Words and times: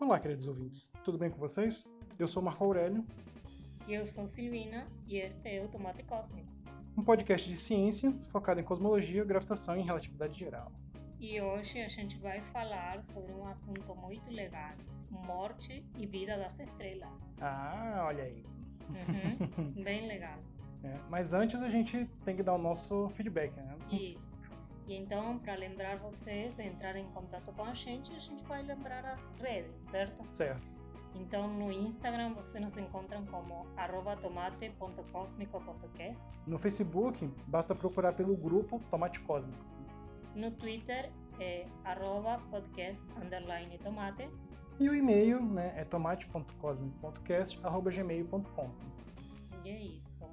Olá, 0.00 0.18
queridos 0.18 0.48
ouvintes. 0.48 0.90
Tudo 1.04 1.16
bem 1.16 1.30
com 1.30 1.38
vocês? 1.38 1.86
Eu 2.18 2.26
sou 2.26 2.42
Marco 2.42 2.64
Aurélio. 2.64 3.04
E 3.86 3.94
eu 3.94 4.04
sou 4.04 4.26
Silvina 4.26 4.86
e 5.06 5.18
este 5.18 5.48
é 5.48 5.64
o 5.64 5.68
Tomate 5.68 6.02
Cósmico. 6.02 6.48
Um 6.98 7.04
podcast 7.04 7.48
de 7.48 7.56
ciência 7.56 8.12
focado 8.28 8.60
em 8.60 8.64
cosmologia, 8.64 9.24
gravitação 9.24 9.78
e 9.78 9.82
relatividade 9.82 10.38
geral. 10.38 10.70
E 11.20 11.40
hoje 11.40 11.80
a 11.80 11.88
gente 11.88 12.18
vai 12.18 12.40
falar 12.52 13.02
sobre 13.04 13.32
um 13.32 13.46
assunto 13.46 13.94
muito 13.94 14.32
legal: 14.32 14.72
morte 15.10 15.84
e 15.96 16.06
vida 16.06 16.36
das 16.36 16.58
estrelas. 16.58 17.30
Ah, 17.40 18.04
olha 18.06 18.24
aí. 18.24 18.44
Uhum, 18.90 19.70
bem 19.82 20.08
legal. 20.08 20.38
É, 20.82 20.98
mas 21.08 21.32
antes 21.32 21.62
a 21.62 21.68
gente 21.68 22.04
tem 22.24 22.36
que 22.36 22.42
dar 22.42 22.54
o 22.54 22.58
nosso 22.58 23.08
feedback, 23.10 23.54
né? 23.56 23.76
Isso. 23.90 24.36
E 24.86 24.94
então, 24.94 25.38
para 25.38 25.54
lembrar 25.54 25.96
vocês 25.96 26.54
de 26.54 26.62
entrar 26.62 26.94
em 26.96 27.06
contato 27.10 27.50
com 27.52 27.64
a 27.64 27.72
gente, 27.72 28.14
a 28.14 28.18
gente 28.18 28.44
vai 28.44 28.62
lembrar 28.62 29.02
as 29.06 29.32
redes, 29.40 29.80
certo? 29.90 30.22
Certo. 30.32 30.62
Então, 31.14 31.48
no 31.48 31.72
Instagram 31.72 32.34
vocês 32.34 32.62
nos 32.62 32.76
encontram 32.76 33.24
como 33.26 33.64
tomate.cosmico.cast. 34.20 36.22
No 36.46 36.58
Facebook, 36.58 37.26
basta 37.46 37.74
procurar 37.74 38.12
pelo 38.12 38.36
grupo 38.36 38.78
Tomate 38.90 39.20
Cósmico. 39.20 39.64
No 40.34 40.50
Twitter 40.50 41.10
é 41.38 41.64
arroba 41.84 42.38
podcast 42.50 43.02
underline 43.22 43.78
tomate. 43.78 44.28
E 44.80 44.88
o 44.88 44.94
e-mail 44.94 45.40
né, 45.40 45.72
é 45.76 45.84
tomate.cosmico.cast.gmail.com. 45.84 48.70
E 49.64 49.68
é 49.68 49.80
isso. 49.80 50.24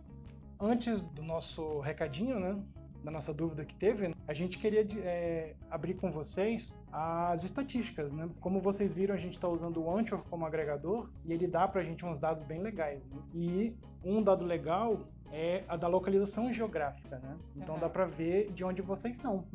Antes 0.59 1.03
do 1.03 1.21
nosso 1.21 1.79
recadinho, 1.79 2.39
né? 2.39 2.59
Da 3.03 3.09
nossa 3.09 3.33
dúvida 3.33 3.65
que 3.65 3.75
teve, 3.75 4.13
a 4.27 4.33
gente 4.33 4.59
queria 4.59 4.85
é, 4.99 5.55
abrir 5.71 5.95
com 5.95 6.11
vocês 6.11 6.79
as 6.91 7.43
estatísticas, 7.43 8.13
né? 8.13 8.29
Como 8.39 8.61
vocês 8.61 8.93
viram, 8.93 9.15
a 9.15 9.17
gente 9.17 9.33
está 9.33 9.47
usando 9.47 9.81
o 9.83 9.89
Anchor 9.97 10.23
como 10.29 10.45
agregador 10.45 11.09
e 11.25 11.33
ele 11.33 11.47
dá 11.47 11.67
para 11.67 11.81
a 11.81 11.83
gente 11.83 12.05
uns 12.05 12.19
dados 12.19 12.43
bem 12.43 12.61
legais. 12.61 13.07
Né? 13.07 13.17
E 13.33 13.75
um 14.03 14.21
dado 14.21 14.45
legal 14.45 14.99
é 15.31 15.63
a 15.67 15.75
da 15.77 15.87
localização 15.87 16.53
geográfica, 16.53 17.17
né? 17.19 17.37
Então 17.55 17.75
Uhum. 17.75 17.81
dá 17.81 17.89
para 17.89 18.05
ver 18.05 18.51
de 18.51 18.63
onde 18.63 18.81
vocês 18.83 19.17
são. 19.17 19.45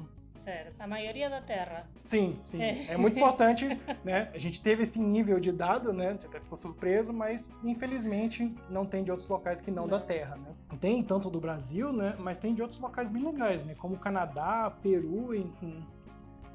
A 0.78 0.86
maioria 0.86 1.28
da 1.28 1.40
Terra. 1.40 1.86
Sim, 2.04 2.38
sim. 2.44 2.62
É. 2.62 2.92
É, 2.92 2.96
muito 2.96 3.16
importante, 3.16 3.66
né? 4.04 4.30
A 4.32 4.38
gente 4.38 4.62
teve 4.62 4.84
esse 4.84 5.00
nível 5.00 5.40
de 5.40 5.50
dado, 5.50 5.92
né? 5.92 6.16
Você 6.18 6.26
até 6.26 6.40
ficou 6.40 6.56
surpreso, 6.56 7.12
mas 7.12 7.50
infelizmente 7.64 8.54
não 8.70 8.86
tem 8.86 9.02
de 9.02 9.10
outros 9.10 9.28
locais 9.28 9.60
que 9.60 9.70
não, 9.70 9.86
da 9.86 9.98
Não. 9.98 10.06
Terra, 10.06 10.36
né? 10.36 10.54
Tem 10.80 11.02
tanto 11.02 11.30
do 11.30 11.40
Brasil, 11.40 11.92
né? 11.92 12.14
Mas 12.18 12.38
tem 12.38 12.54
de 12.54 12.62
outros 12.62 12.80
locais 12.80 13.10
bem 13.10 13.24
legais, 13.24 13.64
né? 13.64 13.74
Como 13.78 13.96
Canadá, 13.98 14.72
Peru, 14.82 15.34
enfim, 15.34 15.84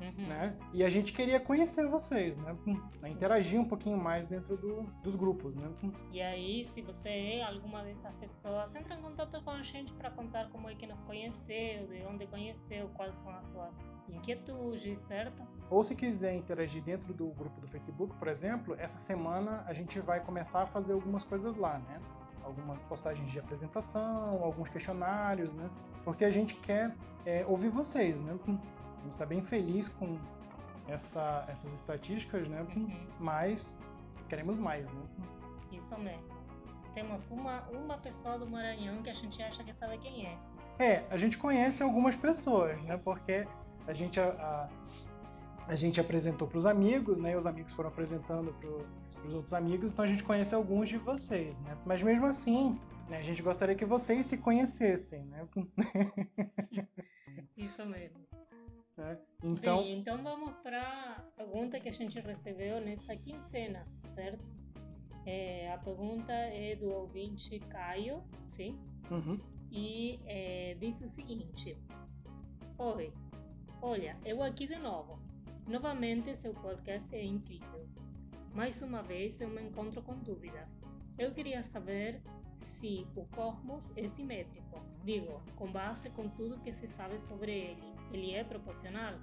Uhum. 0.02 0.28
né? 0.28 0.58
E 0.74 0.84
a 0.84 0.90
gente 0.90 1.14
queria 1.14 1.40
conhecer 1.40 1.88
vocês, 1.88 2.40
né? 2.40 2.56
Né, 3.02 3.10
Interagir 3.10 3.60
um 3.60 3.66
pouquinho 3.66 3.98
mais 3.98 4.26
dentro 4.26 4.58
do- 4.58 4.84
dos 5.04 5.16
grupos, 5.16 5.56
né? 5.56 5.70
E 6.12 6.22
aí, 6.22 6.66
se 6.66 6.82
você 6.82 7.10
é 7.10 7.44
alguma 7.44 7.84
dessas 7.84 8.14
pessoas, 8.16 8.74
entra 8.76 8.96
em 8.96 9.02
contato 9.02 9.42
com 9.44 9.52
a 9.52 9.62
gente 9.62 9.94
para 9.94 10.10
contar 10.12 10.50
como 10.50 10.70
é 10.70 10.76
que 10.76 10.88
nos 10.88 11.00
conheceu, 11.02 11.88
de 11.88 12.04
onde 12.06 12.26
conheceu, 12.28 12.90
quais 12.96 13.16
são 13.20 13.32
as 13.36 13.46
suas 13.46 13.80
inquietudes, 14.10 15.02
certo? 15.02 15.44
Ou 15.70 15.82
se 15.84 15.96
quiser 15.96 16.34
interagir 16.36 16.84
dentro 16.84 17.14
do 17.14 17.28
grupo 17.28 17.60
do 17.60 17.68
Facebook, 17.68 18.16
por 18.18 18.28
exemplo, 18.28 18.76
essa 18.78 18.98
semana 18.98 19.64
a 19.68 19.74
gente 19.74 20.00
vai 20.00 20.20
começar 20.20 20.64
a 20.64 20.66
fazer 20.66 20.94
algumas 20.94 21.24
coisas 21.24 21.56
lá, 21.56 21.80
né? 21.80 22.00
Algumas 22.44 22.82
postagens 22.82 23.30
de 23.32 23.40
apresentação, 23.40 24.44
alguns 24.44 24.70
questionários, 24.70 25.54
né? 25.54 25.70
Porque 26.04 26.26
a 26.26 26.32
gente 26.32 26.56
quer 26.56 26.94
é, 27.26 27.46
ouvir 27.46 27.70
vocês, 27.70 28.20
né? 28.22 28.38
A 29.02 29.04
gente 29.04 29.12
está 29.14 29.26
bem 29.26 29.42
feliz 29.42 29.90
com 29.90 30.18
essa- 30.88 31.46
essas 31.50 31.74
estatísticas, 31.74 32.48
né? 32.48 32.62
Uhum. 32.76 33.08
Mas 33.20 33.78
queremos 34.30 34.58
mais, 34.58 34.90
né? 34.92 35.02
Isso 35.72 35.98
mesmo. 36.00 36.24
Temos 36.94 37.30
uma, 37.32 37.62
uma 37.70 37.98
pessoa 37.98 38.38
do 38.38 38.48
Maranhão 38.50 39.02
que 39.02 39.10
a 39.10 39.14
gente 39.14 39.42
acha 39.42 39.64
que 39.64 39.74
sabe 39.74 39.98
quem 39.98 40.26
é. 40.28 40.38
É, 40.78 41.06
a 41.10 41.18
gente 41.18 41.38
conhece 41.38 41.82
algumas 41.84 42.16
pessoas, 42.16 42.80
né? 42.84 42.98
Porque 42.98 43.48
a 43.88 43.94
gente 43.94 44.20
a, 44.20 44.30
a, 44.30 44.70
a 45.72 45.76
gente 45.76 46.00
apresentou 46.02 46.48
para 46.48 46.58
os 46.58 46.66
amigos, 46.66 47.20
né? 47.20 47.32
E 47.32 47.36
os 47.36 47.46
amigos 47.46 47.74
foram 47.74 47.90
apresentando 47.90 48.54
para 48.54 48.70
os 49.28 49.34
outros 49.34 49.54
amigos, 49.54 49.92
então 49.92 50.04
a 50.04 50.08
gente 50.08 50.24
conhece 50.24 50.54
alguns 50.54 50.90
de 50.90 50.98
vocês, 50.98 51.60
né? 51.60 51.78
Mas 51.86 52.02
mesmo 52.04 52.26
assim, 52.26 52.78
né, 53.08 53.20
a 53.20 53.24
gente 53.24 53.42
gostaria 53.42 53.76
que 53.76 53.86
vocês 53.86 54.26
se 54.26 54.38
conhecessem, 54.40 55.24
né? 55.26 55.48
Isso 57.56 57.86
mesmo. 57.86 58.20
Né? 59.02 59.18
Então, 59.44 59.84
Bem, 59.84 59.98
então 59.98 60.22
vamos 60.22 60.54
para 60.58 60.82
a 60.82 61.22
pergunta 61.36 61.80
que 61.80 61.90
a 61.90 61.92
gente 61.92 62.20
recebeu 62.20 62.80
nessa 62.80 63.16
quinzena, 63.16 63.86
certo? 64.06 64.46
É, 65.26 65.72
a 65.72 65.78
pergunta 65.80 66.32
é 66.32 66.76
do 66.76 66.92
ouvinte 66.92 67.60
Caio, 67.60 68.24
sim? 68.46 68.80
uhum, 69.10 69.40
e 69.72 70.20
é, 70.26 70.76
disse 70.80 71.04
o 71.04 71.10
seguinte: 71.10 71.76
Oi, 72.78 73.12
olha, 73.82 74.18
eu 74.24 74.44
aqui 74.44 74.68
de 74.68 74.78
novo. 74.78 75.20
Novamente, 75.68 76.36
seu 76.36 76.54
podcast 76.54 77.16
é 77.16 77.24
incrível. 77.24 77.88
Mais 78.54 78.82
uma 78.82 79.02
vez 79.02 79.40
eu 79.40 79.50
me 79.50 79.62
encontro 79.62 80.02
com 80.02 80.16
dúvidas. 80.20 80.70
Eu 81.18 81.32
queria 81.32 81.64
saber 81.64 82.22
se 82.60 83.08
o 83.16 83.26
cosmos 83.28 83.92
é 83.96 84.08
simétrico. 84.08 84.80
Digo, 85.04 85.42
com 85.56 85.72
base 85.72 86.10
com 86.12 86.28
tudo 86.30 86.60
que 86.60 86.72
se 86.72 86.88
sabe 86.88 87.20
sobre 87.20 87.52
ele. 87.52 87.91
Ele 88.12 88.34
é 88.34 88.44
proporcional? 88.44 89.14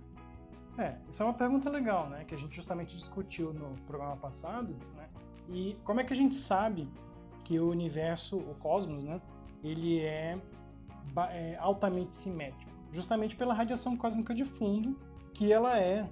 É, 0.79 0.97
isso 1.09 1.23
é 1.23 1.27
uma 1.27 1.35
pergunta 1.35 1.69
legal, 1.69 2.09
né? 2.09 2.25
Que 2.25 2.35
a 2.35 2.39
gente 2.39 2.55
justamente 2.55 2.97
discutiu 2.97 3.53
no 3.53 3.75
programa 3.83 4.17
passado, 4.17 4.77
né? 4.97 5.09
E 5.49 5.77
como 5.85 6.01
é 6.01 6.05
que 6.05 6.13
a 6.13 6.17
gente 6.17 6.37
sabe 6.37 6.89
que 7.45 7.59
o 7.59 7.69
universo, 7.71 8.37
o 8.39 8.55
cosmos, 8.57 9.03
né? 9.03 9.21
Ele 9.63 10.01
é, 10.01 10.39
é 11.31 11.57
altamente 11.59 12.15
simétrico? 12.15 12.71
Justamente 12.93 13.35
pela 13.35 13.53
radiação 13.55 13.97
cósmica 13.97 14.35
de 14.35 14.45
fundo, 14.45 14.97
que 15.35 15.53
ela 15.53 15.79
é 15.79 16.09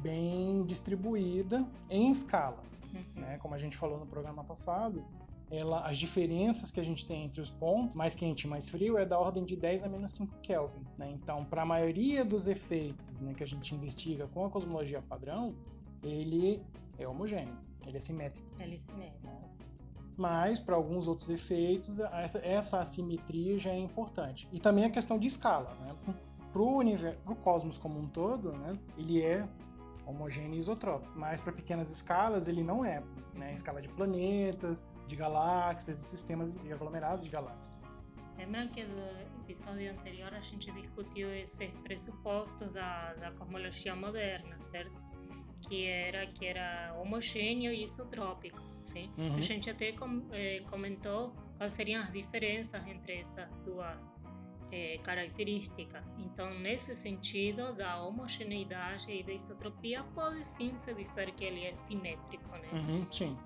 bem 0.00 0.62
distribuída 0.64 1.66
em 1.90 2.10
escala, 2.10 2.62
Uhum. 2.92 3.20
né? 3.22 3.38
Como 3.38 3.54
a 3.54 3.58
gente 3.58 3.76
falou 3.76 3.98
no 3.98 4.06
programa 4.06 4.44
passado, 4.44 5.04
ela, 5.50 5.86
as 5.86 5.96
diferenças 5.96 6.70
que 6.70 6.80
a 6.80 6.84
gente 6.84 7.06
tem 7.06 7.24
entre 7.24 7.40
os 7.40 7.50
pontos, 7.50 7.94
mais 7.94 8.14
quente 8.14 8.42
e 8.42 8.46
mais 8.48 8.68
frio, 8.68 8.98
é 8.98 9.04
da 9.04 9.18
ordem 9.18 9.44
de 9.44 9.56
10 9.56 9.84
a 9.84 9.88
menos 9.88 10.12
5 10.12 10.38
Kelvin. 10.42 10.84
Né? 10.98 11.10
Então, 11.10 11.44
para 11.44 11.62
a 11.62 11.66
maioria 11.66 12.24
dos 12.24 12.46
efeitos 12.46 13.20
né, 13.20 13.34
que 13.34 13.42
a 13.42 13.46
gente 13.46 13.74
investiga 13.74 14.26
com 14.28 14.44
a 14.44 14.50
cosmologia 14.50 15.02
padrão, 15.02 15.54
ele 16.02 16.62
é 16.98 17.06
homogêneo, 17.06 17.56
ele 17.86 17.96
é 17.96 18.00
simétrico. 18.00 18.46
Ele 18.58 18.74
é 18.74 18.78
simétrico. 18.78 19.24
Mas, 20.16 20.60
para 20.60 20.76
alguns 20.76 21.08
outros 21.08 21.28
efeitos, 21.28 21.98
essa, 21.98 22.38
essa 22.38 22.80
assimetria 22.80 23.58
já 23.58 23.70
é 23.70 23.78
importante. 23.78 24.48
E 24.52 24.60
também 24.60 24.84
a 24.84 24.90
questão 24.90 25.18
de 25.18 25.26
escala. 25.26 25.74
Né? 25.80 26.14
Para 26.52 26.62
o 26.62 27.36
cosmos 27.42 27.76
como 27.76 27.98
um 27.98 28.06
todo, 28.06 28.52
né, 28.52 28.78
ele 28.96 29.20
é 29.20 29.48
homogêneo 30.06 30.54
e 30.54 30.58
isotrópico. 30.58 31.12
Mas 31.16 31.40
para 31.40 31.52
pequenas 31.52 31.90
escalas 31.90 32.46
ele 32.46 32.62
não 32.62 32.84
é. 32.84 33.02
Né? 33.34 33.52
Escala 33.52 33.82
de 33.82 33.88
planetas, 33.88 34.84
de 35.06 35.16
galáxias 35.16 36.00
e 36.00 36.04
sistemas 36.04 36.56
e 36.64 36.72
aglomerados 36.72 37.24
de 37.24 37.30
galáxias. 37.30 37.84
Lembra 38.36 38.66
que 38.68 38.84
do 38.84 39.00
episódio 39.42 39.90
anterior 39.92 40.34
a 40.34 40.40
gente 40.40 40.70
discutiu 40.72 41.32
esses 41.32 41.70
pressupostos 41.82 42.72
da, 42.72 43.14
da 43.14 43.30
cosmologia 43.32 43.94
moderna, 43.94 44.58
certo? 44.60 45.02
Que 45.68 45.86
era 45.86 46.26
que 46.26 46.44
era 46.44 46.94
homogêneo 47.00 47.72
e 47.72 47.84
isotrópico, 47.84 48.60
sim? 48.82 49.10
Uhum. 49.16 49.36
A 49.36 49.40
gente 49.40 49.70
até 49.70 49.92
com, 49.92 50.26
eh, 50.32 50.62
comentou 50.68 51.32
quais 51.56 51.72
seriam 51.72 52.02
as 52.02 52.12
diferenças 52.12 52.86
entre 52.86 53.20
essas 53.20 53.48
duas 53.64 54.10
eh, 54.72 54.98
características. 55.02 56.12
Então, 56.18 56.52
nesse 56.58 56.94
sentido, 56.96 57.72
da 57.72 58.02
homogeneidade 58.02 59.10
e 59.10 59.22
da 59.22 59.32
isotropia, 59.32 60.02
pode 60.14 60.44
sim 60.44 60.76
se 60.76 60.92
dizer 60.92 61.32
que 61.32 61.44
ele 61.44 61.64
é 61.64 61.74
simétrico, 61.74 62.50
né? 62.56 62.68
Uhum, 62.72 63.06
sim. 63.10 63.38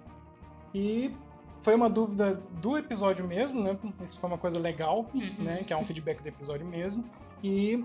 E 0.75 1.15
foi 1.61 1.75
uma 1.75 1.91
dúvida 1.91 2.41
do 2.63 2.77
episódio 2.79 3.27
mesmo, 3.27 3.63
né? 3.63 3.77
Isso 4.03 4.19
foi 4.21 4.29
uma 4.31 4.39
coisa 4.39 4.59
legal, 4.59 5.07
Uhum. 5.15 5.35
né? 5.39 5.65
Que 5.65 5.73
é 5.73 5.77
um 5.77 5.85
feedback 5.85 6.23
do 6.23 6.29
episódio 6.29 6.67
mesmo. 6.67 7.05
E 7.43 7.85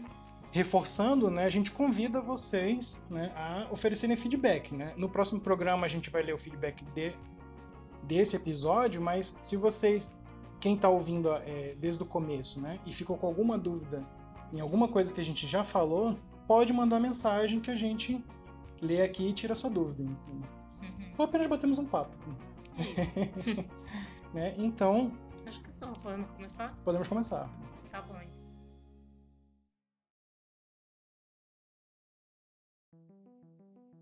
reforçando, 0.51 1.29
né? 1.31 1.45
A 1.45 1.49
gente 1.49 1.71
convida 1.71 2.21
vocês 2.21 3.01
né, 3.09 3.31
a 3.35 3.67
oferecerem 3.71 4.15
feedback, 4.15 4.73
né? 4.73 4.93
No 4.95 5.09
próximo 5.09 5.41
programa 5.41 5.85
a 5.85 5.89
gente 5.89 6.09
vai 6.11 6.21
ler 6.21 6.33
o 6.33 6.37
feedback 6.37 6.83
de, 6.93 7.13
desse 8.03 8.35
episódio, 8.35 9.01
mas 9.01 9.37
se 9.41 9.57
vocês, 9.57 10.15
quem 10.59 10.75
está 10.75 10.89
ouvindo 10.89 11.31
é, 11.33 11.75
desde 11.79 12.03
o 12.03 12.05
começo, 12.05 12.61
né? 12.61 12.77
E 12.85 12.93
ficou 12.93 13.17
com 13.17 13.25
alguma 13.25 13.57
dúvida 13.57 14.03
em 14.53 14.59
alguma 14.59 14.87
coisa 14.87 15.11
que 15.11 15.19
a 15.19 15.25
gente 15.25 15.47
já 15.47 15.63
falou, 15.63 16.15
pode 16.47 16.71
mandar 16.71 16.99
mensagem 16.99 17.59
que 17.59 17.71
a 17.71 17.75
gente 17.75 18.23
lê 18.79 19.01
aqui 19.01 19.27
e 19.29 19.33
tira 19.33 19.55
sua 19.55 19.71
dúvida. 19.71 20.03
enfim. 20.03 20.41
Uhum. 20.83 21.11
Ou 21.17 21.25
apenas 21.25 21.47
batemos 21.47 21.79
um 21.79 21.85
papo. 21.85 22.11
Né? 24.33 24.55
Então, 24.57 25.11
Acho 25.45 25.61
que 25.61 25.71
só 25.71 25.93
podemos 25.93 26.27
começar? 26.31 26.75
podemos 26.83 27.07
começar. 27.07 27.47
Tá 27.91 28.01
bom. 28.01 28.15
então. 28.19 28.43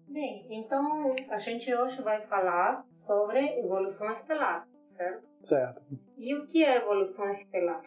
Bem, 0.07 0.47
então 0.49 1.15
a 1.29 1.37
gente 1.37 1.73
hoje 1.73 2.01
vai 2.01 2.21
falar 2.27 2.85
sobre 2.89 3.39
evolução 3.59 4.11
estelar, 4.13 4.67
certo? 4.83 5.27
Certo. 5.43 5.81
E 6.17 6.35
o 6.35 6.45
que 6.45 6.63
é 6.63 6.77
evolução 6.77 7.29
estelar? 7.31 7.83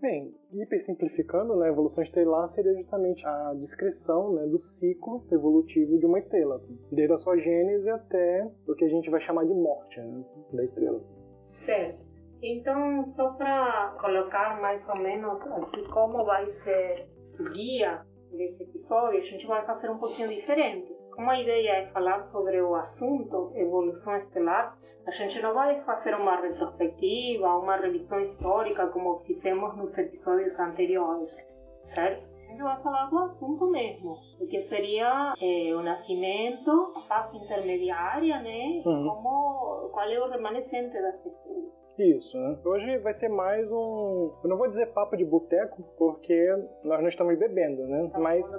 Bem, 0.00 0.34
hipersimplificando, 0.50 1.54
né, 1.56 1.66
a 1.66 1.68
evolução 1.68 2.02
estelar 2.02 2.48
seria 2.48 2.72
justamente 2.74 3.26
a 3.26 3.52
descrição 3.52 4.32
né, 4.32 4.46
do 4.46 4.58
ciclo 4.58 5.26
evolutivo 5.30 5.98
de 5.98 6.06
uma 6.06 6.16
estrela, 6.16 6.62
desde 6.90 7.12
a 7.12 7.18
sua 7.18 7.36
gênese 7.36 7.90
até 7.90 8.50
o 8.66 8.74
que 8.74 8.86
a 8.86 8.88
gente 8.88 9.10
vai 9.10 9.20
chamar 9.20 9.44
de 9.44 9.52
morte 9.52 10.00
né, 10.00 10.24
da 10.54 10.64
estrela. 10.64 11.02
Certo. 11.50 12.00
Então, 12.42 13.02
só 13.02 13.32
para 13.34 13.94
colocar 14.00 14.58
mais 14.62 14.88
ou 14.88 14.96
menos 14.96 15.38
aqui 15.42 15.86
como 15.90 16.24
vai 16.24 16.50
ser 16.50 17.06
o 17.38 17.44
guia 17.50 18.02
desse 18.32 18.62
episódio, 18.62 19.18
a 19.18 19.22
gente 19.22 19.46
vai 19.46 19.66
fazer 19.66 19.90
um 19.90 19.98
pouquinho 19.98 20.28
diferente. 20.28 20.90
Como 21.14 21.30
a 21.30 21.40
ideia 21.40 21.82
é 21.82 21.86
falar 21.88 22.22
sobre 22.22 22.60
o 22.62 22.74
assunto 22.74 23.52
evolução 23.54 24.16
estelar, 24.16 24.78
a 25.06 25.10
gente 25.10 25.40
não 25.42 25.52
vai 25.52 25.80
fazer 25.82 26.14
uma 26.14 26.40
retrospectiva, 26.40 27.58
uma 27.58 27.76
revisão 27.76 28.20
histórica 28.20 28.86
como 28.88 29.18
fizemos 29.20 29.76
nos 29.76 29.96
episódios 29.98 30.58
anteriores, 30.58 31.46
certo? 31.82 32.29
A 32.50 32.52
gente 32.52 32.62
vai 32.64 32.82
falar 32.82 33.06
do 33.06 33.18
assunto 33.20 33.70
mesmo, 33.70 34.18
o 34.40 34.46
que 34.48 34.60
seria 34.62 35.34
é, 35.40 35.72
o 35.72 35.82
nascimento, 35.82 36.92
a 36.96 37.00
fase 37.02 37.38
intermediária, 37.38 38.42
né? 38.42 38.82
Uhum. 38.84 39.08
Como, 39.08 39.90
qual 39.92 40.08
é 40.08 40.18
o 40.18 40.28
remanescente 40.28 41.00
das 41.00 41.14
estrelas. 41.24 41.70
Isso, 41.96 42.36
né? 42.36 42.58
Hoje 42.64 42.98
vai 42.98 43.12
ser 43.12 43.28
mais 43.28 43.70
um. 43.70 44.32
Eu 44.42 44.50
não 44.50 44.56
vou 44.56 44.66
dizer 44.66 44.86
papo 44.86 45.16
de 45.16 45.24
boteco, 45.24 45.80
porque 45.96 46.34
nós 46.82 47.00
não 47.00 47.06
estamos 47.06 47.38
bebendo, 47.38 47.86
né? 47.86 48.08
Tá 48.12 48.18
Mas. 48.18 48.52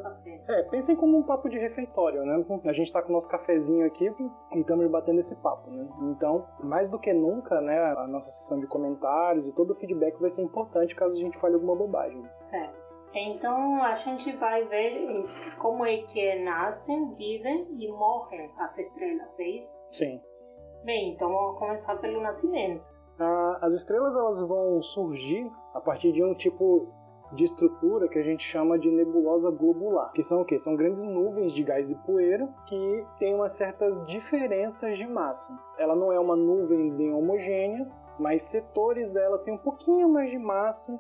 É, 0.47 0.63
pensem 0.69 0.95
como 0.95 1.17
um 1.17 1.23
papo 1.23 1.49
de 1.49 1.57
refeitório, 1.57 2.23
né? 2.23 2.45
A 2.63 2.71
gente 2.71 2.93
tá 2.93 3.01
com 3.01 3.09
o 3.09 3.13
nosso 3.13 3.27
cafezinho 3.27 3.85
aqui 3.85 4.09
e 4.53 4.59
estamos 4.59 4.89
batendo 4.89 5.19
esse 5.19 5.35
papo, 5.41 5.69
né? 5.69 5.85
Então, 6.03 6.47
mais 6.63 6.87
do 6.87 6.97
que 6.97 7.11
nunca, 7.11 7.59
né? 7.59 7.77
A 7.97 8.07
nossa 8.07 8.29
sessão 8.29 8.57
de 8.57 8.67
comentários 8.67 9.47
e 9.49 9.53
todo 9.53 9.71
o 9.71 9.75
feedback 9.75 10.17
vai 10.17 10.29
ser 10.29 10.43
importante 10.43 10.95
caso 10.95 11.17
a 11.17 11.19
gente 11.19 11.37
fale 11.39 11.55
alguma 11.55 11.75
bobagem. 11.75 12.23
Certo. 12.49 12.80
Então 13.13 13.83
a 13.83 13.95
gente 13.95 14.31
vai 14.37 14.63
ver 14.65 15.25
como 15.57 15.85
é 15.85 15.97
que 16.03 16.35
nascem, 16.43 17.13
vivem 17.15 17.67
e 17.77 17.91
morrem 17.91 18.49
as 18.57 18.77
estrelas, 18.77 19.39
é 19.39 19.49
isso? 19.49 19.83
Sim. 19.91 20.21
Bem, 20.83 21.13
então 21.13 21.29
vamos 21.29 21.59
começar 21.59 21.95
pelo 21.97 22.21
nascimento. 22.21 22.83
As 23.61 23.73
estrelas 23.73 24.15
elas 24.15 24.41
vão 24.41 24.81
surgir 24.81 25.51
a 25.73 25.81
partir 25.81 26.11
de 26.11 26.23
um 26.23 26.33
tipo 26.33 26.87
de 27.33 27.43
estrutura 27.43 28.07
que 28.07 28.17
a 28.17 28.23
gente 28.23 28.43
chama 28.43 28.79
de 28.79 28.89
nebulosa 28.89 29.51
globular, 29.51 30.11
que 30.11 30.23
são 30.23 30.41
o 30.41 30.45
quê? 30.45 30.57
São 30.57 30.75
grandes 30.75 31.03
nuvens 31.03 31.53
de 31.53 31.63
gás 31.63 31.91
e 31.91 31.95
poeira 31.95 32.49
que 32.65 33.05
têm 33.19 33.35
umas 33.35 33.53
certas 33.53 34.05
diferenças 34.05 34.97
de 34.97 35.07
massa. 35.07 35.57
Ela 35.77 35.95
não 35.95 36.11
é 36.11 36.19
uma 36.19 36.35
nuvem 36.35 36.91
bem 36.95 37.13
homogênea, 37.13 37.87
mas 38.19 38.41
setores 38.43 39.11
dela 39.11 39.37
têm 39.39 39.53
um 39.53 39.59
pouquinho 39.59 40.09
mais 40.09 40.29
de 40.29 40.37
massa 40.37 40.99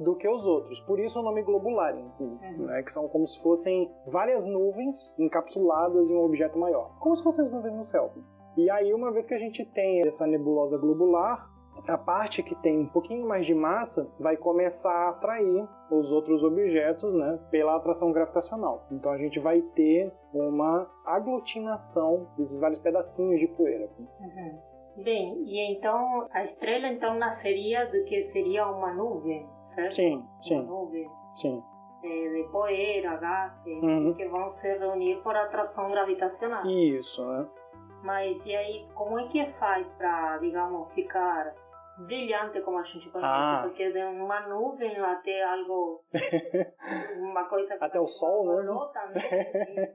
do 0.00 0.16
que 0.16 0.28
os 0.28 0.46
outros. 0.46 0.80
Por 0.80 0.98
isso 0.98 1.20
o 1.20 1.22
nome 1.22 1.42
globular, 1.42 1.94
uhum. 1.94 2.38
né, 2.66 2.82
que 2.82 2.90
são 2.90 3.06
como 3.08 3.26
se 3.26 3.40
fossem 3.42 3.90
várias 4.06 4.44
nuvens 4.44 5.14
encapsuladas 5.18 6.10
em 6.10 6.16
um 6.16 6.24
objeto 6.24 6.58
maior, 6.58 6.96
como 6.98 7.14
se 7.16 7.22
fossem 7.22 7.44
as 7.44 7.52
nuvens 7.52 7.76
no 7.76 7.84
céu. 7.84 8.12
E 8.56 8.68
aí, 8.70 8.92
uma 8.92 9.12
vez 9.12 9.26
que 9.26 9.34
a 9.34 9.38
gente 9.38 9.64
tem 9.64 10.02
essa 10.06 10.26
nebulosa 10.26 10.76
globular, 10.76 11.48
a 11.86 11.96
parte 11.96 12.42
que 12.42 12.54
tem 12.56 12.78
um 12.78 12.86
pouquinho 12.86 13.26
mais 13.26 13.46
de 13.46 13.54
massa 13.54 14.10
vai 14.18 14.36
começar 14.36 14.92
a 14.92 15.08
atrair 15.10 15.68
os 15.90 16.12
outros 16.12 16.42
objetos 16.42 17.14
né, 17.14 17.38
pela 17.50 17.76
atração 17.76 18.12
gravitacional. 18.12 18.86
Então 18.90 19.12
a 19.12 19.16
gente 19.16 19.38
vai 19.38 19.62
ter 19.62 20.12
uma 20.32 20.90
aglutinação 21.04 22.28
desses 22.36 22.60
vários 22.60 22.78
pedacinhos 22.80 23.40
de 23.40 23.46
poeira. 23.46 23.88
Uhum. 23.98 24.69
Bem, 25.02 25.42
e 25.44 25.72
então 25.72 26.28
a 26.30 26.44
estrela 26.44 26.88
então 26.88 27.14
nasceria 27.14 27.86
do 27.86 28.04
que 28.04 28.20
seria 28.22 28.66
uma 28.66 28.92
nuvem, 28.92 29.48
certo? 29.60 29.94
Sim, 29.94 30.24
sim. 30.42 30.60
Uma 30.60 30.64
nuvem. 30.64 31.10
Sim. 31.34 31.62
É, 32.02 32.08
de 32.08 32.48
poeira, 32.50 33.16
gases, 33.16 33.82
uhum. 33.82 34.14
que 34.14 34.26
vão 34.28 34.48
se 34.48 34.78
reunir 34.78 35.22
por 35.22 35.36
atração 35.36 35.90
gravitacional. 35.90 36.66
Isso, 36.66 37.24
né? 37.26 37.46
Mas 38.02 38.44
e 38.46 38.54
aí, 38.54 38.86
como 38.94 39.18
é 39.18 39.28
que 39.28 39.44
faz 39.58 39.86
para, 39.98 40.38
digamos, 40.38 40.90
ficar 40.92 41.54
brilhante 42.06 42.60
como 42.62 42.78
a 42.78 42.82
gente 42.82 43.10
conhece, 43.10 43.30
ah. 43.30 43.62
porque 43.64 43.90
de 43.90 44.02
uma 44.02 44.48
nuvem 44.48 44.96
até 44.98 45.42
algo, 45.42 46.02
uma 47.18 47.44
coisa 47.44 47.76
até 47.80 48.00
o 48.00 48.06
sol, 48.06 48.46
né? 48.46 48.62
Bolota, 48.62 49.00
né? 49.14 49.94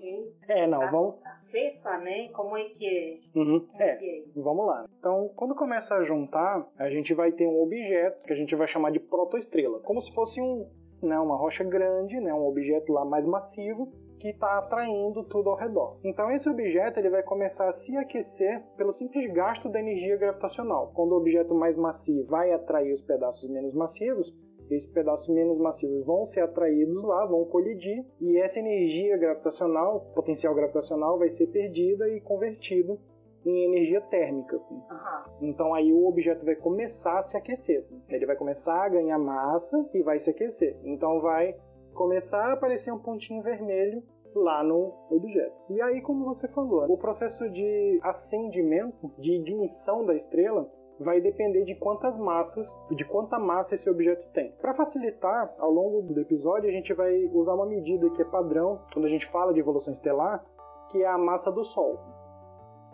Isso, 0.00 0.34
é, 0.48 0.66
não, 0.66 0.80
vamos 0.90 1.16
acessa, 1.24 1.98
né? 1.98 2.28
Como 2.28 2.56
é 2.56 2.64
que 2.64 2.86
é? 2.86 3.38
Uhum. 3.38 3.66
é, 3.78 4.20
é 4.20 4.24
vamos 4.36 4.66
lá. 4.66 4.84
Então, 4.98 5.30
quando 5.36 5.54
começa 5.54 5.94
a 5.94 6.02
juntar, 6.02 6.66
a 6.78 6.90
gente 6.90 7.14
vai 7.14 7.32
ter 7.32 7.46
um 7.46 7.62
objeto 7.62 8.22
que 8.24 8.32
a 8.32 8.36
gente 8.36 8.54
vai 8.54 8.66
chamar 8.66 8.90
de 8.90 9.00
protoestrela, 9.00 9.80
como 9.80 10.00
se 10.00 10.12
fosse 10.14 10.40
um, 10.40 10.68
né, 11.02 11.18
uma 11.18 11.36
rocha 11.36 11.64
grande, 11.64 12.18
né, 12.20 12.32
um 12.34 12.46
objeto 12.46 12.92
lá 12.92 13.04
mais 13.04 13.26
massivo 13.26 13.92
que 14.24 14.30
está 14.30 14.56
atraindo 14.56 15.22
tudo 15.24 15.50
ao 15.50 15.56
redor. 15.56 15.98
Então 16.02 16.30
esse 16.30 16.48
objeto 16.48 16.98
ele 16.98 17.10
vai 17.10 17.22
começar 17.22 17.68
a 17.68 17.72
se 17.72 17.94
aquecer 17.94 18.64
pelo 18.74 18.90
simples 18.90 19.30
gasto 19.30 19.68
da 19.68 19.78
energia 19.78 20.16
gravitacional. 20.16 20.90
Quando 20.94 21.12
o 21.12 21.18
objeto 21.18 21.54
mais 21.54 21.76
massivo 21.76 22.26
vai 22.28 22.50
atrair 22.50 22.90
os 22.90 23.02
pedaços 23.02 23.50
menos 23.50 23.74
massivos, 23.74 24.34
esses 24.70 24.90
pedaços 24.90 25.28
menos 25.28 25.58
massivos 25.58 26.06
vão 26.06 26.24
ser 26.24 26.40
atraídos 26.40 27.04
lá, 27.04 27.26
vão 27.26 27.44
colidir, 27.44 28.02
e 28.18 28.38
essa 28.38 28.60
energia 28.60 29.14
gravitacional, 29.18 30.00
potencial 30.14 30.54
gravitacional, 30.54 31.18
vai 31.18 31.28
ser 31.28 31.48
perdida 31.48 32.08
e 32.08 32.18
convertida 32.22 32.98
em 33.44 33.66
energia 33.66 34.00
térmica. 34.00 34.56
Uhum. 34.56 34.80
Então 35.42 35.74
aí 35.74 35.92
o 35.92 36.08
objeto 36.08 36.46
vai 36.46 36.56
começar 36.56 37.18
a 37.18 37.22
se 37.22 37.36
aquecer. 37.36 37.86
Ele 38.08 38.24
vai 38.24 38.36
começar 38.36 38.86
a 38.86 38.88
ganhar 38.88 39.18
massa 39.18 39.86
e 39.92 40.02
vai 40.02 40.18
se 40.18 40.30
aquecer. 40.30 40.78
Então 40.82 41.20
vai 41.20 41.54
começar 41.92 42.46
a 42.46 42.52
aparecer 42.54 42.90
um 42.90 42.98
pontinho 42.98 43.42
vermelho 43.42 44.02
lá 44.40 44.62
no 44.62 44.92
objeto. 45.10 45.54
E 45.70 45.80
aí, 45.80 46.00
como 46.00 46.24
você 46.24 46.48
falou, 46.48 46.84
o 46.90 46.98
processo 46.98 47.48
de 47.50 47.98
acendimento, 48.02 49.10
de 49.18 49.34
ignição 49.34 50.04
da 50.04 50.14
estrela, 50.14 50.70
vai 50.98 51.20
depender 51.20 51.64
de 51.64 51.74
quantas 51.74 52.16
massas, 52.16 52.68
de 52.90 53.04
quanta 53.04 53.38
massa 53.38 53.74
esse 53.74 53.90
objeto 53.90 54.26
tem. 54.32 54.52
Para 54.60 54.74
facilitar, 54.74 55.54
ao 55.58 55.70
longo 55.70 56.02
do 56.02 56.20
episódio 56.20 56.68
a 56.68 56.72
gente 56.72 56.92
vai 56.92 57.24
usar 57.32 57.54
uma 57.54 57.66
medida 57.66 58.10
que 58.10 58.22
é 58.22 58.24
padrão 58.24 58.80
quando 58.92 59.06
a 59.06 59.08
gente 59.08 59.26
fala 59.26 59.52
de 59.52 59.60
evolução 59.60 59.92
estelar, 59.92 60.44
que 60.90 61.02
é 61.02 61.06
a 61.06 61.18
massa 61.18 61.50
do 61.50 61.64
Sol. 61.64 61.98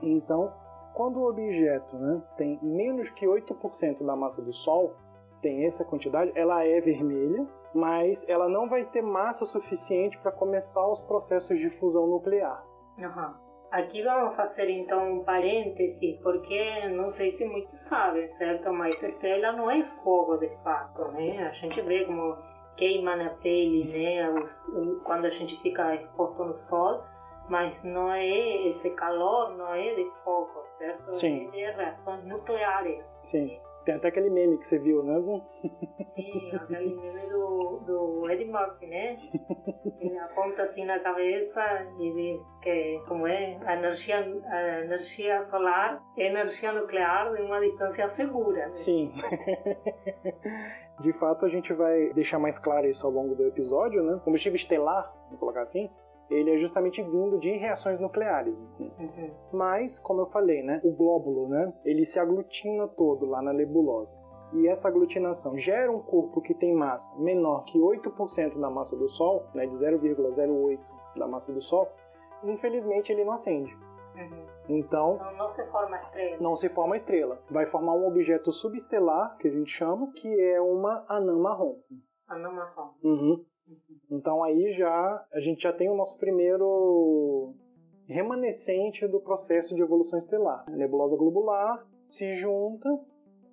Então, 0.02 0.52
quando 0.94 1.20
o 1.20 1.28
objeto 1.28 1.96
né, 1.96 2.22
tem 2.36 2.58
menos 2.62 3.10
que 3.10 3.26
8% 3.26 4.04
da 4.04 4.16
massa 4.16 4.42
do 4.42 4.52
Sol, 4.52 4.94
tem 5.42 5.64
essa 5.64 5.84
quantidade, 5.84 6.32
ela 6.34 6.64
é 6.64 6.80
vermelha, 6.80 7.46
mas 7.74 8.28
ela 8.28 8.48
não 8.48 8.68
vai 8.68 8.84
ter 8.84 9.02
massa 9.02 9.44
suficiente 9.46 10.18
para 10.18 10.32
começar 10.32 10.86
os 10.88 11.00
processos 11.00 11.58
de 11.58 11.70
fusão 11.70 12.06
nuclear. 12.06 12.64
Uhum. 12.98 13.34
Aqui 13.70 14.02
vamos 14.02 14.34
fazer 14.34 14.68
então 14.68 15.12
um 15.12 15.24
parêntese, 15.24 16.18
porque 16.24 16.88
não 16.88 17.08
sei 17.08 17.30
se 17.30 17.44
muitos 17.44 17.80
sabem, 17.82 18.28
certo? 18.36 18.72
Mas 18.72 19.00
estrela 19.00 19.52
não 19.52 19.70
é 19.70 19.84
fogo 20.02 20.38
de 20.38 20.48
fato, 20.64 21.06
né? 21.12 21.46
A 21.46 21.52
gente 21.52 21.80
vê 21.82 22.04
como 22.04 22.36
queima 22.76 23.14
na 23.14 23.30
pele, 23.30 23.84
né? 23.92 24.28
Os, 24.30 24.66
quando 25.04 25.26
a 25.26 25.30
gente 25.30 25.56
fica 25.62 25.94
exposto 25.94 26.44
no 26.44 26.56
sol, 26.56 27.04
mas 27.48 27.84
não 27.84 28.10
é 28.10 28.66
esse 28.66 28.90
calor, 28.90 29.56
não 29.56 29.72
é 29.72 29.94
de 29.94 30.10
fogo, 30.24 30.62
certo? 30.78 31.14
Sim. 31.14 31.46
É 31.46 31.50
de 31.50 31.76
reações 31.76 32.24
nucleares. 32.24 33.04
Sim. 33.22 33.56
Tem 33.84 33.94
até 33.94 34.08
aquele 34.08 34.30
meme 34.30 34.58
que 34.58 34.66
você 34.66 34.78
viu, 34.78 35.02
né? 35.02 35.20
Sim, 36.14 36.50
aquele 36.54 36.94
meme 36.94 37.30
do, 37.30 37.80
do 37.86 38.30
Eddie 38.30 38.44
Murphy, 38.46 38.86
né? 38.86 39.16
Ele 40.00 40.18
aponta 40.18 40.62
assim 40.62 40.84
na 40.84 40.98
cabeça 41.00 41.86
e 41.98 42.12
diz 42.12 42.40
que, 42.62 43.02
como 43.08 43.26
é, 43.26 43.58
a 43.64 43.74
energia, 43.74 44.18
a 44.18 44.80
energia 44.84 45.40
solar 45.42 46.02
é 46.16 46.26
energia 46.26 46.72
nuclear 46.72 47.34
em 47.36 47.46
uma 47.46 47.60
distância 47.60 48.08
segura. 48.08 48.66
Né? 48.66 48.74
Sim. 48.74 49.12
De 51.00 51.12
fato, 51.14 51.46
a 51.46 51.48
gente 51.48 51.72
vai 51.72 52.12
deixar 52.12 52.38
mais 52.38 52.58
claro 52.58 52.86
isso 52.86 53.06
ao 53.06 53.12
longo 53.12 53.34
do 53.34 53.46
episódio, 53.46 54.02
né? 54.02 54.20
Combustível 54.22 54.56
estelar, 54.56 55.10
vamos 55.24 55.40
colocar 55.40 55.62
assim, 55.62 55.90
ele 56.30 56.54
é 56.54 56.58
justamente 56.58 57.02
vindo 57.02 57.38
de 57.38 57.50
reações 57.50 57.98
nucleares. 57.98 58.58
Uhum. 58.78 59.30
Mas, 59.52 59.98
como 59.98 60.20
eu 60.20 60.26
falei, 60.26 60.62
né, 60.62 60.80
o 60.84 60.92
glóbulo, 60.92 61.48
né, 61.48 61.72
ele 61.84 62.04
se 62.04 62.18
aglutina 62.18 62.86
todo 62.86 63.26
lá 63.26 63.42
na 63.42 63.52
nebulosa. 63.52 64.16
E 64.52 64.66
essa 64.68 64.88
aglutinação 64.88 65.56
gera 65.58 65.90
um 65.90 66.00
corpo 66.00 66.40
que 66.40 66.54
tem 66.54 66.74
massa 66.74 67.20
menor 67.20 67.64
que 67.64 67.78
8% 67.78 68.58
da 68.58 68.70
massa 68.70 68.96
do 68.96 69.08
Sol, 69.08 69.44
né, 69.54 69.66
de 69.66 69.74
0,08 69.74 70.78
da 71.16 71.26
massa 71.26 71.52
do 71.52 71.60
Sol, 71.60 71.88
infelizmente 72.44 73.12
ele 73.12 73.24
não 73.24 73.32
acende. 73.32 73.76
Uhum. 74.16 74.46
Então, 74.68 75.14
então, 75.14 75.36
não 75.36 75.50
se 75.54 75.66
forma 75.66 75.96
estrela. 75.96 76.36
Não 76.40 76.56
se 76.56 76.68
forma 76.68 76.96
estrela. 76.96 77.42
Vai 77.50 77.66
formar 77.66 77.94
um 77.94 78.06
objeto 78.06 78.52
subestelar, 78.52 79.36
que 79.38 79.48
a 79.48 79.50
gente 79.50 79.70
chama, 79.70 80.12
que 80.12 80.28
é 80.40 80.60
uma 80.60 81.04
anã 81.08 81.36
marrom. 81.36 81.76
Anã 82.28 82.50
marrom. 82.50 82.92
Uhum. 83.02 83.44
Então 84.10 84.42
aí 84.42 84.72
já 84.72 85.24
a 85.32 85.40
gente 85.40 85.62
já 85.62 85.72
tem 85.72 85.88
o 85.88 85.96
nosso 85.96 86.18
primeiro 86.18 87.54
remanescente 88.06 89.06
do 89.06 89.20
processo 89.20 89.74
de 89.74 89.82
evolução 89.82 90.18
estelar. 90.18 90.64
A 90.66 90.72
nebulosa 90.72 91.16
globular 91.16 91.86
se 92.08 92.32
junta, 92.32 92.88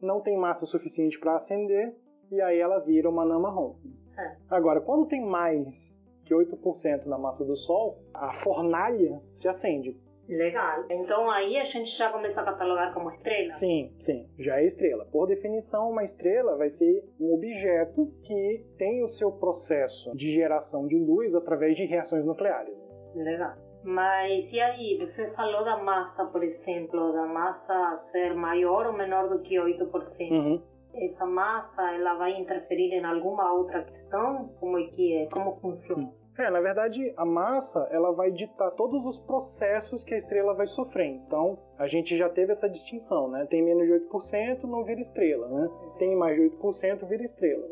não 0.02 0.20
tem 0.22 0.38
massa 0.38 0.66
suficiente 0.66 1.20
para 1.20 1.36
acender, 1.36 1.96
e 2.32 2.42
aí 2.42 2.60
ela 2.60 2.80
vira 2.80 3.10
uma 3.10 3.24
anã 3.24 3.40
marrom. 3.40 3.76
Certo. 4.06 4.42
Agora, 4.50 4.82
quando 4.82 5.08
tem 5.08 5.24
mais 5.24 5.98
que 6.26 6.34
8% 6.34 7.06
na 7.06 7.18
massa 7.18 7.46
do 7.46 7.56
Sol, 7.56 8.00
a 8.14 8.34
fornalha 8.34 9.22
se 9.32 9.48
acende. 9.48 9.98
Legal. 10.28 10.86
Então 10.90 11.30
aí 11.30 11.58
a 11.58 11.64
gente 11.64 11.90
já 11.90 12.12
começa 12.12 12.42
a 12.42 12.44
catalogar 12.44 12.94
como 12.94 13.10
estrela. 13.12 13.48
Sim, 13.50 13.94
sim, 14.00 14.28
já 14.38 14.60
é 14.60 14.66
estrela. 14.66 15.06
Por 15.06 15.28
definição, 15.28 15.90
uma 15.90 16.04
estrela 16.04 16.58
vai 16.58 16.70
ser 16.70 17.04
um 17.20 17.34
objeto 17.34 18.12
que 18.24 18.66
tem 18.78 19.04
o 19.04 19.08
seu 19.08 19.32
processo 19.32 20.16
de 20.16 20.30
geração 20.30 20.88
de 20.88 20.98
luz 20.98 21.34
através 21.36 21.78
de 21.78 21.86
reações 21.86 22.26
nucleares. 22.26 22.86
Legal. 23.16 23.56
Mas 23.84 24.52
e 24.52 24.60
aí, 24.60 24.98
você 25.00 25.32
falou 25.32 25.64
da 25.64 25.78
massa, 25.78 26.26
por 26.26 26.44
exemplo, 26.44 27.14
da 27.14 27.26
massa 27.26 28.04
ser 28.12 28.36
maior 28.36 28.88
ou 28.88 28.94
menor 28.94 29.30
do 29.30 29.40
que 29.40 29.56
8%. 29.56 30.32
Uhum. 30.32 30.62
Essa 30.94 31.26
massa, 31.26 31.94
ela 31.94 32.16
vai 32.16 32.38
interferir 32.38 32.92
em 32.92 33.06
alguma 33.06 33.54
outra 33.54 33.84
questão? 33.84 34.50
Como 34.60 34.78
é 34.78 34.88
que 34.88 35.16
é? 35.16 35.26
Como 35.28 35.56
funciona? 35.62 36.12
É, 36.38 36.52
na 36.52 36.62
verdade, 36.62 37.12
a 37.18 37.26
massa 37.26 37.88
ela 37.90 38.12
vai 38.12 38.32
ditar 38.32 38.70
todos 38.72 39.06
os 39.06 39.18
processos 39.18 40.04
que 40.04 40.14
a 40.14 40.18
estrela 40.18 40.54
vai 40.54 40.68
sofrer. 40.68 41.08
Então, 41.08 41.58
a 41.80 41.88
gente 41.88 42.16
já 42.16 42.30
teve 42.30 42.52
essa 42.52 42.70
distinção, 42.70 43.28
né? 43.28 43.48
Tem 43.48 43.64
menos 43.64 43.88
de 43.88 43.94
8%, 43.94 44.64
não 44.64 44.84
vira 44.84 45.02
estrela, 45.02 45.48
né? 45.48 45.70
Tem 45.98 46.16
mais 46.16 46.38
de 46.38 46.44
8%, 46.44 47.08
vira 47.08 47.24
estrela. 47.24 47.68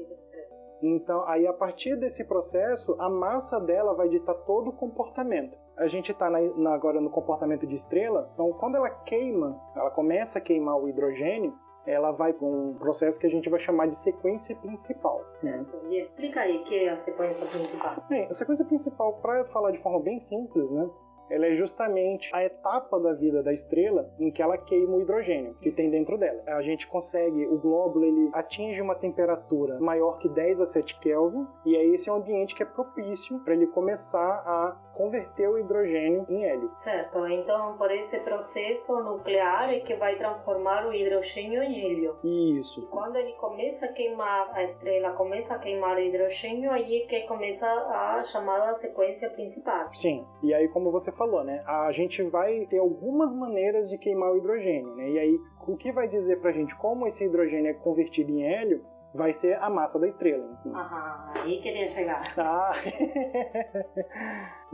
Então, 0.82 1.24
aí 1.28 1.48
a 1.48 1.54
partir 1.54 1.96
desse 1.96 2.24
processo, 2.24 2.96
a 3.00 3.10
massa 3.10 3.60
dela 3.60 3.94
vai 3.94 4.10
ditar 4.10 4.34
todo 4.34 4.70
o 4.70 4.74
comportamento. 4.74 5.58
A 5.78 5.88
gente 5.88 6.12
está 6.12 6.28
agora 6.74 7.02
no 7.02 7.10
comportamento 7.10 7.68
de 7.68 7.76
estrela, 7.76 8.30
então 8.34 8.52
quando 8.54 8.76
ela 8.76 8.90
queima, 8.90 9.60
ela 9.76 9.92
começa 9.92 10.38
a 10.38 10.42
queimar 10.42 10.78
o 10.78 10.88
hidrogênio, 10.88 11.54
ela 11.86 12.12
vai 12.12 12.34
para 12.34 12.46
um 12.46 12.74
processo 12.74 13.20
que 13.20 13.28
a 13.28 13.30
gente 13.30 13.50
vai 13.50 13.60
chamar 13.60 13.88
de 13.88 13.96
sequência 13.96 14.56
principal. 14.56 15.24
Né? 15.42 15.66
E 15.90 16.02
explica 16.02 16.42
aí 16.42 16.58
o 16.58 16.64
que 16.64 16.76
é 16.76 16.90
a 16.90 16.98
sequência 16.98 17.46
principal. 17.46 18.04
Bem, 18.10 18.26
a 18.26 18.34
sequência 18.34 18.66
principal, 18.66 19.14
para 19.22 19.46
falar 19.46 19.72
de 19.72 19.80
forma 19.80 20.00
bem 20.00 20.20
simples, 20.20 20.72
né? 20.72 20.90
ela 21.30 21.48
é 21.48 21.56
justamente 21.56 22.30
a 22.34 22.44
etapa 22.44 23.00
da 23.00 23.14
vida 23.14 23.42
da 23.42 23.52
estrela 23.52 24.10
em 24.20 24.32
que 24.32 24.42
ela 24.42 24.58
queima 24.58 24.96
o 24.96 25.02
hidrogênio 25.02 25.56
que 25.60 25.72
tem 25.72 25.90
dentro 25.90 26.18
dela. 26.18 26.44
A 26.48 26.62
gente 26.62 26.88
consegue, 26.88 27.46
o 27.48 27.58
glóbulo 27.58 28.06
ele 28.06 28.30
atinge 28.34 28.82
uma 28.82 28.96
temperatura 28.96 29.80
maior 29.80 30.18
que 30.20 30.30
10 30.30 30.62
a 30.62 30.66
7 30.66 31.00
Kelvin 31.00 31.48
e 31.66 31.76
aí 31.76 31.94
esse 31.94 32.10
é 32.10 32.14
um 32.14 32.18
ambiente 32.18 32.56
que 32.56 32.64
é 32.64 32.66
propício 32.66 33.40
para 33.40 33.54
ele 33.54 33.68
começar 33.68 34.44
a 34.46 34.78
converter 34.96 35.48
o 35.48 35.60
hidrogênio 35.60 36.26
em 36.30 36.46
hélio. 36.46 36.72
Certo, 36.78 37.28
então 37.28 37.78
por 37.78 37.92
esse 37.92 38.18
processo 38.20 38.94
nuclear 39.02 39.70
é 39.72 39.80
que 39.82 39.96
vai 39.96 40.16
transformar 40.18 40.88
o 40.88 40.94
hidrogênio 40.94 41.62
em 41.62 41.86
hélio. 41.86 42.16
Isso. 42.24 42.88
Quando 42.88 43.18
ele 43.18 43.34
começa 43.34 43.86
a 43.86 43.94
queimar, 43.94 44.50
a 44.54 44.64
estrela 44.64 45.12
começa 45.12 45.54
a 45.54 45.60
queimar 45.60 45.98
o 45.98 46.00
hidrogênio, 46.00 46.72
aí 46.72 47.02
é 47.02 47.06
que 47.06 47.28
começa 47.28 47.66
a 47.68 48.24
chamada 48.24 48.74
sequência 48.76 49.30
principal. 49.30 49.94
Sim, 49.94 50.26
e 50.42 50.54
aí 50.54 50.68
como 50.70 50.92
você 50.92 51.12
falou, 51.12 51.44
né, 51.44 51.64
a 51.68 51.92
gente 51.92 52.24
vai 52.24 52.66
ter 52.66 52.80
algumas 52.80 53.34
maneiras 53.34 53.90
de 53.90 53.98
queimar 53.98 54.32
o 54.32 54.38
hidrogênio, 54.38 54.96
né, 54.96 55.10
e 55.10 55.20
aí 55.20 55.40
o 55.68 55.76
que 55.76 55.92
vai 55.92 56.08
dizer 56.08 56.40
pra 56.40 56.52
gente 56.52 56.76
como 56.78 57.08
esse 57.08 57.26
hidrogênio 57.26 57.72
é 57.72 57.74
convertido 57.74 58.32
em 58.32 58.44
hélio 58.44 58.86
vai 59.16 59.34
ser 59.34 59.58
a 59.62 59.70
massa 59.70 60.00
da 60.00 60.08
estrela. 60.08 60.46
Aham, 60.66 61.32
aí 61.36 61.62
queria 61.62 61.88
chegar. 61.90 62.34
Ah. 62.38 62.74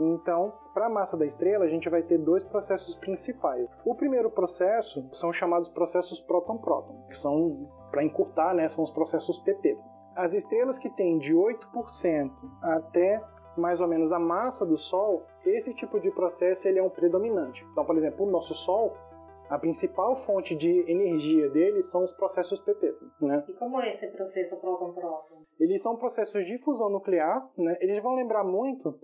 então, 0.00 0.52
para 0.74 0.86
a 0.86 0.90
massa 0.90 1.16
da 1.16 1.24
estrela, 1.24 1.64
a 1.64 1.68
gente 1.68 1.88
vai 1.88 2.02
ter 2.02 2.18
dois 2.18 2.42
processos 2.42 2.94
principais. 2.96 3.68
O 3.84 3.94
primeiro 3.94 4.30
processo 4.30 5.08
são 5.12 5.32
chamados 5.32 5.68
processos 5.68 6.20
próton-próton, 6.20 7.06
que 7.08 7.16
são, 7.16 7.70
para 7.90 8.04
encurtar, 8.04 8.54
né, 8.54 8.68
são 8.68 8.82
os 8.82 8.90
processos 8.90 9.38
PP. 9.38 9.78
As 10.14 10.34
estrelas 10.34 10.78
que 10.78 10.90
têm 10.90 11.18
de 11.18 11.34
8% 11.34 12.30
até 12.62 13.22
mais 13.56 13.80
ou 13.80 13.88
menos 13.88 14.12
a 14.12 14.18
massa 14.18 14.64
do 14.64 14.78
Sol, 14.78 15.26
esse 15.44 15.74
tipo 15.74 16.00
de 16.00 16.10
processo 16.10 16.66
ele 16.68 16.78
é 16.78 16.82
um 16.82 16.88
predominante. 16.88 17.64
Então, 17.72 17.84
por 17.84 17.96
exemplo, 17.96 18.26
o 18.26 18.30
nosso 18.30 18.54
Sol, 18.54 18.96
a 19.48 19.58
principal 19.58 20.16
fonte 20.16 20.54
de 20.54 20.90
energia 20.90 21.48
dele 21.50 21.82
são 21.82 22.04
os 22.04 22.12
processos 22.12 22.60
PP. 22.60 22.94
Né? 23.20 23.44
E 23.48 23.52
como 23.52 23.80
é 23.80 23.90
esse 23.90 24.06
processo 24.08 24.56
próton-próton? 24.56 25.44
Eles 25.60 25.82
são 25.82 25.96
processos 25.96 26.44
de 26.44 26.58
fusão 26.58 26.88
nuclear. 26.88 27.50
Né? 27.56 27.76
Eles 27.80 28.02
vão 28.02 28.14
lembrar 28.14 28.44
muito 28.44 28.98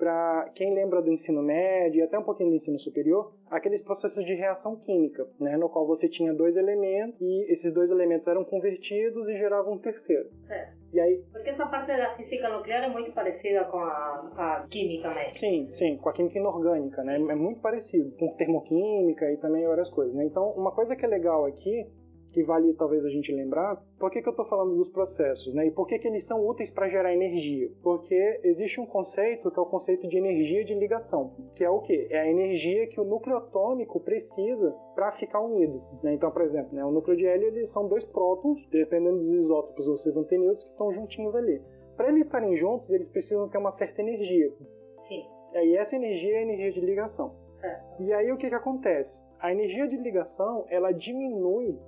para 0.00 0.50
quem 0.54 0.74
lembra 0.74 1.02
do 1.02 1.12
ensino 1.12 1.42
médio 1.42 1.98
e 1.98 2.02
até 2.02 2.18
um 2.18 2.22
pouquinho 2.22 2.48
do 2.48 2.56
ensino 2.56 2.78
superior, 2.78 3.34
aqueles 3.50 3.82
processos 3.82 4.24
de 4.24 4.32
reação 4.34 4.74
química, 4.74 5.28
né, 5.38 5.58
no 5.58 5.68
qual 5.68 5.86
você 5.86 6.08
tinha 6.08 6.32
dois 6.32 6.56
elementos 6.56 7.20
e 7.20 7.52
esses 7.52 7.70
dois 7.70 7.90
elementos 7.90 8.26
eram 8.26 8.42
convertidos 8.42 9.28
e 9.28 9.36
geravam 9.36 9.74
um 9.74 9.78
terceiro. 9.78 10.30
Certo. 10.46 10.79
E 10.92 10.98
aí, 10.98 11.22
Porque 11.32 11.50
essa 11.50 11.66
parte 11.66 11.86
da 11.86 12.14
física 12.16 12.48
nuclear 12.48 12.82
é 12.84 12.88
muito 12.88 13.12
parecida 13.12 13.64
com 13.64 13.78
a, 13.78 14.30
a 14.36 14.66
química 14.68 15.08
mesmo. 15.10 15.38
sim, 15.38 15.68
sim, 15.72 15.96
com 15.96 16.08
a 16.08 16.12
química 16.12 16.38
inorgânica, 16.38 17.02
né, 17.04 17.14
é 17.14 17.34
muito 17.34 17.60
parecido 17.60 18.10
com 18.18 18.34
termoquímica 18.34 19.30
e 19.30 19.36
também 19.36 19.66
várias 19.66 19.88
coisas. 19.88 20.14
Né? 20.14 20.24
Então, 20.24 20.50
uma 20.50 20.72
coisa 20.72 20.96
que 20.96 21.04
é 21.04 21.08
legal 21.08 21.46
aqui 21.46 21.86
que 22.30 22.42
vale 22.42 22.72
talvez 22.74 23.04
a 23.04 23.08
gente 23.08 23.32
lembrar, 23.32 23.76
por 23.98 24.10
que, 24.10 24.22
que 24.22 24.28
eu 24.28 24.32
estou 24.32 24.46
falando 24.46 24.76
dos 24.76 24.88
processos, 24.88 25.52
né? 25.54 25.66
E 25.66 25.70
por 25.70 25.86
que, 25.86 25.98
que 25.98 26.08
eles 26.08 26.24
são 26.24 26.46
úteis 26.46 26.70
para 26.70 26.88
gerar 26.88 27.12
energia? 27.12 27.70
Porque 27.82 28.40
existe 28.44 28.80
um 28.80 28.86
conceito 28.86 29.50
que 29.50 29.58
é 29.58 29.62
o 29.62 29.66
conceito 29.66 30.08
de 30.08 30.16
energia 30.16 30.64
de 30.64 30.74
ligação, 30.74 31.34
que 31.54 31.64
é 31.64 31.70
o 31.70 31.80
quê? 31.80 32.06
É 32.10 32.20
a 32.20 32.30
energia 32.30 32.86
que 32.86 33.00
o 33.00 33.04
núcleo 33.04 33.36
atômico 33.36 34.00
precisa 34.00 34.74
para 34.94 35.10
ficar 35.10 35.40
unido. 35.40 35.82
Né? 36.02 36.14
Então, 36.14 36.30
por 36.30 36.42
exemplo, 36.42 36.74
né, 36.74 36.84
o 36.84 36.90
núcleo 36.90 37.16
de 37.16 37.26
hélio 37.26 37.48
eles 37.48 37.70
são 37.70 37.88
dois 37.88 38.04
prótons, 38.04 38.66
dependendo 38.70 39.18
dos 39.18 39.32
isótopos 39.32 39.88
ou 39.88 39.96
sedantenildos, 39.96 40.64
que 40.64 40.70
estão 40.70 40.90
juntinhos 40.92 41.34
ali. 41.34 41.60
Para 41.96 42.08
eles 42.08 42.26
estarem 42.26 42.56
juntos, 42.56 42.90
eles 42.90 43.08
precisam 43.08 43.48
ter 43.48 43.58
uma 43.58 43.70
certa 43.70 44.00
energia. 44.00 44.52
Sim. 45.00 45.24
E 45.52 45.58
aí 45.58 45.76
essa 45.76 45.96
energia 45.96 46.34
é 46.34 46.38
a 46.38 46.42
energia 46.42 46.72
de 46.72 46.80
ligação. 46.80 47.34
Certo. 47.60 48.02
E 48.02 48.12
aí 48.12 48.32
o 48.32 48.36
que, 48.36 48.48
que 48.48 48.54
acontece? 48.54 49.22
A 49.38 49.52
energia 49.52 49.86
de 49.86 49.96
ligação 49.96 50.64
ela 50.68 50.92
diminui 50.92 51.78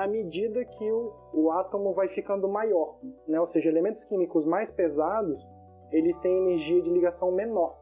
à 0.00 0.06
medida 0.06 0.64
que 0.64 0.90
o, 0.90 1.12
o 1.34 1.50
átomo 1.50 1.92
vai 1.92 2.08
ficando 2.08 2.48
maior, 2.48 2.96
né? 3.28 3.38
Ou 3.38 3.46
seja, 3.46 3.68
elementos 3.68 4.02
químicos 4.02 4.46
mais 4.46 4.70
pesados 4.70 5.46
eles 5.92 6.16
têm 6.16 6.46
energia 6.46 6.80
de 6.80 6.90
ligação 6.90 7.30
menor. 7.32 7.76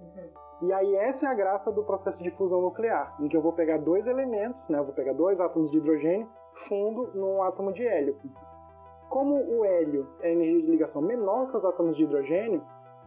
Uhum. 0.00 0.68
E 0.68 0.72
aí 0.72 0.94
essa 0.96 1.26
é 1.26 1.28
a 1.28 1.34
graça 1.34 1.70
do 1.70 1.84
processo 1.84 2.22
de 2.22 2.30
fusão 2.30 2.62
nuclear, 2.62 3.14
em 3.20 3.28
que 3.28 3.36
eu 3.36 3.42
vou 3.42 3.52
pegar 3.52 3.76
dois 3.78 4.06
elementos, 4.06 4.66
né? 4.70 4.78
Eu 4.78 4.84
vou 4.84 4.94
pegar 4.94 5.12
dois 5.12 5.40
átomos 5.40 5.70
de 5.70 5.76
hidrogênio, 5.76 6.26
fundo 6.54 7.10
num 7.14 7.42
átomo 7.42 7.70
de 7.72 7.86
hélio. 7.86 8.16
Como 9.10 9.34
o 9.34 9.64
hélio 9.64 10.08
é 10.20 10.32
energia 10.32 10.62
de 10.62 10.70
ligação 10.70 11.02
menor 11.02 11.50
que 11.50 11.56
os 11.56 11.64
átomos 11.66 11.98
de 11.98 12.04
hidrogênio, 12.04 12.62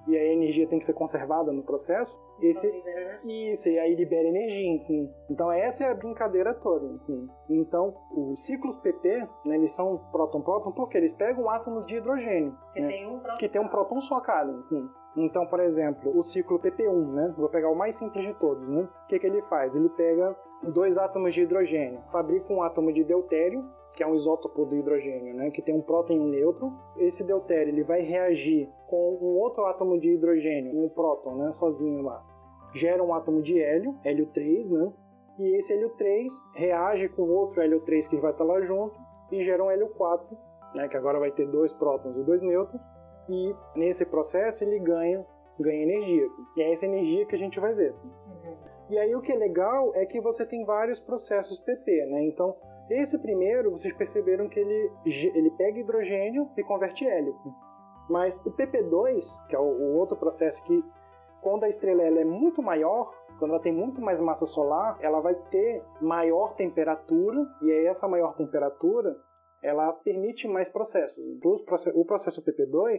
e 0.07 0.17
a 0.17 0.33
energia 0.33 0.67
tem 0.67 0.79
que 0.79 0.85
ser 0.85 0.93
conservada 0.93 1.51
no 1.51 1.63
processo, 1.63 2.19
esse, 2.41 2.71
né? 2.71 3.19
isso, 3.23 3.69
e 3.69 3.77
aí 3.77 3.93
libera 3.95 4.27
energia, 4.27 4.67
enfim. 4.67 5.09
Então 5.29 5.51
essa 5.51 5.83
é 5.83 5.91
a 5.91 5.93
brincadeira 5.93 6.53
toda, 6.55 6.85
enfim. 6.87 7.29
Então, 7.49 7.93
os 8.11 8.43
ciclos 8.45 8.75
PP, 8.77 9.27
né, 9.45 9.55
eles 9.55 9.71
são 9.71 9.99
próton-próton 10.11 10.71
porque 10.71 10.97
eles 10.97 11.13
pegam 11.13 11.49
átomos 11.49 11.85
de 11.85 11.97
hidrogênio, 11.97 12.57
Que 12.73 12.81
né, 12.81 12.87
tem 12.87 13.07
um 13.07 13.19
próton. 13.19 13.37
que 13.37 13.49
tem 13.49 13.61
um 13.61 13.67
próton 13.67 14.01
só 14.01 14.19
cada, 14.21 14.51
enfim. 14.51 14.89
Então, 15.17 15.45
por 15.45 15.59
exemplo, 15.59 16.17
o 16.17 16.23
ciclo 16.23 16.57
PP1, 16.57 17.13
né, 17.13 17.33
vou 17.37 17.49
pegar 17.49 17.69
o 17.69 17.75
mais 17.75 17.95
simples 17.95 18.25
de 18.25 18.33
todos, 18.35 18.67
né, 18.67 18.87
o 19.03 19.07
que, 19.07 19.19
que 19.19 19.27
ele 19.27 19.41
faz? 19.43 19.75
Ele 19.75 19.89
pega 19.89 20.35
dois 20.63 20.97
átomos 20.97 21.33
de 21.33 21.41
hidrogênio, 21.41 22.01
fabrica 22.11 22.51
um 22.51 22.63
átomo 22.63 22.91
de 22.93 23.03
deutério, 23.03 23.63
que 23.95 24.03
é 24.03 24.07
um 24.07 24.15
isótopo 24.15 24.65
do 24.65 24.75
hidrogênio, 24.75 25.33
né, 25.33 25.51
que 25.51 25.61
tem 25.61 25.75
um 25.75 25.81
próton 25.81 26.13
e 26.13 26.19
um 26.19 26.27
nêutron. 26.27 26.71
Esse 26.97 27.23
deutério 27.23 27.73
ele 27.73 27.83
vai 27.83 28.01
reagir 28.01 28.69
com 28.87 29.17
um 29.21 29.37
outro 29.37 29.65
átomo 29.65 29.99
de 29.99 30.11
hidrogênio, 30.11 30.77
um 30.77 30.89
próton, 30.89 31.35
né, 31.35 31.51
sozinho 31.51 32.01
lá. 32.01 32.23
Gera 32.73 33.03
um 33.03 33.13
átomo 33.13 33.41
de 33.41 33.61
hélio, 33.61 33.97
hélio 34.03 34.27
3, 34.27 34.69
né? 34.69 34.93
E 35.39 35.57
esse 35.57 35.73
hélio 35.73 35.89
3 35.89 36.31
reage 36.55 37.09
com 37.09 37.23
outro 37.23 37.61
hélio 37.61 37.81
3 37.81 38.07
que 38.07 38.17
vai 38.17 38.31
estar 38.31 38.43
lá 38.43 38.61
junto 38.61 38.97
e 39.31 39.41
gera 39.43 39.63
um 39.63 39.69
hélio 39.69 39.89
4, 39.89 40.37
né, 40.75 40.87
que 40.87 40.95
agora 40.95 41.19
vai 41.19 41.31
ter 41.31 41.47
dois 41.47 41.73
prótons 41.73 42.15
e 42.15 42.23
dois 42.23 42.41
nêutrons. 42.41 42.81
E 43.29 43.55
nesse 43.75 44.05
processo 44.05 44.63
ele 44.63 44.79
ganha 44.79 45.25
ganha 45.59 45.83
energia. 45.83 46.27
E 46.55 46.61
é 46.61 46.71
essa 46.71 46.85
energia 46.85 47.25
que 47.25 47.35
a 47.35 47.37
gente 47.37 47.59
vai 47.59 47.73
ver. 47.73 47.91
Uhum. 47.93 48.57
E 48.89 48.97
aí 48.97 49.15
o 49.15 49.21
que 49.21 49.31
é 49.31 49.35
legal 49.35 49.91
é 49.95 50.05
que 50.05 50.19
você 50.19 50.45
tem 50.45 50.65
vários 50.65 50.99
processos 50.99 51.59
PP, 51.59 52.05
né? 52.07 52.23
Então, 52.23 52.55
esse 52.99 53.17
primeiro, 53.19 53.71
vocês 53.71 53.93
perceberam 53.93 54.49
que 54.49 54.59
ele, 54.59 54.91
ele 55.05 55.51
pega 55.51 55.79
hidrogênio 55.79 56.49
e 56.57 56.63
converte 56.63 57.07
hélio. 57.07 57.35
Mas 58.09 58.43
o 58.45 58.51
PP2, 58.51 59.47
que 59.47 59.55
é 59.55 59.59
o, 59.59 59.63
o 59.63 59.97
outro 59.97 60.17
processo 60.17 60.63
que, 60.65 60.83
quando 61.41 61.63
a 61.63 61.69
estrela 61.69 62.03
ela 62.03 62.19
é 62.19 62.25
muito 62.25 62.61
maior, 62.61 63.13
quando 63.39 63.51
ela 63.51 63.61
tem 63.61 63.73
muito 63.73 64.01
mais 64.01 64.19
massa 64.19 64.45
solar, 64.45 64.97
ela 65.01 65.19
vai 65.21 65.35
ter 65.49 65.83
maior 66.01 66.55
temperatura, 66.55 67.47
e 67.61 67.71
aí 67.71 67.85
essa 67.87 68.07
maior 68.07 68.35
temperatura, 68.35 69.15
ela 69.63 69.93
permite 69.93 70.47
mais 70.47 70.67
processos. 70.67 71.23
Então, 71.25 71.59
O 71.95 72.05
processo 72.05 72.43
PP2, 72.43 72.97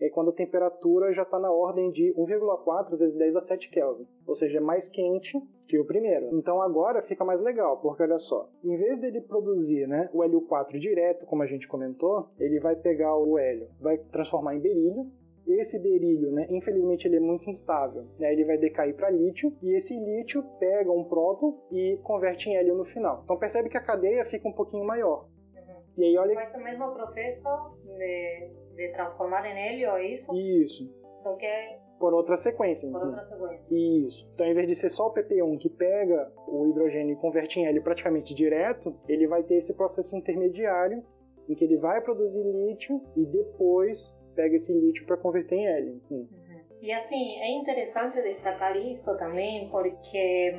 é 0.00 0.08
quando 0.08 0.30
a 0.30 0.34
temperatura 0.34 1.12
já 1.12 1.22
está 1.22 1.38
na 1.38 1.50
ordem 1.50 1.90
de 1.90 2.14
1,4 2.14 2.96
vezes 2.96 3.16
10 3.16 3.36
a 3.36 3.40
7 3.40 3.70
Kelvin, 3.70 4.06
ou 4.26 4.34
seja, 4.34 4.58
é 4.58 4.60
mais 4.60 4.88
quente 4.88 5.40
que 5.66 5.78
o 5.78 5.84
primeiro. 5.84 6.28
Então 6.32 6.62
agora 6.62 7.02
fica 7.02 7.24
mais 7.24 7.40
legal, 7.40 7.78
porque 7.78 8.02
olha 8.02 8.18
só, 8.18 8.48
em 8.62 8.76
vez 8.76 9.00
dele 9.00 9.20
produzir 9.20 9.86
né, 9.86 10.08
o 10.12 10.22
hélio 10.22 10.40
4 10.42 10.78
direto, 10.78 11.26
como 11.26 11.42
a 11.42 11.46
gente 11.46 11.68
comentou, 11.68 12.28
ele 12.38 12.60
vai 12.60 12.76
pegar 12.76 13.16
o 13.16 13.38
hélio, 13.38 13.68
vai 13.80 13.98
transformar 13.98 14.54
em 14.54 14.60
berílio, 14.60 15.10
esse 15.46 15.78
berílio, 15.78 16.30
né, 16.30 16.46
infelizmente 16.50 17.08
ele 17.08 17.16
é 17.16 17.20
muito 17.20 17.48
instável, 17.48 18.04
né, 18.18 18.32
ele 18.32 18.44
vai 18.44 18.58
decair 18.58 18.94
para 18.94 19.10
lítio 19.10 19.52
e 19.62 19.74
esse 19.74 19.98
lítio 19.98 20.42
pega 20.60 20.92
um 20.92 21.04
próton 21.04 21.58
e 21.72 21.98
converte 22.02 22.50
em 22.50 22.56
hélio 22.56 22.74
no 22.74 22.84
final. 22.84 23.22
Então 23.24 23.36
percebe 23.38 23.68
que 23.68 23.76
a 23.76 23.82
cadeia 23.82 24.24
fica 24.26 24.46
um 24.46 24.52
pouquinho 24.52 24.84
maior. 24.84 25.26
Uhum. 25.54 25.82
E 25.96 26.04
aí 26.04 26.18
olha. 26.18 26.34
Mas 26.34 26.54
o 26.54 26.58
mesmo 26.58 26.92
processo 26.92 27.48
de, 27.82 28.50
de 28.78 28.92
transformar 28.92 29.44
em 29.44 29.58
hélio, 29.58 29.90
é 29.96 30.06
isso? 30.06 30.32
Isso. 30.36 30.88
Só 31.18 31.34
que 31.34 31.44
é 31.44 31.80
Por 31.98 32.14
outra 32.14 32.36
sequência. 32.36 32.88
por 32.90 33.02
outra 33.02 33.26
sequência. 33.26 33.66
Isso. 33.70 34.30
Então, 34.32 34.46
ao 34.46 34.52
invés 34.52 34.68
de 34.68 34.74
ser 34.76 34.88
só 34.88 35.08
o 35.08 35.12
PP1 35.12 35.58
que 35.58 35.68
pega 35.68 36.32
o 36.46 36.68
hidrogênio 36.68 37.14
e 37.14 37.16
converte 37.16 37.58
em 37.58 37.66
hélio 37.66 37.82
praticamente 37.82 38.32
direto, 38.34 38.94
ele 39.08 39.26
vai 39.26 39.42
ter 39.42 39.56
esse 39.56 39.74
processo 39.74 40.16
intermediário 40.16 41.04
em 41.48 41.54
que 41.56 41.64
ele 41.64 41.76
vai 41.76 42.00
produzir 42.00 42.44
lítio 42.44 43.02
e 43.16 43.26
depois 43.26 44.16
pega 44.36 44.54
esse 44.54 44.72
lítio 44.72 45.04
para 45.06 45.16
converter 45.16 45.56
em 45.56 45.66
hélio. 45.66 46.00
Hum. 46.08 46.28
Uhum. 46.30 46.60
E 46.80 46.92
assim, 46.92 47.40
é 47.40 47.58
interessante 47.58 48.22
destacar 48.22 48.76
isso 48.76 49.16
também 49.18 49.68
porque 49.70 50.56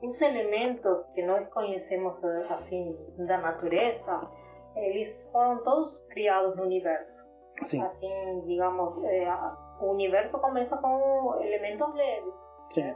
os 0.00 0.20
elementos 0.22 1.04
que 1.14 1.22
nós 1.26 1.48
conhecemos 1.48 2.22
assim 2.24 2.96
da 3.26 3.38
natureza, 3.38 4.30
eles 4.76 5.28
foram 5.32 5.64
todos 5.64 5.98
criados 6.10 6.54
no 6.56 6.62
universo. 6.62 7.26
Sim, 7.64 7.82
Assim, 7.82 8.42
digamos, 8.46 9.02
é, 9.04 9.26
o 9.80 9.90
universo 9.90 10.40
começa 10.40 10.76
com 10.76 11.34
elementos 11.40 11.94
leves. 11.94 12.34
sim, 12.70 12.94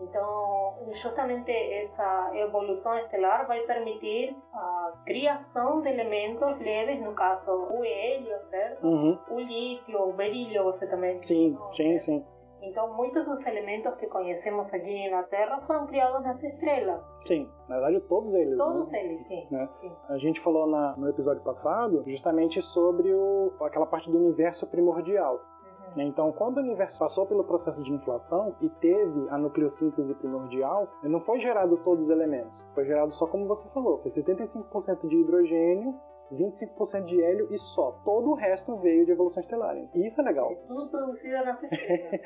Então, 0.00 0.78
justamente 0.92 1.50
essa 1.52 2.30
evolução 2.34 2.96
estelar 2.98 3.46
vai 3.46 3.60
permitir 3.62 4.34
a 4.54 4.92
criação 5.04 5.82
de 5.82 5.88
elementos 5.90 6.58
leves, 6.58 7.00
no 7.02 7.12
caso 7.12 7.50
o 7.52 7.84
hélio, 7.84 8.40
certo? 8.44 8.86
Uhum. 8.86 9.18
O 9.28 9.38
lítio, 9.40 10.00
o 10.08 10.12
berílio, 10.14 10.64
você 10.64 10.86
também 10.86 11.22
sim, 11.22 11.58
sim, 11.72 11.98
certo? 11.98 12.04
sim, 12.04 12.26
Então, 12.62 12.92
muitos 12.94 13.24
dos 13.24 13.44
elementos 13.46 13.94
que 13.94 14.06
conhecemos 14.06 14.72
aqui 14.72 15.08
na 15.10 15.22
Terra 15.24 15.60
foram 15.66 15.86
criados 15.86 16.22
nas 16.22 16.42
estrelas. 16.42 17.00
sim. 17.26 17.48
Na 17.68 17.76
verdade, 17.76 18.00
todos 18.08 18.34
eles. 18.34 18.56
Todos 18.58 18.90
né? 18.90 19.04
eles, 19.04 19.22
sim. 19.26 19.46
Né? 19.50 19.68
sim. 19.80 19.92
A 20.08 20.18
gente 20.18 20.40
falou 20.40 20.66
na- 20.66 20.96
no 20.96 21.08
episódio 21.08 21.42
passado 21.42 22.02
justamente 22.06 22.60
sobre 22.60 23.12
o, 23.14 23.52
aquela 23.60 23.86
parte 23.86 24.10
do 24.10 24.18
universo 24.18 24.66
primordial. 24.66 25.34
Uhum. 25.36 25.96
né? 25.96 26.04
Então, 26.04 26.32
quando 26.32 26.58
o 26.58 26.60
universo 26.60 26.98
passou 26.98 27.26
pelo 27.26 27.44
processo 27.44 27.82
de 27.82 27.92
inflação 27.92 28.54
e 28.60 28.68
teve 28.68 29.28
a 29.30 29.38
nucleossíntese 29.38 30.14
primordial, 30.16 30.88
não 31.02 31.20
foi 31.20 31.38
gerado 31.38 31.76
todos 31.78 32.06
os 32.06 32.10
elementos. 32.10 32.66
Foi 32.74 32.84
gerado 32.84 33.12
só 33.12 33.26
como 33.26 33.46
você 33.46 33.68
falou, 33.70 33.98
foi 33.98 34.10
75% 34.10 35.06
de 35.08 35.16
hidrogênio, 35.16 35.94
25% 36.32 37.04
de 37.04 37.22
hélio 37.22 37.48
e 37.50 37.58
só. 37.58 37.92
Todo 38.04 38.30
o 38.30 38.34
resto 38.34 38.76
veio 38.76 39.04
de 39.06 39.12
evolução 39.12 39.40
estelar. 39.40 39.76
hein? 39.76 39.88
E 39.94 40.06
isso 40.06 40.20
é 40.20 40.24
legal. 40.24 40.50
É 40.52 40.54
tudo 40.66 40.88
produzido 40.90 41.44
nas 41.44 41.62
estrelas. 41.62 42.20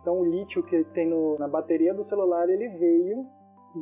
Então, 0.00 0.20
o 0.20 0.24
lítio 0.24 0.62
que 0.62 0.84
tem 0.84 1.06
no- 1.08 1.38
na 1.38 1.48
bateria 1.48 1.92
do 1.92 2.02
celular, 2.02 2.48
ele 2.48 2.68
veio 2.68 3.26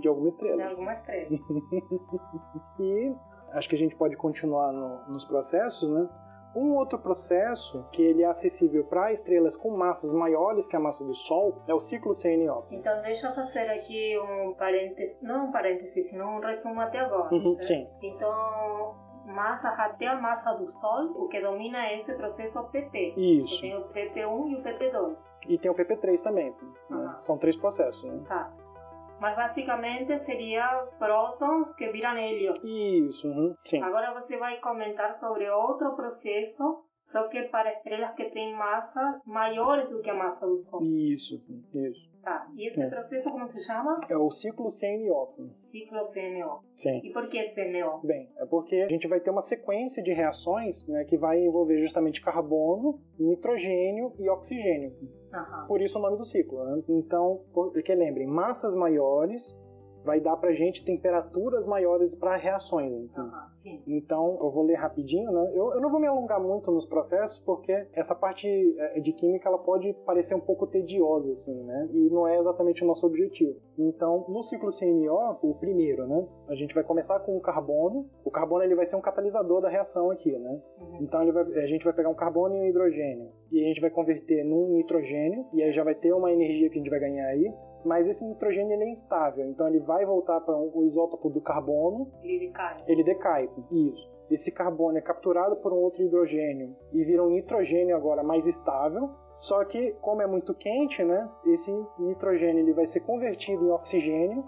de 0.01 0.09
alguma 0.09 0.29
de 0.29 0.35
estrela. 0.35 0.65
alguma 0.67 0.93
estrela. 0.95 1.29
E 2.81 3.15
acho 3.53 3.69
que 3.69 3.75
a 3.75 3.79
gente 3.79 3.95
pode 3.97 4.17
continuar 4.17 4.73
no- 4.73 5.07
nos 5.09 5.25
processos, 5.25 5.89
né? 5.91 6.09
Um 6.55 6.75
outro 6.75 6.99
processo 6.99 7.85
que 7.93 8.03
ele 8.03 8.23
é 8.23 8.27
acessível 8.27 8.83
para 8.85 9.13
estrelas 9.13 9.55
com 9.55 9.71
massas 9.77 10.11
maiores 10.15 10.67
que 10.67 10.75
a 10.75 10.81
massa 10.81 11.05
do 11.05 11.15
Sol 11.15 11.63
é 11.69 11.75
o 11.75 11.79
ciclo 11.81 12.15
CNO. 12.15 12.65
Então, 12.71 13.03
deixa 13.03 13.27
eu 13.29 13.35
fazer 13.35 13.69
aqui 13.71 14.19
um 14.19 14.55
parênteses, 14.55 15.19
não 15.21 15.49
um 15.49 15.53
parênteses, 15.53 16.09
senão 16.09 16.37
um 16.37 16.41
resumo 16.41 16.81
até 16.81 16.99
agora. 17.01 17.35
Uhum, 17.35 17.57
certo? 17.63 17.65
sim. 17.67 17.87
Então, 18.03 18.95
massa 19.27 19.69
até 19.71 20.07
a 20.07 20.21
massa 20.21 20.53
do 20.55 20.69
Sol, 20.69 21.13
o 21.17 21.29
que 21.29 21.41
domina 21.41 21.85
é 21.87 22.01
esse 22.01 22.15
processo 22.15 22.63
PP. 22.71 23.15
Isso. 23.17 23.61
Tem 23.61 23.77
o 23.77 23.85
PP1 23.89 24.51
e 24.51 24.57
o 24.57 24.63
PP2. 24.63 25.17
E 25.49 25.59
tem 25.59 25.71
o 25.71 25.75
PP3 25.75 26.23
também. 26.23 26.55
né? 26.91 27.15
São 27.19 27.39
três 27.39 27.57
processos. 27.57 28.05
Né? 28.05 28.23
Tá. 28.27 28.53
Mas 29.21 29.35
basicamente 29.35 30.19
seria 30.21 30.87
prótons 30.99 31.73
que 31.75 31.89
viram 31.91 32.17
hélio. 32.17 32.55
Isso, 32.65 33.29
uhum, 33.29 33.55
sim. 33.65 33.83
Agora 33.83 34.13
você 34.13 34.37
vai 34.37 34.59
comentar 34.61 35.15
sobre 35.15 35.49
outro 35.49 35.95
processo, 35.97 36.85
só 37.05 37.27
que 37.29 37.43
para 37.45 37.73
estrelas 37.73 38.15
que 38.15 38.29
têm 38.31 38.55
massas 38.55 39.21
maiores 39.25 39.89
do 39.89 40.01
que 40.03 40.11
a 40.11 40.15
massa 40.15 40.47
do 40.47 40.57
Sol. 40.59 40.83
Isso, 40.83 41.43
isso. 41.73 42.16
Tá. 42.27 42.45
E 42.57 42.67
esse 42.67 42.83
É. 42.83 42.89
processo 42.91 43.31
como 43.31 43.47
se 43.53 43.61
chama? 43.61 44.01
É 44.11 44.17
o 44.17 44.29
ciclo 44.33 44.67
CNO. 44.69 45.29
Ciclo 45.55 46.03
CNO. 46.13 46.59
Sim. 46.75 47.01
E 47.05 47.13
por 47.13 47.29
que 47.29 47.41
CNO? 47.55 48.01
Bem, 48.03 48.29
é 48.37 48.45
porque 48.45 48.75
a 48.75 48.89
gente 48.89 49.07
vai 49.07 49.21
ter 49.21 49.31
uma 49.31 49.41
sequência 49.43 50.03
de 50.03 50.13
reações 50.13 50.85
né, 50.89 51.05
que 51.05 51.17
vai 51.17 51.39
envolver 51.39 51.79
justamente 51.79 52.21
carbono, 52.21 53.01
nitrogênio 53.17 54.13
e 54.19 54.29
oxigênio. 54.29 54.93
Aham. 55.33 55.67
Por 55.69 55.81
isso 55.81 56.01
o 56.01 56.03
nome 56.03 56.17
do 56.17 56.25
ciclo. 56.25 56.65
Né? 56.65 56.83
Então, 56.89 57.43
porque 57.55 57.95
lembrem, 57.95 58.27
massas 58.27 58.75
maiores 58.75 59.57
vai 60.07 60.21
dar 60.21 60.37
pra 60.37 60.55
gente 60.55 60.85
temperaturas 60.85 61.67
maiores 61.67 62.15
para 62.15 62.37
reações. 62.37 62.93
Então. 62.93 63.31
Sim. 63.51 63.83
Então, 63.87 64.39
eu 64.41 64.51
vou 64.51 64.65
ler 64.65 64.77
rapidinho, 64.77 65.31
né? 65.33 65.51
Eu, 65.53 65.75
eu 65.75 65.81
não 65.81 65.91
vou 65.91 66.01
me 66.01 66.07
alongar 66.07 66.41
muito 66.41 66.71
nos 66.71 66.87
processos, 66.87 67.41
porque 67.41 67.87
essa 67.93 68.15
parte 68.15 68.49
eh, 68.49 69.01
de 69.01 69.13
química 69.13 69.49
ela 69.49 69.59
pode 69.59 69.93
parecer 70.07 70.37
um 70.37 70.41
pouco 70.41 70.67
tediosa, 70.67 71.33
assim, 71.33 71.61
né? 71.65 71.89
E 71.93 72.09
não 72.09 72.27
é 72.27 72.39
exatamente 72.39 72.85
o 72.85 72.87
nosso 72.87 73.05
objetivo. 73.05 73.57
Então, 73.79 74.25
no 74.29 74.43
ciclo 74.43 74.71
CNO, 74.73 75.39
o 75.43 75.55
primeiro, 75.55 76.07
né? 76.07 76.27
A 76.49 76.55
gente 76.55 76.75
vai 76.75 76.83
começar 76.83 77.21
com 77.21 77.37
o 77.37 77.41
carbono. 77.41 78.09
O 78.25 78.31
carbono 78.31 78.65
ele 78.65 78.75
vai 78.75 78.87
ser 78.87 78.97
um 78.97 79.01
catalisador 79.01 79.61
da 79.61 79.69
reação 79.69 80.11
aqui, 80.11 80.33
né? 80.39 80.61
Uhum. 80.81 80.99
Então 81.03 81.23
ele 81.23 81.33
vai- 81.33 81.45
a 81.63 81.67
gente 81.67 81.85
vai 81.85 81.93
pegar 81.93 82.09
um 82.09 82.15
carbono 82.15 82.55
e 82.55 82.61
um 82.61 82.65
hidrogênio 82.67 83.31
e 83.53 83.63
a 83.63 83.69
gente 83.69 83.81
vai 83.81 83.91
converter 83.91 84.45
num 84.45 84.69
nitrogênio 84.73 85.47
e 85.53 85.63
aí 85.63 85.73
já 85.73 85.85
vai 85.85 85.95
ter 85.95 86.13
uma 86.13 86.33
energia 86.33 86.69
que 86.71 86.77
a 86.77 86.79
gente 86.79 86.91
vai 86.91 87.01
ganhar 87.01 87.27
aí. 87.27 87.53
Mas 87.85 88.09
esse 88.09 88.27
nitrogênio 88.27 88.73
ele 88.73 88.85
é 88.85 88.91
instável, 88.91 89.47
então 89.49 89.69
ele 89.69 89.79
vai 89.81 90.05
voltar 90.05 90.41
para 90.41 90.57
o 90.57 90.83
isótopo 90.85 91.31
do 91.31 91.41
carbono, 91.41 92.11
Ele 92.23 92.47
decai. 92.47 92.83
ele 92.89 93.05
decai. 93.05 93.51
Isso. 93.71 94.11
Esse 94.29 94.51
carbono 94.51 94.99
é 94.99 95.01
capturado 95.01 95.55
por 95.57 95.73
um 95.73 95.77
outro 95.77 96.03
hidrogênio 96.03 96.75
e 96.93 97.05
vira 97.05 97.23
um 97.23 97.31
nitrogênio 97.31 97.95
agora 97.97 98.25
mais 98.25 98.49
estável. 98.49 99.09
Só 99.39 99.65
que 99.65 99.93
como 100.01 100.23
é 100.23 100.27
muito 100.27 100.55
quente, 100.55 101.05
né? 101.05 101.29
Esse 101.45 101.73
nitrogênio 101.99 102.61
ele 102.61 102.73
vai 102.73 102.87
ser 102.87 103.01
convertido 103.01 103.67
em 103.67 103.71
oxigênio 103.71 104.45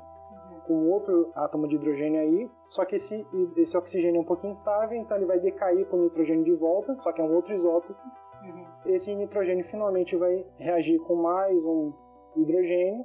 Uhum. 0.48 0.60
com 0.66 0.90
outro 0.90 1.30
átomo 1.34 1.66
de 1.68 1.76
hidrogênio 1.76 2.20
aí, 2.20 2.50
só 2.68 2.84
que 2.84 2.96
esse, 2.96 3.26
esse 3.56 3.76
oxigênio 3.76 4.18
é 4.18 4.20
um 4.20 4.24
pouquinho 4.24 4.50
instável, 4.50 4.98
então 4.98 5.16
ele 5.16 5.26
vai 5.26 5.38
decair 5.40 5.86
para 5.86 5.98
o 5.98 6.02
nitrogênio 6.02 6.44
de 6.44 6.54
volta, 6.54 6.94
só 7.00 7.12
que 7.12 7.20
é 7.20 7.24
um 7.24 7.34
outro 7.34 7.52
isótopo. 7.54 7.94
Uhum. 8.44 8.66
Esse 8.86 9.14
nitrogênio 9.14 9.64
finalmente 9.64 10.16
vai 10.16 10.44
reagir 10.56 10.98
com 11.00 11.16
mais 11.16 11.58
um 11.64 11.92
hidrogênio, 12.36 13.04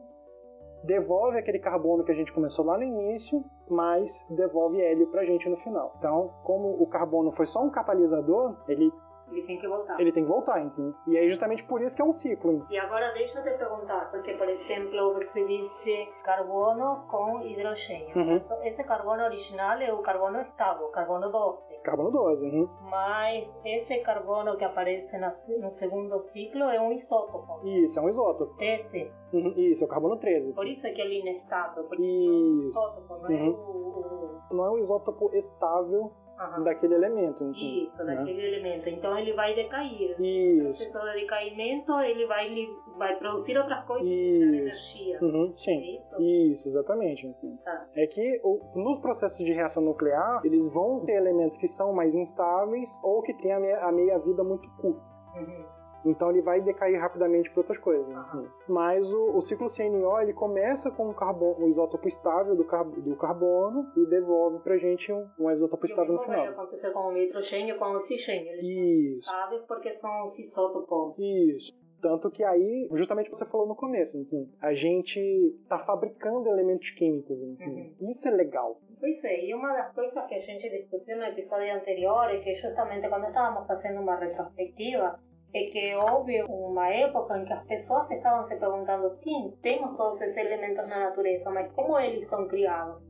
devolve 0.84 1.38
aquele 1.38 1.60
carbono 1.60 2.04
que 2.04 2.12
a 2.12 2.16
gente 2.16 2.34
começou 2.34 2.66
lá 2.66 2.78
no 2.78 2.84
início, 2.84 3.44
mas 3.70 4.28
devolve 4.30 4.82
hélio 4.82 5.08
para 5.08 5.22
a 5.22 5.26
gente 5.26 5.50
no 5.50 5.56
final. 5.56 5.94
Então, 5.98 6.34
como 6.44 6.82
o 6.82 6.86
carbono 6.88 7.32
foi 7.32 7.46
só 7.46 7.64
um 7.64 7.70
catalisador, 7.70 8.58
ele, 8.68 8.92
Ele 9.34 9.42
tem 9.48 9.58
que 9.60 9.68
voltar. 9.68 10.00
ele 10.00 10.12
tem 10.12 10.24
que 10.24 10.30
voltar. 10.30 10.62
Então, 10.62 10.94
e 11.08 11.18
é 11.18 11.28
justamente 11.28 11.64
por 11.64 11.82
isso 11.82 11.96
que 11.96 12.02
é 12.02 12.06
um 12.06 12.12
ciclo. 12.12 12.66
E 12.70 12.78
agora 12.78 13.12
deixa 13.14 13.40
eu 13.40 13.44
te 13.44 13.58
perguntar, 13.58 14.12
porque 14.12 14.34
por 14.34 14.48
exemplo 14.48 15.14
você 15.16 15.44
disse 15.46 16.08
carbono 16.24 17.06
com 17.10 17.42
hidrogênio. 17.42 18.16
Uhum. 18.16 18.36
Então, 18.38 18.64
esse 18.64 18.84
carbono 18.84 19.24
original 19.24 19.80
é 19.80 19.92
o 19.92 20.02
carbono 20.02 20.40
estável, 20.42 20.88
carbono 20.90 21.30
12. 21.32 21.64
Carbono 21.84 22.12
12. 22.12 22.46
Uhum. 22.50 22.70
Mas 22.90 23.56
esse 23.66 24.00
carbono 24.00 24.56
que 24.58 24.64
aparece 24.64 25.18
no 25.18 25.72
segundo 25.72 26.20
ciclo 26.20 26.64
é 26.64 26.80
um 26.80 26.92
isótopo. 26.92 27.60
Isso, 27.68 28.00
é 28.00 28.02
um 28.04 28.10
isótopo. 28.10 28.56
13. 28.58 29.12
Uhum. 29.34 29.54
Isso, 29.58 29.84
é 29.84 29.88
o 29.88 29.90
carbono 29.90 30.18
13. 30.18 30.54
Por 30.54 30.68
isso 30.68 30.82
que 30.82 31.02
ele 31.02 31.18
é 31.18 31.20
inestável, 31.22 31.84
porque 31.86 32.02
é 32.04 32.06
um 32.06 32.60
Isso. 32.60 32.70
isótopo, 32.70 33.18
não 33.18 33.30
é 33.30 33.34
Uhum. 33.42 33.50
o- 33.52 34.54
Não 34.54 34.66
é 34.66 34.72
um 34.72 34.78
isótopo 34.78 35.32
estável 35.34 36.12
Aham. 36.40 36.64
daquele 36.64 36.96
elemento. 36.96 37.44
Então, 37.44 37.52
Isso, 37.52 38.04
né? 38.04 38.16
daquele 38.16 38.42
elemento. 38.48 38.90
Então 38.90 39.18
ele 39.18 39.34
vai 39.34 39.54
decair. 39.56 40.16
No 40.20 40.26
Isso. 40.26 40.90
processo 40.92 41.14
de 41.14 41.22
decaimento, 41.22 41.92
ele 42.00 42.26
vai, 42.26 42.50
li- 42.50 42.70
vai 42.98 43.16
produzir 43.18 43.58
outras 43.58 43.86
coisas 43.86 44.08
energia. 44.08 45.20
Uhum, 45.22 45.52
É 45.54 45.58
sim. 45.58 45.96
isso? 45.96 46.22
Isso, 46.22 46.68
exatamente. 46.70 47.28
Enfim. 47.28 47.58
Tá. 47.64 47.88
É 47.96 48.08
que 48.08 48.42
o- 48.44 48.60
nos 48.76 49.00
processos 49.00 49.44
de 49.46 49.54
reação 49.54 49.84
nuclear, 49.84 50.42
eles 50.44 50.68
vão 50.74 51.02
ter 51.06 51.14
elementos 51.14 51.58
que 51.58 51.68
são 51.68 51.94
mais 51.94 52.16
instáveis 52.16 52.90
ou 53.04 53.22
que 53.22 53.34
têm 53.36 53.52
a 53.54 53.60
meia- 53.60 53.92
meia-vida 53.92 54.44
muito 54.44 54.68
curta. 54.78 55.02
Uhum. 55.36 55.66
Então 56.06 56.30
ele 56.30 56.42
vai 56.42 56.60
decair 56.62 57.00
rapidamente 57.00 57.50
para 57.50 57.60
outras 57.62 57.78
coisas. 57.78 58.08
Aham. 58.10 58.48
Mas 58.68 59.12
o, 59.14 59.36
o 59.38 59.42
ciclo 59.42 59.68
CNO 59.68 60.20
ele 60.20 60.34
começa 60.34 60.92
com 60.92 61.10
o, 61.10 61.14
carbono, 61.14 61.66
o 61.66 61.70
isótopo 61.70 62.08
estável 62.08 62.56
do, 62.56 62.66
car- 62.66 62.84
do 62.86 63.16
carbono 63.16 63.92
e 63.96 64.06
devolve 64.08 64.60
pra 64.60 64.78
gente 64.78 65.12
um, 65.14 65.28
um 65.40 65.50
isótopo 65.50 65.86
estável 65.86 66.14
no 66.16 66.22
final. 66.24 66.48
acontecer 66.50 66.92
com 66.92 67.00
o 67.08 67.12
nitrogênio 67.14 67.76
e 67.76 67.80
com 67.80 67.86
o. 67.86 67.98
Eles 67.98 68.64
Isso, 68.64 69.20
estáveis 69.30 69.62
porque 69.66 69.92
são 69.94 70.24
os 70.24 70.38
isótopos. 70.40 71.18
isso. 71.20 71.72
Tanto 72.02 72.30
que 72.30 72.44
aí, 72.44 72.90
justamente 72.92 73.28
o 73.28 73.32
que 73.32 73.38
você 73.38 73.46
falou 73.46 73.66
no 73.66 73.76
começo, 73.78 74.18
enfim, 74.18 74.52
a 74.62 74.74
gente 74.74 75.56
tá 75.70 75.80
fabricando 75.80 76.50
elementos 76.50 76.90
químicos. 76.90 77.42
enfim. 77.42 77.96
Isso 78.02 78.28
é 78.28 78.32
legal. 78.32 78.78
Pois 79.00 79.24
é, 79.24 79.46
e 79.46 79.54
uma 79.56 79.72
das 79.74 79.94
coisas 79.96 80.14
que 80.28 80.36
a 80.36 80.40
gente 80.42 80.70
discutiu 80.70 81.16
no 81.16 81.24
episódio 81.24 81.74
anterior 81.74 82.30
é 82.30 82.40
que 82.42 82.54
justamente 82.56 83.08
quando 83.08 83.28
estávamos 83.28 83.66
fazendo 83.68 84.02
uma 84.02 84.16
retrospectiva, 84.18 85.18
é 85.54 85.64
que 85.66 85.96
houve 85.96 86.42
uma 86.44 86.90
época 86.90 87.38
em 87.38 87.46
que 87.46 87.54
as 87.54 87.64
pessoas 87.66 88.10
estavam 88.10 88.44
se 88.44 88.56
perguntando, 88.56 89.10
sim, 89.18 89.54
temos 89.62 89.96
todos 89.96 90.20
esses 90.22 90.38
elementos 90.38 90.88
na 90.88 91.00
natureza, 91.00 91.50
mas 91.52 91.72
como 91.74 92.00
eles 92.00 92.28
são 92.28 92.48
criados? 92.48 93.02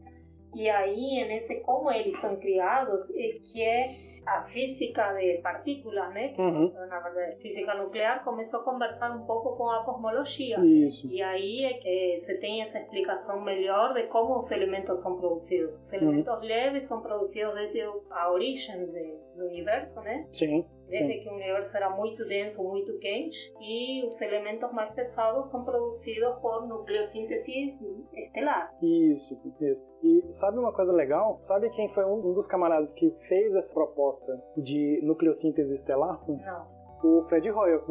E 0.55 0.69
aí, 0.69 1.25
nesse 1.27 1.61
como 1.61 1.91
eles 1.91 2.19
são 2.21 2.35
criados, 2.35 3.09
é 3.15 3.39
que 3.39 4.23
a 4.25 4.43
física 4.43 5.13
de 5.13 5.39
partículas, 5.41 6.13
né? 6.13 6.33
Uhum. 6.37 6.71
Na 6.87 6.99
verdade, 6.99 7.41
física 7.41 7.73
nuclear 7.73 8.23
começou 8.23 8.61
a 8.61 8.63
conversar 8.63 9.15
um 9.15 9.25
pouco 9.25 9.57
com 9.57 9.69
a 9.69 9.83
cosmologia. 9.83 10.59
Isso. 10.59 11.07
E 11.11 11.21
aí 11.21 11.65
é 11.65 11.73
que 11.73 12.19
você 12.19 12.37
tem 12.37 12.61
essa 12.61 12.79
explicação 12.79 13.41
melhor 13.41 13.93
de 13.93 14.03
como 14.03 14.37
os 14.37 14.51
elementos 14.51 15.01
são 15.01 15.17
produzidos. 15.17 15.77
Os 15.77 15.91
elementos 15.93 16.41
leves 16.41 16.83
são 16.85 17.01
produzidos 17.01 17.53
desde 17.55 17.81
a 18.11 18.31
origem 18.31 18.85
do 18.85 19.45
universo, 19.45 19.99
né? 20.01 20.27
Sim. 20.31 20.65
Desde 20.93 21.23
que 21.23 21.29
o 21.29 21.33
universo 21.33 21.75
era 21.75 21.89
muito 21.89 22.23
denso, 22.25 22.63
muito 22.63 22.97
quente, 22.99 23.51
e 23.59 24.05
os 24.05 24.21
elementos 24.21 24.71
mais 24.71 24.93
pesados 24.93 25.49
são 25.49 25.65
produzidos 25.65 26.35
por 26.39 26.67
nucleossíntese 26.67 27.75
estelar. 28.13 28.71
Isso, 28.81 29.33
isso. 29.59 29.81
E 30.03 30.31
sabe 30.31 30.59
uma 30.59 30.71
coisa 30.71 30.93
legal? 30.93 31.37
Sabe 31.41 31.69
quem 31.71 31.91
foi 31.93 32.05
um 32.05 32.33
dos 32.33 32.45
camaradas 32.45 32.93
que 32.93 33.09
fez 33.27 33.55
essa 33.55 33.73
proposta 33.73 34.39
de 34.55 34.99
nucleossíntese 35.03 35.73
estelar? 35.73 36.21
Não. 36.27 36.83
O 37.03 37.23
Fred 37.27 37.49
Hoyle, 37.49 37.81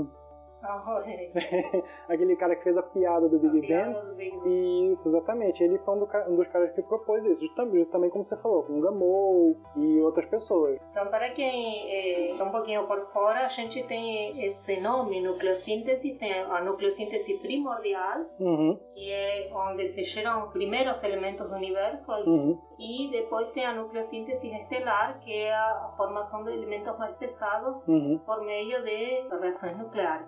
aquele 2.09 2.37
cara 2.37 2.57
que 2.57 2.62
fez 2.62 2.79
a 2.79 2.83
piada 2.83 3.29
do 3.29 3.38
Big 3.38 3.66
Bang. 3.66 4.92
Isso, 4.92 5.09
exatamente. 5.09 5.62
Ele 5.62 5.79
foi 5.79 5.94
um, 5.94 5.98
do 5.98 6.09
um 6.29 6.37
dos 6.37 6.48
caras 6.48 6.72
que 6.72 6.83
propôs 6.83 7.25
isso. 7.25 7.53
Também, 7.55 7.85
também 7.87 8.11
como 8.11 8.25
você 8.25 8.37
falou, 8.37 8.62
com 8.62 8.81
Gamow 8.81 9.57
e 9.77 10.01
outras 10.01 10.27
pessoas. 10.27 10.79
Então, 10.90 11.07
para 11.09 11.31
quem 11.31 12.31
está 12.31 12.44
um 12.44 12.51
pouquinho 12.51 12.87
por 12.87 13.01
fora, 13.12 13.44
a 13.44 13.48
gente 13.48 13.83
tem 13.85 14.44
esse 14.44 14.81
nome, 14.81 15.20
nucleossíntese, 15.20 16.14
tem 16.14 16.33
a 16.33 16.61
nucleossíntese 16.62 17.38
primordial, 17.38 18.27
Uhum, 18.38 18.79
que 18.94 19.11
é 19.11 19.51
onde 19.53 19.88
se 19.88 20.05
geram 20.05 20.42
os 20.42 20.51
primeiros 20.53 21.03
elementos 21.03 21.48
do 21.48 21.57
universo, 21.57 22.11
uhum, 22.27 22.59
e 22.79 23.09
depois 23.11 23.51
tem 23.53 23.64
a 23.64 23.75
nucleossíntese 23.75 24.48
estelar, 24.48 25.18
que 25.20 25.33
é 25.33 25.53
a 25.53 25.92
formação 25.96 26.44
de 26.44 26.53
elementos 26.53 26.96
mais 26.98 27.14
pesados 27.16 27.77
uhum. 27.87 28.18
por 28.25 28.42
meio 28.42 28.83
de 28.83 29.29
reações 29.40 29.77
nucleares. 29.77 30.27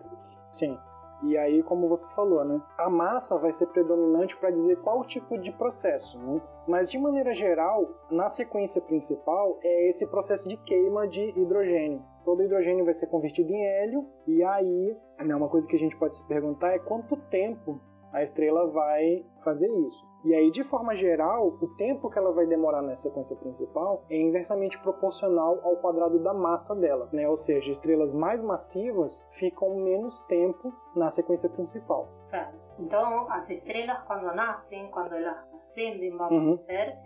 Sim. 0.55 0.79
E 1.23 1.39
aí, 1.39 1.63
como 1.63 1.89
você 1.89 2.07
falou, 2.15 2.45
né? 2.45 2.61
A 2.77 2.91
massa 2.91 3.39
vai 3.39 3.51
ser 3.51 3.67
predominante 3.69 4.37
para 4.37 4.51
dizer 4.51 4.77
qual 4.83 5.05
tipo 5.05 5.39
de 5.39 5.51
processo, 5.53 6.19
né? 6.19 6.41
Mas 6.69 6.91
de 6.91 6.99
maneira 6.99 7.33
geral, 7.33 7.89
na 8.11 8.29
sequência 8.29 8.81
principal 8.83 9.59
é 9.63 9.89
esse 9.89 10.07
processo 10.07 10.49
de 10.49 10.57
queima 10.59 11.09
de 11.09 11.23
hidrogênio. 11.39 12.03
Todo 12.25 12.43
hidrogênio 12.43 12.85
vai 12.85 12.95
ser 12.95 13.07
convertido 13.07 13.51
em 13.51 13.65
hélio 13.65 14.07
e 14.27 14.43
aí, 14.43 14.97
né, 15.25 15.35
uma 15.35 15.49
coisa 15.49 15.69
que 15.69 15.77
a 15.77 15.79
gente 15.79 15.97
pode 15.97 16.17
se 16.17 16.27
perguntar 16.27 16.73
é 16.73 16.79
quanto 16.79 17.17
tempo 17.17 17.81
a 18.13 18.23
estrela 18.23 18.67
vai 18.71 19.25
fazer 19.43 19.69
isso. 19.69 20.14
E 20.25 20.35
aí, 20.35 20.51
de 20.51 20.65
forma 20.65 20.95
geral, 20.97 21.49
o 21.61 21.69
tempo 21.77 22.09
que 22.09 22.19
ela 22.19 22.33
vai 22.33 22.47
demorar 22.47 22.81
na 22.81 22.97
sequência 22.97 23.37
principal 23.37 24.03
é 24.09 24.17
inversamente 24.17 24.79
proporcional 24.81 25.61
ao 25.63 25.77
quadrado 25.77 26.19
da 26.23 26.33
massa 26.33 26.75
dela, 26.75 27.09
né? 27.13 27.29
Ou 27.29 27.37
seja, 27.37 27.71
estrelas 27.71 28.13
mais 28.15 28.41
massivas 28.41 29.23
ficam 29.31 29.77
menos 29.77 30.21
tempo 30.21 30.73
na 30.97 31.11
sequência 31.11 31.51
principal. 31.51 32.09
Certo? 32.31 32.55
Então, 32.79 33.31
as 33.31 33.49
estrelas, 33.51 33.99
quando 34.07 34.35
nascem, 34.35 34.91
quando 34.91 35.13
elas 35.15 35.37
ascendem, 35.53 36.17
vamos 36.17 36.33
Uhum. 36.33 36.57
dizer, 36.57 36.97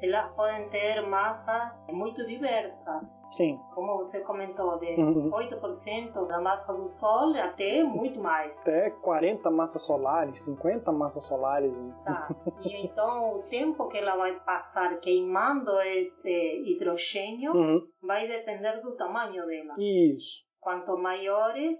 elas 0.00 0.32
podem 0.34 0.68
ter 0.70 1.00
massas 1.02 1.72
muito 1.90 2.24
diversas. 2.26 3.02
Sim. 3.30 3.58
como 3.74 3.96
você 3.98 4.20
comentou, 4.20 4.78
de 4.78 4.94
Uhum. 5.00 5.30
8% 5.30 6.26
da 6.26 6.40
massa 6.40 6.72
do 6.72 6.88
Sol 6.88 7.34
até 7.36 7.82
muito 7.82 8.18
mais. 8.20 8.58
Até 8.60 8.90
40 8.90 9.50
massas 9.50 9.82
solares, 9.84 10.40
50 10.44 10.90
massas 10.92 11.24
solares. 11.26 11.72
né? 11.72 11.94
Tá? 12.04 12.28
E 12.62 12.86
então 12.86 13.36
o 13.36 13.42
tempo 13.44 13.86
que 13.88 13.98
ela 13.98 14.16
vai 14.16 14.38
passar 14.40 14.98
queimando 15.00 15.70
esse 15.82 16.62
hidrogênio 16.66 17.52
Uhum. 17.54 17.80
vai 18.02 18.26
depender 18.26 18.80
do 18.82 18.96
tamanho 18.96 19.44
dela. 19.46 19.74
Isso, 19.78 20.42
Quanto 20.60 20.96
maiores, 20.98 21.76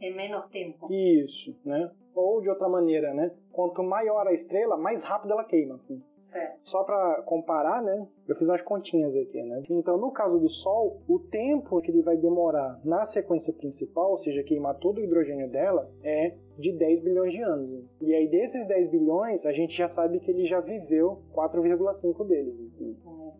é 0.00 0.10
menos 0.10 0.46
tempo. 0.50 0.86
isso, 0.92 1.56
né? 1.64 1.90
Ou 2.14 2.40
de 2.40 2.50
outra 2.50 2.68
maneira, 2.68 3.14
né? 3.14 3.30
Quanto 3.52 3.82
maior 3.82 4.26
a 4.26 4.32
estrela, 4.32 4.76
mais 4.76 5.02
rápido 5.02 5.32
ela 5.32 5.44
queima. 5.44 5.80
Certo. 6.14 6.58
Só 6.62 6.82
para 6.84 7.22
comparar, 7.22 7.82
né? 7.82 8.06
Eu 8.26 8.34
fiz 8.36 8.48
umas 8.48 8.62
continhas 8.62 9.14
aqui, 9.16 9.42
né? 9.42 9.62
Então, 9.70 9.96
no 9.96 10.10
caso 10.10 10.38
do 10.38 10.48
Sol, 10.48 11.00
o 11.08 11.18
tempo 11.18 11.80
que 11.80 11.90
ele 11.90 12.02
vai 12.02 12.16
demorar 12.16 12.80
na 12.84 13.04
sequência 13.04 13.52
principal, 13.52 14.10
ou 14.10 14.16
seja, 14.16 14.42
queimar 14.42 14.76
todo 14.76 14.98
o 14.98 15.00
hidrogênio 15.04 15.50
dela, 15.50 15.90
é 16.02 16.34
de 16.58 16.72
10 16.72 17.00
bilhões 17.00 17.32
de 17.32 17.42
anos. 17.42 17.72
E 18.00 18.14
aí, 18.14 18.28
desses 18.28 18.66
10 18.66 18.88
bilhões, 18.88 19.46
a 19.46 19.52
gente 19.52 19.76
já 19.76 19.88
sabe 19.88 20.20
que 20.20 20.30
ele 20.30 20.44
já 20.44 20.60
viveu 20.60 21.22
4,5 21.34 22.26
deles. 22.26 22.60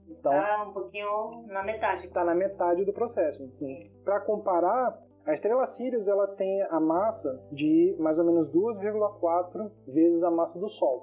Então, 0.09 0.33
Está 0.33 0.65
um 0.69 0.73
pouquinho 0.73 1.47
na 1.47 1.63
metade. 1.63 2.07
está 2.07 2.25
na 2.25 2.35
metade 2.35 2.85
do 2.85 2.93
processo. 2.93 3.49
Para 4.05 4.21
comparar, 4.21 5.01
a 5.27 5.33
estrela 5.33 5.67
Sirius 5.67 6.09
ela 6.09 6.27
tem 6.27 6.63
a 6.63 6.81
massa 6.81 7.43
de 7.53 7.95
mais 7.99 8.19
ou 8.19 8.25
menos 8.25 8.49
2,4 8.51 9.71
vezes 9.89 10.23
a 10.23 10.31
massa 10.31 10.59
do 10.59 10.69
Sol. 10.69 11.03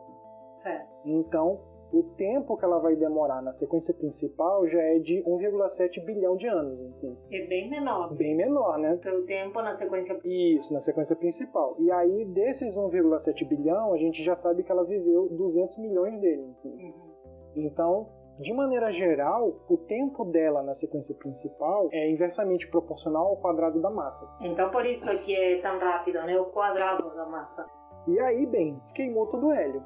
Certo. 0.55 0.87
Então, 1.05 1.59
o 1.91 2.03
tempo 2.03 2.57
que 2.57 2.65
ela 2.65 2.79
vai 2.79 2.95
demorar 2.95 3.41
na 3.41 3.53
sequência 3.53 3.93
principal 3.93 4.67
já 4.67 4.81
é 4.81 4.99
de 4.99 5.23
1,7 5.23 6.03
bilhão 6.03 6.35
de 6.35 6.47
anos. 6.47 6.81
Enfim. 6.81 7.17
É 7.31 7.45
bem 7.45 7.69
menor. 7.69 8.13
Bem 8.13 8.35
menor, 8.35 8.77
né? 8.77 8.97
Seu 9.01 9.25
tempo 9.25 9.61
na 9.61 9.77
sequência. 9.77 10.19
Isso, 10.25 10.73
na 10.73 10.81
sequência 10.81 11.15
principal. 11.15 11.75
E 11.79 11.89
aí, 11.91 12.25
desses 12.25 12.77
1,7 12.77 13.47
bilhão, 13.47 13.93
a 13.93 13.97
gente 13.97 14.21
já 14.21 14.35
sabe 14.35 14.63
que 14.63 14.71
ela 14.71 14.83
viveu 14.83 15.29
200 15.29 15.77
milhões 15.77 16.19
dele. 16.19 16.43
enfim. 16.43 16.69
Uhum. 16.69 17.07
Então, 17.55 18.09
de 18.39 18.53
maneira 18.53 18.91
geral, 18.91 19.55
o 19.67 19.77
tempo 19.77 20.23
dela 20.25 20.61
na 20.61 20.73
sequência 20.73 21.15
principal 21.15 21.89
é 21.91 22.09
inversamente 22.09 22.67
proporcional 22.67 23.27
ao 23.27 23.37
quadrado 23.37 23.81
da 23.81 23.89
massa. 23.89 24.29
Então 24.41 24.69
por 24.69 24.85
isso 24.85 25.05
que 25.19 25.35
é 25.35 25.59
tão 25.61 25.79
rápido, 25.79 26.19
né? 26.19 26.39
O 26.39 26.45
quadrado 26.45 27.09
da 27.15 27.25
massa. 27.25 27.65
E 28.07 28.19
aí, 28.19 28.45
bem, 28.45 28.81
queimou 28.93 29.27
todo 29.27 29.47
o 29.47 29.51
hélio. 29.51 29.83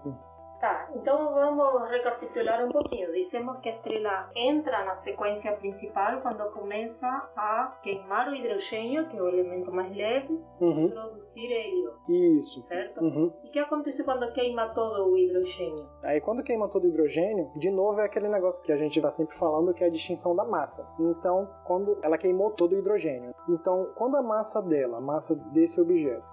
Tá, 0.62 0.88
então 0.94 1.34
vamos 1.34 1.90
recapitular 1.90 2.64
um 2.64 2.70
pouquinho. 2.70 3.12
Dissemos 3.14 3.58
que 3.62 3.70
a 3.70 3.76
estrela 3.78 4.30
entra 4.36 4.86
na 4.86 4.96
sequência 4.98 5.52
principal 5.54 6.22
quando 6.22 6.44
começa 6.52 7.08
a 7.36 7.80
queimar 7.82 8.30
o 8.30 8.36
hidrogênio, 8.36 9.08
que 9.08 9.18
é 9.18 9.22
o 9.24 9.28
elemento 9.28 9.72
mais 9.72 9.90
leve, 9.96 10.32
e 10.60 10.64
Uhum, 10.64 10.90
produzir 10.92 11.52
hélio, 11.52 11.94
isso. 12.08 12.64
certo? 12.68 13.02
Uhum. 13.04 13.34
E 13.44 13.48
o 13.48 13.52
que 13.52 13.58
acontece 13.58 14.04
quando 14.04 14.32
queima 14.34 14.70
todo 14.70 15.12
o 15.12 15.18
hidrogênio? 15.18 15.90
Aí 16.04 16.22
quando 16.22 16.44
queima 16.44 16.70
todo 16.70 16.84
o 16.84 16.88
hidrogênio, 16.90 17.50
de 17.56 17.72
novo 17.72 18.00
é 18.00 18.06
aquele 18.06 18.28
negócio 18.28 18.64
que 18.64 18.72
a 18.72 18.78
gente 18.78 18.98
está 18.98 19.10
sempre 19.10 19.36
falando 19.36 19.74
que 19.74 19.84
é 19.84 19.88
a 19.88 19.92
distinção 19.92 20.36
da 20.36 20.44
massa. 20.46 20.88
Então, 21.00 21.50
quando 21.66 21.98
ela 22.04 22.20
queimou 22.20 22.52
todo 22.52 22.74
o 22.76 22.78
hidrogênio. 22.78 23.34
Então, 23.50 23.90
quando 23.96 24.16
a 24.16 24.22
massa 24.22 24.62
dela, 24.62 25.00
a 25.00 25.02
massa 25.02 25.36
desse 25.36 25.82
objeto, 25.82 26.24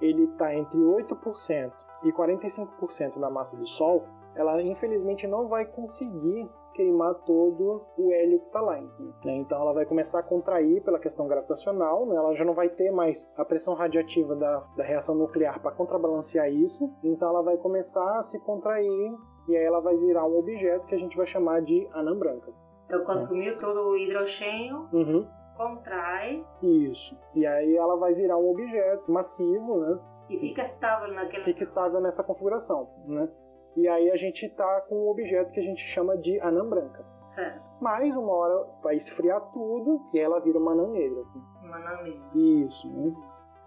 ele 0.00 0.24
está 0.24 0.52
entre 0.52 0.78
8% 0.80 1.72
e 2.02 2.12
45% 2.12 3.18
da 3.18 3.30
massa 3.30 3.56
do 3.56 3.66
Sol, 3.66 4.04
ela 4.34 4.62
infelizmente 4.62 5.26
não 5.26 5.48
vai 5.48 5.64
conseguir 5.64 6.48
queimar 6.74 7.12
todo 7.26 7.82
o 7.98 8.12
hélio 8.12 8.38
que 8.38 8.46
está 8.46 8.60
lá. 8.60 8.80
né? 8.80 9.34
Então 9.34 9.60
ela 9.60 9.72
vai 9.72 9.84
começar 9.84 10.20
a 10.20 10.22
contrair 10.22 10.80
pela 10.84 11.00
questão 11.00 11.26
gravitacional, 11.26 12.06
né? 12.06 12.14
ela 12.14 12.32
já 12.36 12.44
não 12.44 12.54
vai 12.54 12.68
ter 12.68 12.92
mais 12.92 13.28
a 13.36 13.44
pressão 13.44 13.74
radiativa 13.74 14.36
da, 14.36 14.60
da 14.76 14.84
reação 14.84 15.16
nuclear 15.16 15.60
para 15.60 15.72
contrabalancear 15.72 16.48
isso, 16.52 16.88
então 17.02 17.28
ela 17.30 17.42
vai 17.42 17.56
começar 17.56 18.18
a 18.18 18.22
se 18.22 18.38
contrair 18.44 19.12
e 19.48 19.56
aí 19.56 19.64
ela 19.64 19.80
vai 19.80 19.96
virar 19.96 20.24
um 20.24 20.38
objeto 20.38 20.86
que 20.86 20.94
a 20.94 20.98
gente 20.98 21.16
vai 21.16 21.26
chamar 21.26 21.62
de 21.62 21.88
anã 21.92 22.16
branca. 22.16 22.52
Então 22.86 23.04
consumiu 23.04 23.58
todo 23.58 23.80
o 23.88 23.96
hidrogênio, 23.96 24.88
Uhum. 24.92 25.26
contrai 25.56 26.44
Isso. 26.62 27.18
E 27.34 27.44
aí 27.44 27.76
ela 27.76 27.96
vai 27.96 28.14
virar 28.14 28.36
um 28.38 28.50
objeto 28.50 29.10
massivo, 29.10 29.78
né? 29.80 29.98
E 30.28 30.38
fica 30.38 30.62
estável 30.66 31.12
naquela. 31.14 31.44
Fica 31.44 31.62
estável 31.62 32.00
nessa 32.00 32.22
configuração, 32.24 32.88
né? 33.06 33.28
E 33.76 33.86
aí 33.88 34.10
a 34.10 34.16
gente 34.16 34.48
tá 34.50 34.80
com 34.88 35.06
um 35.06 35.08
objeto 35.10 35.52
que 35.52 35.60
a 35.60 35.62
gente 35.62 35.80
chama 35.80 36.16
de 36.16 36.40
anã 36.40 36.64
branca. 36.68 37.04
Certo, 37.34 37.62
Mas 37.80 38.16
uma 38.16 38.32
hora 38.32 38.66
vai 38.82 38.96
esfriar 38.96 39.40
tudo 39.52 40.02
e 40.12 40.18
ela 40.18 40.40
vira 40.40 40.58
uma 40.58 40.72
anã 40.72 40.88
negra. 40.88 41.22
uma 41.62 41.76
anã 41.76 42.02
negra. 42.02 42.28
Isso. 42.34 42.88
Né? 42.90 43.14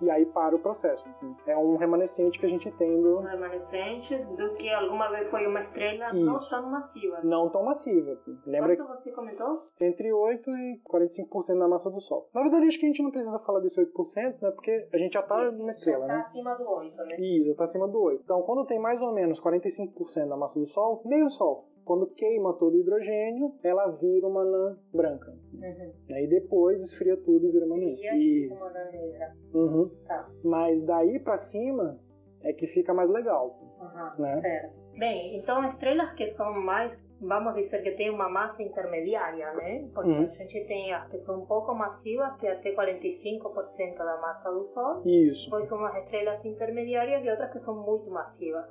E 0.01 0.09
aí 0.09 0.25
para 0.25 0.55
o 0.55 0.59
processo. 0.59 1.05
É 1.45 1.57
um 1.57 1.77
remanescente 1.77 2.39
que 2.39 2.45
a 2.45 2.49
gente 2.49 2.71
tem 2.71 3.01
do. 3.01 3.19
Um 3.19 3.23
remanescente 3.23 4.17
do 4.17 4.53
que 4.53 4.69
alguma 4.69 5.09
vez 5.09 5.29
foi 5.29 5.45
uma 5.47 5.61
estrela 5.61 6.07
Isso. 6.07 6.25
não 6.25 6.39
tão 6.39 6.69
massiva. 6.69 7.19
Não 7.23 7.49
tão 7.49 7.63
massiva. 7.63 8.17
Lembra 8.45 8.75
Quanto 8.75 9.03
você 9.03 9.11
comentou? 9.11 9.67
Entre 9.79 10.11
8 10.11 10.49
e 10.49 10.81
45% 10.89 11.59
da 11.59 11.67
massa 11.67 11.89
do 11.89 11.99
Sol. 12.01 12.29
Na 12.33 12.41
verdade, 12.41 12.67
acho 12.67 12.79
que 12.79 12.85
a 12.85 12.89
gente 12.89 13.03
não 13.03 13.11
precisa 13.11 13.39
falar 13.39 13.59
desse 13.59 13.81
8%, 13.81 14.41
né? 14.41 14.51
Porque 14.51 14.87
a 14.91 14.97
gente 14.97 15.13
já 15.13 15.21
está 15.21 15.51
numa 15.51 15.71
estrela, 15.71 16.07
já 16.07 16.07
tá 16.07 16.17
né? 16.17 16.25
acima 16.27 16.55
do 16.55 16.69
8, 16.69 16.95
né? 16.97 17.15
Isso, 17.19 17.51
está 17.51 17.63
acima 17.63 17.87
do 17.87 18.01
8. 18.01 18.21
Então, 18.23 18.41
quando 18.43 18.65
tem 18.65 18.79
mais 18.79 19.01
ou 19.01 19.13
menos 19.13 19.41
45% 19.41 20.27
da 20.27 20.37
massa 20.37 20.59
do 20.59 20.65
Sol, 20.65 21.01
meio 21.05 21.29
Sol. 21.29 21.70
Quando 21.85 22.07
queima 22.07 22.53
todo 22.53 22.75
o 22.75 22.79
hidrogênio, 22.79 23.55
ela 23.63 23.87
vira 23.91 24.27
uma 24.27 24.41
anã 24.41 24.77
branca. 24.93 25.31
Uhum. 25.53 25.93
Aí 26.11 26.27
depois 26.27 26.81
esfria 26.81 27.17
tudo 27.17 27.47
e 27.47 27.51
vira 27.51 27.65
uma 27.65 27.75
anã. 27.75 27.89
Isso. 27.89 28.53
Uma 28.55 28.69
anã 28.69 28.91
negra. 28.91 29.35
Uhum. 29.53 29.89
Tá. 30.05 30.29
Mas 30.43 30.81
daí 30.83 31.19
para 31.19 31.37
cima 31.37 31.99
é 32.43 32.53
que 32.53 32.67
fica 32.67 32.93
mais 32.93 33.09
legal. 33.09 33.59
Uhum. 33.79 34.23
Né? 34.23 34.41
Certo. 34.41 34.81
Bem, 34.97 35.37
então 35.37 35.63
estrelas 35.67 36.13
que 36.13 36.27
são 36.27 36.53
mais 36.53 37.10
vamos 37.21 37.53
dizer 37.53 37.83
que 37.83 37.91
tem 37.91 38.09
uma 38.09 38.27
massa 38.27 38.61
intermediária, 38.63 39.53
né? 39.53 39.87
Porque 39.93 40.09
uhum. 40.09 40.23
a 40.23 40.43
gente 40.43 40.65
tem 40.65 40.91
as 40.93 41.07
que 41.09 41.17
são 41.19 41.41
um 41.41 41.45
pouco 41.45 41.73
massivas, 41.73 42.35
que 42.37 42.47
é 42.47 42.53
até 42.53 42.73
45% 42.73 43.97
da 43.97 44.17
massa 44.17 44.51
do 44.51 44.63
Sol. 44.65 45.01
Isso. 45.05 45.45
Depois 45.45 45.71
umas 45.71 45.95
estrelas 46.03 46.43
intermediárias 46.43 47.23
e 47.23 47.29
outras 47.29 47.51
que 47.51 47.59
são 47.59 47.75
muito 47.83 48.09
massivas. 48.09 48.65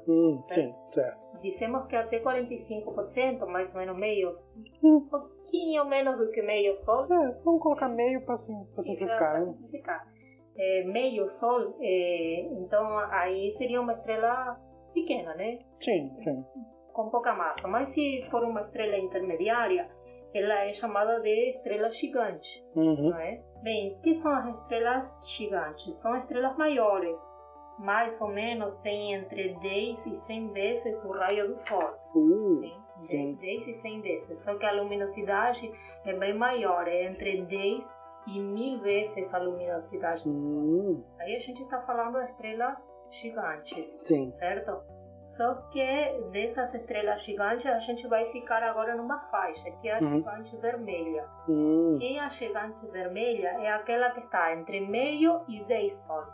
Sim, 0.49 0.75
certo. 0.89 1.41
Dizemos 1.41 1.87
que 1.87 1.97
até 1.97 2.21
45%, 2.21 3.47
mais 3.47 3.73
ou 3.73 3.81
menos 3.81 3.97
meio, 3.97 4.35
um 4.83 5.01
pouquinho 5.09 5.85
menos 5.87 6.19
do 6.19 6.31
que 6.31 6.43
meio 6.43 6.79
Sol. 6.81 7.05
É, 7.05 7.31
vamos 7.45 7.63
colocar 7.63 7.89
meio 7.89 8.21
para 8.25 8.37
sim, 8.37 8.67
simplificar, 8.79 9.41
né? 9.41 9.47
simplificar. 9.47 10.07
É, 10.59 10.85
meio 10.85 11.29
Sol, 11.31 11.77
é, 11.81 12.41
então 12.41 12.99
aí 13.11 13.55
seria 13.57 13.81
uma 13.81 13.93
estrela 13.93 14.61
pequena, 14.93 15.35
né? 15.35 15.61
Sim, 15.79 16.11
sim 16.25 16.45
com 16.93 17.11
pouca 17.11 17.33
massa. 17.33 17.67
Mas 17.67 17.89
se 17.91 18.27
for 18.31 18.43
uma 18.45 18.63
estrela 18.63 18.97
intermediária, 18.97 19.89
ela 20.35 20.65
é 20.65 20.73
chamada 20.73 21.21
de 21.21 21.51
estrela 21.51 21.91
gigante. 21.91 22.65
Uhum. 22.75 23.11
Não 23.11 23.19
é? 23.19 23.41
Bem, 23.63 23.95
o 23.95 24.01
que 24.01 24.15
são 24.15 24.33
as 24.33 24.47
estrelas 24.47 25.29
gigantes? 25.31 25.95
São 25.97 26.17
estrelas 26.17 26.57
maiores. 26.57 27.17
Mais 27.79 28.21
ou 28.21 28.29
menos 28.29 28.75
tem 28.79 29.15
entre 29.15 29.55
10 29.55 30.07
e 30.07 30.17
100 30.17 30.53
vezes 30.53 31.05
o 31.05 31.13
raio 31.13 31.49
do 31.49 31.57
Sol. 31.57 31.95
Uh, 32.15 32.61
sim? 32.61 32.77
sim. 33.05 33.35
10 33.35 33.69
e 33.69 33.75
100 33.75 34.01
vezes. 34.03 34.39
Só 34.41 34.55
que 34.57 34.67
a 34.67 34.73
luminosidade 34.73 35.73
é 36.05 36.13
bem 36.13 36.35
maior, 36.35 36.87
é 36.87 37.07
entre 37.07 37.43
10 37.43 38.01
e 38.27 38.39
mil 38.39 38.81
vezes 38.81 39.33
a 39.33 39.39
luminosidade 39.39 40.25
do 40.25 40.33
Sol. 40.33 40.43
Uh. 40.43 41.05
Aí 41.19 41.37
a 41.37 41.41
gente 41.41 41.63
está 41.63 41.81
falando 41.83 42.19
de 42.19 42.31
estrelas 42.31 42.77
gigantes. 43.11 43.99
Sim. 44.05 44.33
Certo? 44.39 45.00
Só 45.41 45.55
que 45.71 46.21
dessas 46.33 46.75
estrelas 46.75 47.23
gigantes 47.23 47.65
a 47.65 47.79
gente 47.79 48.07
vai 48.07 48.31
ficar 48.31 48.63
agora 48.63 48.95
numa 48.95 49.21
faixa, 49.31 49.71
que 49.71 49.89
é 49.89 49.97
a 49.97 49.99
uhum. 50.03 50.19
gigante 50.19 50.55
vermelha. 50.59 51.27
Uhum. 51.49 51.99
E 51.99 52.19
a 52.19 52.29
gigante 52.29 52.87
vermelha 52.89 53.49
é 53.59 53.73
aquela 53.73 54.11
que 54.11 54.21
está 54.21 54.53
entre 54.53 54.83
meio 54.83 55.41
e 55.49 55.65
10 55.65 55.95
Sol. 55.95 56.27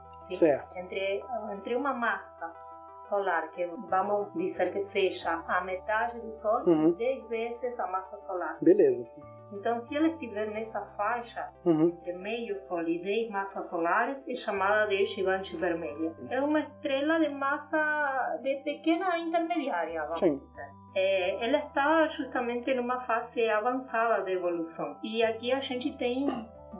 Entre, 0.75 1.23
entre 1.53 1.77
uma 1.77 1.95
massa 1.95 2.53
solar, 2.99 3.49
que 3.53 3.65
vamos 3.89 4.33
dizer 4.35 4.73
que 4.73 4.81
seja 4.81 5.41
a 5.47 5.61
metade 5.61 6.19
do 6.19 6.33
Sol, 6.33 6.65
uhum. 6.67 6.91
10 6.91 7.29
vezes 7.29 7.79
a 7.79 7.87
massa 7.87 8.17
solar. 8.17 8.59
Beleza. 8.61 9.07
Então, 9.53 9.79
se 9.79 9.97
ela 9.97 10.09
estiver 10.09 10.51
nessa 10.51 10.81
faixa, 10.97 11.49
uhum. 11.65 11.89
entre 11.89 12.13
meio 12.15 12.59
Sol 12.59 12.83
e 12.83 12.99
10 12.99 13.31
massas 13.31 13.69
solares, 13.71 14.23
é 14.29 14.35
chamada 14.35 14.89
de 14.89 15.05
gigante 15.05 15.57
vermelha. 15.57 16.15
É 16.31 16.41
uma 16.41 16.61
estrela 16.61 17.19
de 17.21 17.29
massa 17.29 18.39
de 18.43 18.57
pequena 18.65 19.17
intermediária, 19.19 20.03
vamos 20.03 20.19
Sim. 20.19 20.39
dizer. 20.39 20.71
É, 20.95 21.45
ela 21.45 21.59
está 21.59 22.07
justamente 22.09 22.73
numa 22.75 23.01
fase 23.03 23.49
avançada 23.49 24.25
de 24.25 24.33
evolução. 24.33 24.97
E 25.03 25.23
aqui 25.23 25.53
a 25.53 25.61
gente 25.61 25.97
tem 25.97 26.27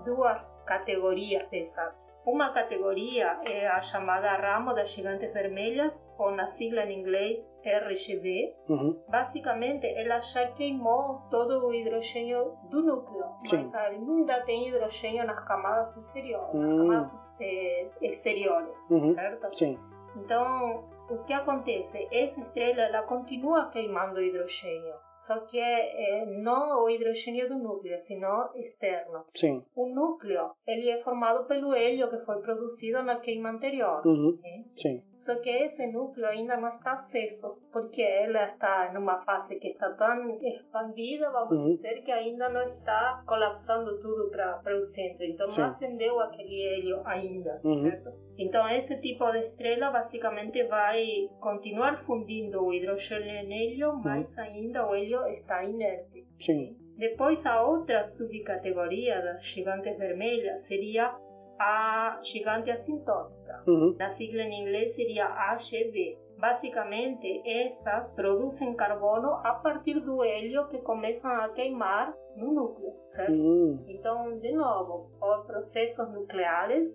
duas 0.05 0.63
categorias 0.67 1.49
dessa 1.51 1.95
uma 2.27 2.53
categoria 2.53 3.41
é 3.49 3.69
a 3.69 3.81
chamada 3.81 4.37
ramo 4.37 4.75
das 4.75 4.91
gigantes 4.91 5.33
vermelhas, 5.33 5.97
ou 6.19 6.33
na 6.33 6.47
sigla 6.49 6.85
em 6.85 7.01
inglês 7.01 7.39
RGB. 7.63 8.53
Uhum. 8.69 9.01
Basicamente, 9.09 9.87
ela 9.87 10.21
já 10.21 10.51
queimou 10.53 11.21
todo 11.31 11.67
o 11.67 11.73
hidrogênio 11.73 12.57
do 12.71 12.83
núcleo, 12.83 13.25
Sim. 13.45 13.71
mas 13.71 13.75
ainda 13.75 14.41
tem 14.43 14.69
hidrogênio 14.69 15.25
nas 15.25 15.45
camadas 15.45 15.97
inferiores, 15.97 16.55
uhum. 16.55 16.89
nas 16.89 17.13
camadas 17.13 17.41
é, 17.41 17.89
exteriores, 18.03 18.79
uhum. 18.91 19.15
certo? 19.15 19.55
Sim. 19.55 19.79
Então, 20.17 20.89
o 21.11 21.19
que 21.25 21.33
acontece? 21.33 22.09
Essa 22.11 22.41
estrela 22.41 22.83
ela 22.83 23.03
continua 23.03 23.71
queimando 23.71 24.21
hidrogênio 24.21 25.06
só 25.17 25.41
que 25.41 25.59
é, 25.59 26.23
é, 26.23 26.27
não 26.27 26.85
o 26.85 26.91
hidrogênio 26.91 27.49
do 27.49 27.57
núcleo, 27.59 27.99
sino 28.01 28.51
externo. 28.55 29.25
Sim. 29.35 29.63
O 29.75 29.87
núcleo 29.87 30.51
ele 30.67 30.91
é 30.91 31.03
formado 31.03 31.47
pelo 31.47 31.75
hélio 31.75 32.11
que 32.11 32.25
foi 32.25 32.41
produzido 32.41 33.03
na 33.03 33.21
queima 33.21 33.51
anterior. 33.51 34.07
Uhum. 34.07 34.37
Sim? 34.37 34.65
Sim. 34.77 35.03
Só 35.15 35.35
que 35.37 35.51
esse 35.51 35.87
núcleo 35.87 36.27
ainda 36.27 36.57
não 36.57 36.69
está 36.77 36.93
aceso, 36.93 37.59
porque 37.73 38.03
ela 38.03 38.51
está 38.51 38.93
numa 38.93 39.19
fase 39.25 39.57
que 39.59 39.69
está 39.69 39.91
tão 39.95 40.39
expandida, 40.41 41.31
vamos 41.31 41.53
uhum. 41.53 41.75
dizer, 41.77 42.03
que 42.03 42.13
ainda 42.13 42.49
não 42.49 42.63
está 42.69 43.23
colapsando 43.27 44.01
tudo 44.01 44.31
para 44.31 44.77
o 44.77 44.83
centro. 44.83 45.25
Então 45.25 45.49
Sim. 45.49 45.63
não 45.63 45.69
acendeu 45.69 46.21
aquele 46.21 46.63
hélio 46.63 47.03
ainda, 47.05 47.61
uhum. 47.65 47.83
certo? 47.83 48.27
Então 48.39 48.69
esse 48.69 49.01
tipo 49.01 49.31
de 49.33 49.39
estrela 49.39 49.91
basicamente 49.91 50.63
vai 50.65 51.29
continuar 51.41 52.05
fundindo 52.05 52.63
o 52.63 52.73
hidrogênio 52.73 53.91
uhum. 53.91 54.03
mas 54.03 54.37
ainda 54.39 54.87
o 54.87 54.95
hélio 54.95 55.06
está 55.29 55.65
inerte. 55.65 56.27
Sim. 56.41 56.77
Depois 56.97 57.45
a 57.45 57.63
outra 57.63 58.05
subcategoria 58.05 59.21
das 59.21 59.45
gigantes 59.45 59.99
vermelhas 59.99 60.63
seria 60.63 61.15
a 61.59 62.21
gigante 62.23 62.71
assintôtica. 62.71 63.63
Uhum. 63.67 63.95
Na 63.99 64.11
sigla 64.11 64.43
em 64.43 64.63
inglês 64.63 64.95
seria 64.95 65.27
AGV. 65.27 66.19
Basicamente, 66.39 67.43
estas 67.47 68.13
produzem 68.13 68.75
carbono 68.75 69.41
a 69.43 69.55
partir 69.55 70.01
do 70.01 70.23
hélio 70.23 70.69
que 70.69 70.79
começam 70.79 71.31
a 71.31 71.49
queimar 71.51 72.15
no 72.37 72.53
núcleo, 72.53 72.93
certo? 73.09 73.33
Uhum. 73.33 73.85
Então, 73.89 74.39
de 74.39 74.53
novo, 74.53 75.11
os 75.19 75.47
processos 75.47 76.13
nucleares 76.13 76.87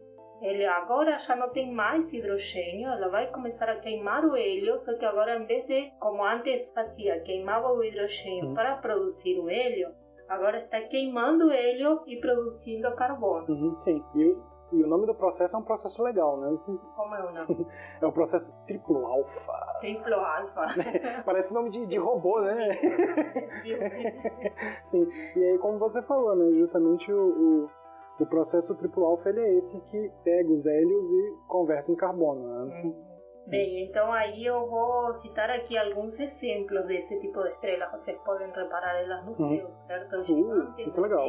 ele 0.42 0.66
agora 0.66 1.20
já 1.20 1.36
não 1.36 1.50
tem 1.50 1.72
mais 1.72 2.12
hidrogênio, 2.12 2.90
ela 2.90 3.10
vai 3.10 3.28
começar 3.28 3.70
a 3.70 3.80
queimar 3.80 4.26
o 4.26 4.36
hélio, 4.36 4.78
só 4.80 4.96
que 4.96 5.06
agora 5.06 5.38
em 5.38 5.46
vez 5.46 5.68
de, 5.68 5.92
como 6.00 6.24
antes 6.24 6.68
fazia, 6.74 7.22
queimava 7.22 7.72
o 7.72 7.84
hidrogênio 7.84 8.48
uhum. 8.48 8.54
para 8.56 8.78
produzir 8.78 9.40
o 9.40 9.48
hélio, 9.48 9.90
agora 10.28 10.64
está 10.64 10.82
queimando 10.82 11.48
o 11.48 11.52
hélio 11.52 12.02
e 12.08 12.20
produzindo 12.20 12.94
carbono. 12.96 13.46
Uhum, 13.50 13.78
sim, 13.78 14.04
e, 14.16 14.36
e, 14.72 14.84
o 14.84 14.88
nome 14.88 15.06
do 15.06 15.14
processo 15.14 15.56
é 15.56 15.60
um 15.60 15.64
processo 15.64 16.02
legal, 16.02 16.38
né? 16.38 16.58
Como 16.96 17.16
é 17.16 17.24
o 17.24 17.34
nome? 17.34 17.68
é 18.02 18.06
o 18.06 18.12
processo 18.12 18.58
triplo 18.66 19.06
alfa. 19.06 19.78
Triplo 19.80 20.16
alfa. 20.16 20.66
Parece 21.24 21.54
nome 21.54 21.70
de, 21.70 21.86
de 21.86 22.00
robô, 22.00 22.42
né? 22.42 22.72
sim, 24.84 25.08
e 25.36 25.44
aí 25.44 25.60
como 25.60 25.78
você 25.78 26.02
falou, 26.02 26.36
né? 26.36 26.58
Justamente 26.58 27.14
o, 27.14 27.68
o 27.68 27.81
o 28.20 28.26
processo 28.26 28.78
triplo 28.78 29.06
alfa 29.06 29.30
ele 29.30 29.40
é 29.40 29.54
esse 29.58 29.80
que 29.82 30.12
pega 30.24 30.52
os 30.52 30.66
hélios 30.66 31.12
e 31.12 31.36
converte 31.48 31.92
em 31.92 31.96
carbono. 31.96 32.66
Né? 32.66 32.84
Uhum. 32.84 33.12
Bem, 33.48 33.86
então 33.86 34.12
aí 34.12 34.46
eu 34.46 34.68
vou 34.70 35.14
citar 35.16 35.50
aqui 35.50 35.78
alguns 35.78 36.20
exemplos 36.20 36.86
desse 36.86 37.20
tipo 37.20 37.42
de 37.42 37.50
estrela. 37.50 37.90
Vocês 37.92 38.18
podem 38.20 38.48
reparar 38.52 39.02
elas 39.02 39.26
no 39.26 39.36
céu, 39.36 39.48
uhum. 39.48 39.88
certo? 39.88 40.16
Uh, 40.32 40.82
isso 40.82 41.00
é 41.00 41.04
legal. 41.04 41.28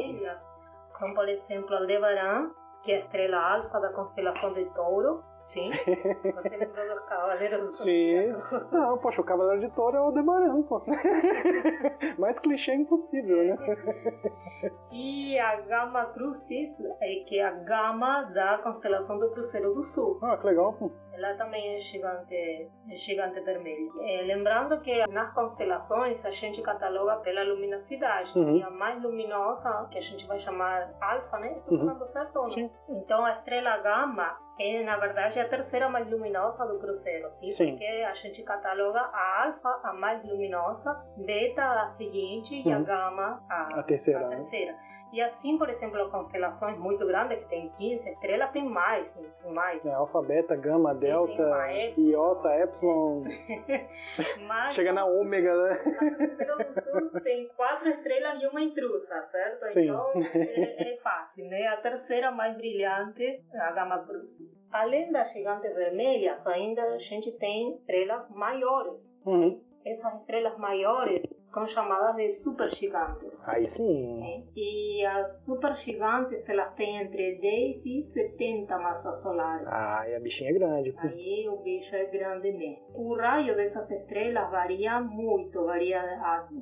São, 0.89 1.13
por 1.15 1.27
exemplo, 1.27 1.75
Aldebaran, 1.75 2.51
que 2.83 2.91
é 2.91 2.97
a 2.97 2.99
estrela 2.99 3.37
alfa 3.37 3.79
da 3.79 3.91
constelação 3.93 4.53
de 4.53 4.65
Touro. 4.73 5.23
Sim? 5.43 5.69
Você 5.75 6.49
lembrou 6.49 6.95
dos 6.95 7.05
Cavaleiros 7.05 7.61
do 7.61 7.71
Sim. 7.73 8.33
Não, 8.71 8.97
poxa, 8.97 9.21
o 9.21 9.25
Cavaleiro 9.25 9.59
de 9.59 9.69
Touro 9.71 9.97
é 9.97 9.99
o 9.99 10.03
Aldebaran, 10.05 10.63
pô. 10.63 10.81
Mais 12.17 12.39
clichê 12.39 12.73
impossível, 12.73 13.43
né? 13.43 13.57
E 14.91 15.37
a 15.39 15.59
Gama 15.61 16.05
Crucis, 16.13 16.71
é 17.01 17.23
que 17.27 17.39
é 17.39 17.45
a 17.45 17.51
gama 17.51 18.23
da 18.33 18.59
constelação 18.59 19.19
do 19.19 19.31
Cruzeiro 19.31 19.73
do 19.73 19.83
Sul. 19.83 20.19
Ah, 20.21 20.37
que 20.37 20.45
legal, 20.45 20.73
pô. 20.73 20.91
Ela 21.11 21.35
também 21.35 21.75
é 21.75 21.79
gigante, 21.79 22.33
é 22.33 22.95
gigante 22.95 23.39
vermelho. 23.41 23.91
É, 24.01 24.21
lembrando 24.21 24.79
que 24.81 25.05
nas 25.07 25.33
constelações 25.33 26.23
a 26.25 26.31
gente 26.31 26.61
cataloga 26.61 27.17
pela 27.17 27.43
luminosidade. 27.43 28.37
Uhum. 28.37 28.57
E 28.57 28.63
a 28.63 28.69
mais 28.69 29.01
luminosa, 29.01 29.87
que 29.91 29.97
a 29.97 30.01
gente 30.01 30.25
vai 30.27 30.39
chamar 30.39 30.91
alfa, 31.01 31.39
né? 31.39 31.57
Estou 31.57 31.77
uhum. 31.77 31.85
falando 31.85 32.11
certo 32.11 32.33
não? 32.35 32.49
Sim. 32.49 32.71
Então 32.89 33.25
a 33.25 33.33
estrela 33.33 33.77
gama 33.77 34.37
É, 34.59 34.83
na 34.83 34.97
verdade, 34.97 35.39
a 35.39 35.47
terceira 35.49 35.89
mais 35.89 36.07
luminosa 36.09 36.65
do 36.67 36.77
cruzeiro, 36.77 37.31
sim? 37.31 37.51
Sim. 37.51 37.71
Porque 37.71 37.85
a 37.85 38.13
gente 38.13 38.43
cataloga 38.43 38.99
a 38.99 39.45
alfa, 39.45 39.79
a 39.83 39.93
mais 39.93 40.23
luminosa, 40.23 40.93
beta, 41.17 41.81
a 41.81 41.87
seguinte, 41.87 42.61
e 42.63 42.71
a 42.71 42.79
gama, 42.79 43.43
a, 43.49 43.79
A 43.79 43.83
terceira, 43.83 44.25
a 44.25 44.29
né? 44.29 44.37
E 45.13 45.21
assim, 45.21 45.59
por 45.59 45.69
exemplo, 45.69 46.09
constelações 46.09 46.75
muito 46.79 47.05
grandes, 47.05 47.37
que 47.37 47.45
tem 47.45 47.69
15 47.77 48.09
estrelas, 48.09 48.49
tem 48.49 48.67
mais, 48.67 49.13
tem 49.13 49.53
mais. 49.53 49.85
É, 49.85 49.93
alfa, 49.93 50.19
beta, 50.23 50.55
gama, 50.55 50.91
Sim, 50.95 51.01
delta, 51.01 51.69
iota, 51.95 52.55
epsilon. 52.57 53.23
Mas 54.47 54.73
Chega 54.73 54.91
na 54.91 55.05
ômega, 55.05 55.55
né? 55.55 55.71
a 56.49 56.55
do 56.55 56.73
Sul 56.73 57.21
tem 57.21 57.47
quatro 57.49 57.89
estrelas 57.89 58.41
e 58.41 58.47
uma 58.47 58.59
intrusa, 58.59 59.21
certo? 59.31 59.67
Sim. 59.67 59.83
Então 59.83 60.13
é, 60.33 60.93
é 60.93 60.97
fácil, 60.97 61.47
né? 61.47 61.67
A 61.67 61.77
terceira 61.77 62.31
mais 62.31 62.57
brilhante 62.57 63.43
a 63.53 63.71
Gama 63.71 63.99
Crucis. 64.07 64.49
Além 64.71 65.11
das 65.11 65.31
gigantes 65.31 65.75
vermelhas, 65.75 66.45
ainda 66.47 66.81
a 66.81 66.97
gente 66.97 67.31
tem 67.33 67.75
estrelas 67.75 68.27
maiores. 68.31 68.99
Uhum. 69.27 69.61
Essas 69.85 70.21
estrelas 70.21 70.57
maiores 70.57 71.21
são 71.53 71.67
chamadas 71.67 72.15
de 72.15 72.31
supergigantes. 72.31 73.47
Aí 73.47 73.65
sim. 73.65 73.85
Sim. 73.85 74.47
E 74.55 75.05
as 75.05 75.39
supergigantes, 75.45 76.49
elas 76.49 76.73
têm 76.73 76.97
entre 77.01 77.35
10 77.39 77.85
e 77.85 78.03
70 78.11 78.77
massas 78.79 79.21
solares. 79.21 79.67
Ah, 79.67 80.03
e 80.09 80.15
a 80.15 80.19
bichinha 80.19 80.49
é 80.49 80.53
grande. 80.53 80.91
pô. 80.91 80.99
Aí 81.07 81.47
o 81.47 81.57
bicho 81.57 81.95
é 81.95 82.05
grande 82.05 82.51
mesmo. 82.51 82.83
O 82.95 83.15
raio 83.15 83.55
dessas 83.55 83.89
estrelas 83.91 84.49
varia 84.49 84.99
muito, 84.99 85.63
varia 85.63 86.01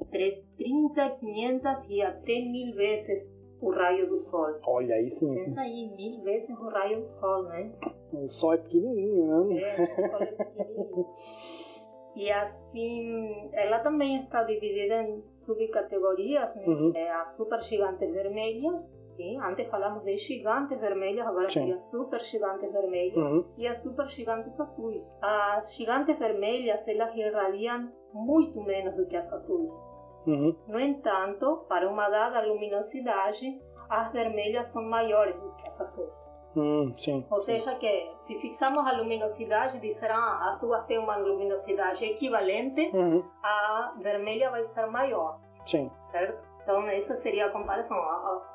entre 0.02 0.44
30, 0.58 1.10
500 1.20 1.90
e 1.90 2.02
até 2.02 2.40
mil 2.42 2.76
vezes 2.76 3.32
o 3.62 3.70
raio 3.72 4.10
do 4.10 4.20
Sol. 4.20 4.60
Olha, 4.66 4.96
aí 4.96 5.10
sim. 5.10 5.34
Pensa 5.34 5.62
aí, 5.62 5.90
mil 5.96 6.22
vezes 6.24 6.50
o 6.50 6.68
raio 6.68 7.02
do 7.02 7.10
Sol, 7.10 7.44
né? 7.44 7.72
O 8.12 8.28
sol 8.28 8.54
é 8.54 8.58
pequenininho, 8.58 9.48
né? 9.48 9.62
É, 9.62 9.84
o 9.84 10.10
Sol 10.10 10.22
é 10.22 10.26
pequenininho. 10.26 11.06
E 12.16 12.30
assim, 12.30 13.50
ela 13.54 13.80
também 13.80 14.22
está 14.22 14.44
dividida 14.44 15.02
em 15.04 15.22
subcategorias, 15.28 16.54
né? 16.56 16.66
Uhum. 16.68 16.92
É, 16.96 17.12
as 17.12 17.36
super 17.36 17.62
gigantes 17.62 18.12
vermelhas, 18.12 18.82
sim? 19.16 19.40
Antes 19.40 19.70
falamos 19.70 20.04
de 20.04 20.18
gigantes 20.18 20.80
vermelhas, 20.80 21.26
agora 21.26 21.50
Sim. 21.50 21.62
seria 21.62 21.80
super 21.90 22.22
gigantes 22.24 22.72
vermelhas. 22.72 23.16
Uhum. 23.16 23.46
e 23.58 23.68
as 23.68 23.82
super 23.82 24.08
gigantes 24.10 24.60
azuis. 24.60 25.20
As 25.22 25.76
gigantes 25.76 26.20
vermelhas 26.20 26.86
elas 26.88 27.16
irradiam 27.16 27.90
muito 28.14 28.62
menos 28.64 28.96
do 28.96 29.06
que 29.08 29.16
as 29.16 29.32
azuis. 29.32 29.72
Uhum. 30.28 30.56
No 30.68 30.80
entanto, 30.80 31.66
para 31.68 31.90
uma 31.90 32.10
dada 32.10 32.46
luminosidade, 32.46 33.60
as 33.90 34.12
vermelhas 34.12 34.68
são 34.68 34.84
maiores 34.84 35.36
do 35.40 35.56
que 35.56 35.68
as 35.68 35.80
azuis. 35.82 36.41
Hum, 36.56 36.94
sim. 36.98 37.26
Ou 37.32 37.42
seja 37.42 37.76
que, 37.76 38.12
se 38.18 38.38
fixarmos 38.40 38.86
a 38.86 38.92
luminosidade, 38.94 39.80
disserão 39.80 40.18
ah, 40.18 40.52
as 40.54 40.60
duas 40.60 40.86
têm 40.86 40.98
uma 41.00 41.16
luminosidade 41.16 42.04
equivalente, 42.04 42.90
Uhum. 42.94 43.24
a 43.44 43.94
vermelha 44.00 44.50
vai 44.50 44.64
ser 44.66 44.86
maior, 44.88 45.40
Sim. 45.66 45.90
certo? 46.12 46.51
Então, 46.64 46.88
essa 46.88 47.16
seria 47.16 47.48
a 47.48 47.50
comparação. 47.50 47.98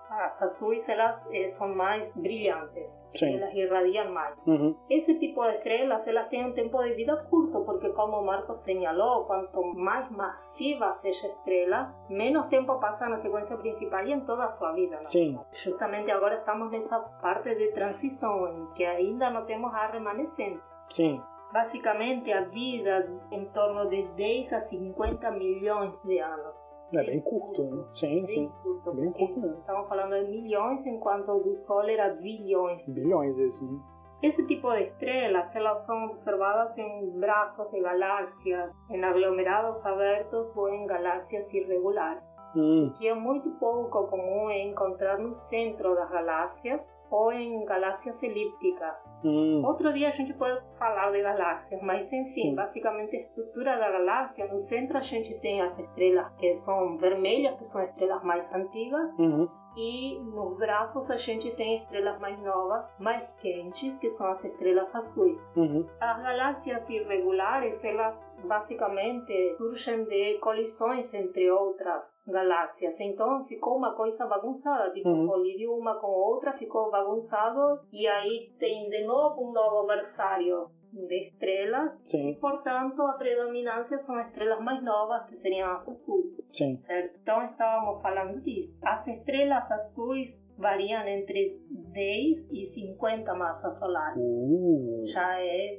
As 0.09 0.40
azuis, 0.40 0.88
elas 0.88 1.21
eh, 1.33 1.49
são 1.49 1.75
mais 1.75 2.12
brilhantes, 2.14 2.97
Sim. 3.11 3.37
elas 3.37 3.53
irradiam 3.55 4.12
mais. 4.12 4.37
Uhum. 4.47 4.77
Esse 4.88 5.19
tipo 5.19 5.42
de 5.42 5.57
estrelas 5.57 6.07
elas 6.07 6.29
têm 6.29 6.47
um 6.47 6.53
tempo 6.53 6.81
de 6.83 6.95
vida 6.95 7.16
curto, 7.29 7.64
porque 7.64 7.88
como 7.90 8.19
o 8.19 8.25
Marcos 8.25 8.59
señalou, 8.59 9.25
quanto 9.25 9.62
mais 9.75 10.09
massiva 10.11 10.92
seja 10.92 11.27
a 11.27 11.31
estrela, 11.31 11.95
menos 12.09 12.47
tempo 12.47 12.79
passa 12.79 13.09
na 13.09 13.19
sequência 13.19 13.57
principal 13.57 14.07
e 14.07 14.12
em 14.12 14.21
toda 14.21 14.45
a 14.45 14.53
sua 14.53 14.73
vida. 14.73 15.01
Sim. 15.03 15.38
Justamente 15.53 16.11
agora 16.12 16.37
estamos 16.37 16.71
nessa 16.71 17.01
parte 17.21 17.55
de 17.55 17.73
transição, 17.73 18.49
em 18.49 18.66
que 18.75 18.85
ainda 18.85 19.29
não 19.31 19.45
temos 19.45 19.75
a 19.75 19.88
remanescente. 19.88 20.62
Sim. 20.88 21.21
Basicamente, 21.53 22.33
a 22.33 22.42
vida 22.42 23.09
em 23.31 23.45
torno 23.47 23.88
de 23.88 24.03
10 24.16 24.53
a 24.53 24.61
50 24.61 25.31
milhões 25.31 25.99
de 26.03 26.19
anos. 26.19 26.65
É 26.92 27.03
bem 27.05 27.20
curto, 27.20 27.64
né? 27.64 27.85
Sim, 27.94 28.25
Bem 28.25 28.35
sim. 28.35 28.53
curto, 28.62 28.92
Bem 28.92 29.12
curto 29.12 29.40
mesmo. 29.40 29.59
Estamos 29.59 29.88
falando 29.88 30.25
de 30.25 30.31
milhões, 30.31 30.87
enquanto 30.87 31.29
o 31.33 31.40
do 31.42 31.55
Sol 31.57 31.83
era 31.83 32.11
bilhões. 32.14 32.88
Bilhões 32.88 33.37
isso, 33.38 33.64
né? 33.70 33.79
Esse 34.22 34.46
tipo 34.46 34.70
de 34.72 34.85
estrelas, 34.85 35.55
elas 35.55 35.85
são 35.85 36.07
observadas 36.07 36.77
em 36.79 37.11
braços 37.20 37.70
de 37.70 37.81
galáxias, 37.81 38.70
em 38.90 39.05
aglomerados 39.05 39.85
abertos 39.85 40.57
ou 40.57 40.68
em 40.68 40.87
galáxias 40.87 41.53
irregulares, 41.53 42.22
Hum. 42.57 42.90
que 42.96 43.07
é 43.07 43.14
muito 43.14 43.51
pouco 43.59 44.07
comum 44.07 44.51
encontrar 44.51 45.18
no 45.18 45.35
centro 45.35 45.94
das 45.94 46.09
galáxias 46.11 46.81
ou 47.11 47.33
em 47.33 47.64
galáxias 47.64 48.23
elípticas. 48.23 48.95
Hum. 49.25 49.62
Outro 49.64 49.92
dia 49.92 50.09
a 50.09 50.12
gente 50.12 50.33
pode 50.35 50.61
falar 50.79 51.11
de 51.11 51.23
galáxias, 51.23 51.81
mas 51.83 52.05
enfim, 52.12 52.51
Sim. 52.51 52.55
basicamente 52.55 53.16
a 53.16 53.21
estrutura 53.21 53.79
da 53.79 53.90
galáxia, 53.90 54.47
no 54.47 54.59
centro 54.59 54.99
a 54.99 55.01
gente 55.01 55.35
tem 55.40 55.61
as 55.62 55.79
estrelas 55.79 56.29
que 56.38 56.55
são 56.57 56.97
vermelhas, 56.99 57.57
que 57.59 57.64
são 57.64 57.83
estrelas 57.83 58.23
mais 58.23 58.53
antigas, 58.55 59.11
Uhum. 59.19 59.49
e 59.77 60.19
nos 60.21 60.57
braços 60.59 61.11
a 61.11 61.16
gente 61.16 61.51
tem 61.57 61.79
estrelas 61.79 62.19
mais 62.21 62.38
novas, 62.42 62.85
mais 63.01 63.27
quentes, 63.40 63.97
que 63.99 64.11
são 64.11 64.27
as 64.29 64.45
estrelas 64.45 64.95
azuis. 64.95 65.38
Uhum. 65.57 65.87
As 66.01 66.23
galáxias 66.23 66.88
irregulares, 66.88 67.83
elas 67.85 68.14
basicamente 68.45 69.55
surgem 69.57 70.05
de 70.05 70.38
colisões 70.38 71.12
entre 71.14 71.51
outras 71.51 72.03
galáxias. 72.26 72.98
Então 73.00 73.44
ficou 73.46 73.76
uma 73.76 73.94
coisa 73.94 74.26
bagunçada, 74.26 74.90
tipo, 74.92 75.08
Uhum. 75.08 75.26
colidiu 75.26 75.72
uma 75.74 75.94
com 76.00 76.08
outra, 76.08 76.52
ficou 76.52 76.90
bagunçado, 76.90 77.80
e 77.92 78.06
aí 78.06 78.50
tem 78.58 78.88
de 78.88 79.04
novo 79.04 79.48
um 79.48 79.52
novo 79.52 79.86
berçário 79.86 80.68
de 80.92 81.26
estrelas, 81.28 81.92
e 82.04 82.08
Sim. 82.08 82.34
portanto 82.40 83.02
a 83.02 83.12
predominância 83.14 83.98
são 83.98 84.16
as 84.16 84.28
estrelas 84.28 84.60
mais 84.62 84.82
novas, 84.82 85.26
que 85.26 85.36
seriam 85.36 85.70
as 85.70 85.88
azuis 85.88 86.40
Sim. 86.52 86.78
certo? 86.86 87.18
Então 87.20 87.44
estávamos 87.44 88.00
falando 88.02 88.40
disso. 88.42 88.74
As 88.82 89.06
estrelas 89.06 89.70
azuis 89.70 90.36
variam 90.56 91.06
entre 91.06 91.60
10 91.92 92.48
e 92.50 92.64
50 92.64 93.34
massas 93.34 93.74
solares. 93.78 94.16
Uh. 94.18 95.02
Já 95.06 95.38
é 95.38 95.78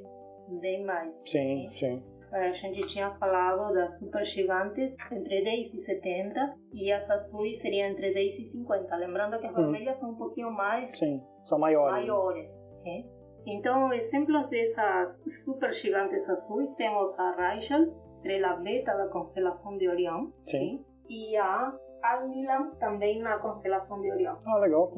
bem 0.60 0.84
mais. 0.84 1.12
Sim, 1.26 1.66
sim. 1.66 2.02
A 2.32 2.52
gente 2.52 2.80
tinha 2.88 3.10
falado 3.12 3.72
das 3.72 3.98
supergigantes 3.98 4.94
entre 5.10 5.42
10 5.44 5.74
e 5.74 5.80
70 5.80 6.54
e 6.74 6.92
as 6.92 7.10
azuis 7.10 7.58
seriam 7.60 7.88
entre 7.88 8.12
10 8.12 8.38
e 8.40 8.44
50. 8.44 8.94
Lembrando 8.96 9.38
que 9.38 9.46
as 9.46 9.52
Hum. 9.52 9.56
vermelhas 9.56 9.96
são 9.98 10.10
um 10.10 10.14
pouquinho 10.16 10.50
mais 10.50 10.90
Sim. 10.98 11.22
São 11.44 11.58
maiores. 11.58 12.06
maiores. 12.06 12.50
Sim? 12.82 13.08
Então, 13.46 13.90
exemplos 13.94 14.46
dessas 14.50 15.16
supergigantes 15.44 16.28
azuis 16.28 16.70
temos 16.74 17.18
a 17.18 17.52
Rigel, 17.54 17.94
estrela 18.16 18.56
beta 18.56 18.94
da 18.94 19.08
constelação 19.08 19.78
de 19.78 19.88
Orião, 19.88 20.30
Sim. 20.44 20.84
e 21.08 21.34
a 21.36 21.72
Alnilam 22.02 22.74
também 22.78 23.22
na 23.22 23.38
constelação 23.38 24.00
de 24.02 24.10
Orião. 24.12 24.38
Ah, 24.46 24.58
legal. 24.58 24.92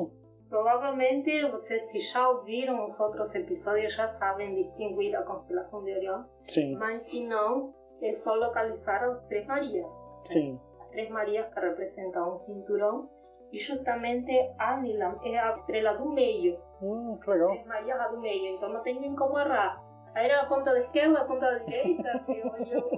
Provavelmente 0.50 1.48
vocês 1.48 1.80
se 1.92 2.00
já 2.00 2.28
ouviram 2.28 2.84
os 2.88 2.98
outros 2.98 3.32
episódios 3.36 3.94
já 3.94 4.08
sabem 4.08 4.56
distinguir 4.56 5.14
a 5.14 5.22
constelação 5.22 5.84
de 5.84 5.92
Orião, 5.94 6.26
Sim. 6.48 6.74
mas 6.74 7.08
se 7.08 7.24
não, 7.24 7.72
é 8.02 8.12
só 8.14 8.34
localizar 8.34 9.04
as 9.04 9.22
Três 9.28 9.46
Marias. 9.46 9.86
Sim. 10.24 10.60
As 10.80 10.88
Três 10.88 11.08
Marias 11.08 11.54
que 11.54 11.60
representam 11.60 12.32
um 12.32 12.36
cinturão 12.36 13.08
e 13.52 13.60
justamente 13.60 14.32
Alnilam 14.58 15.20
é 15.24 15.38
a 15.38 15.52
estrela 15.52 15.94
do 15.94 16.10
meio. 16.10 16.58
Hum, 16.82 17.16
que 17.22 17.30
legal. 17.30 17.50
Três 17.50 17.66
Marias 17.66 18.00
a 18.00 18.08
do 18.08 18.20
meio, 18.20 18.56
então 18.56 18.70
não 18.70 18.82
tem 18.82 19.00
nem 19.00 19.14
como 19.14 19.38
errar. 19.38 19.80
Aí 20.16 20.24
era 20.24 20.40
a 20.40 20.46
ponta 20.46 20.72
da 20.72 20.80
esquerda, 20.80 21.20
a 21.20 21.24
ponta 21.26 21.46
da 21.46 21.58
direita, 21.58 22.24
eu 22.26 22.34
eu 22.36 22.92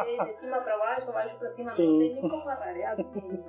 olhei 0.00 0.18
de 0.18 0.40
cima 0.40 0.60
para 0.60 0.76
baixo, 0.76 1.12
baixo 1.12 1.38
para 1.38 1.52
cima, 1.52 1.68
Sim. 1.70 1.92
não 1.92 1.98
tem 2.00 2.14
nem 2.14 2.28
como 2.28 2.50
errar, 2.50 2.76
é 2.76 2.84
a 2.84 2.94
do 2.96 3.08
meio. 3.12 3.44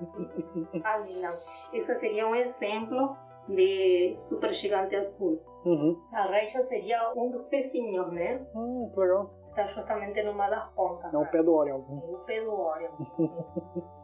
Esse 1.73 1.99
seria 1.99 2.27
um 2.27 2.35
exemplo 2.35 3.17
de 3.47 4.13
supergigante 4.15 4.95
azul. 4.95 5.41
Uhum. 5.65 5.97
A 6.13 6.23
Rachel 6.23 6.65
seria 6.67 7.12
um 7.15 7.31
dos 7.31 7.45
pezinhos, 7.47 8.12
né? 8.12 8.45
Hum, 8.55 8.91
legal. 8.95 9.31
Está 9.49 9.67
justamente 9.67 10.21
numa 10.23 10.49
das 10.49 10.69
pontas. 10.73 11.12
É 11.13 11.17
o 11.17 11.25
pé 11.25 11.41
do 11.41 11.53
Orion. 11.53 11.81
É 11.81 12.12
o 12.12 12.17
pé 12.25 12.41
do 12.43 12.53
Orion. 12.53 12.91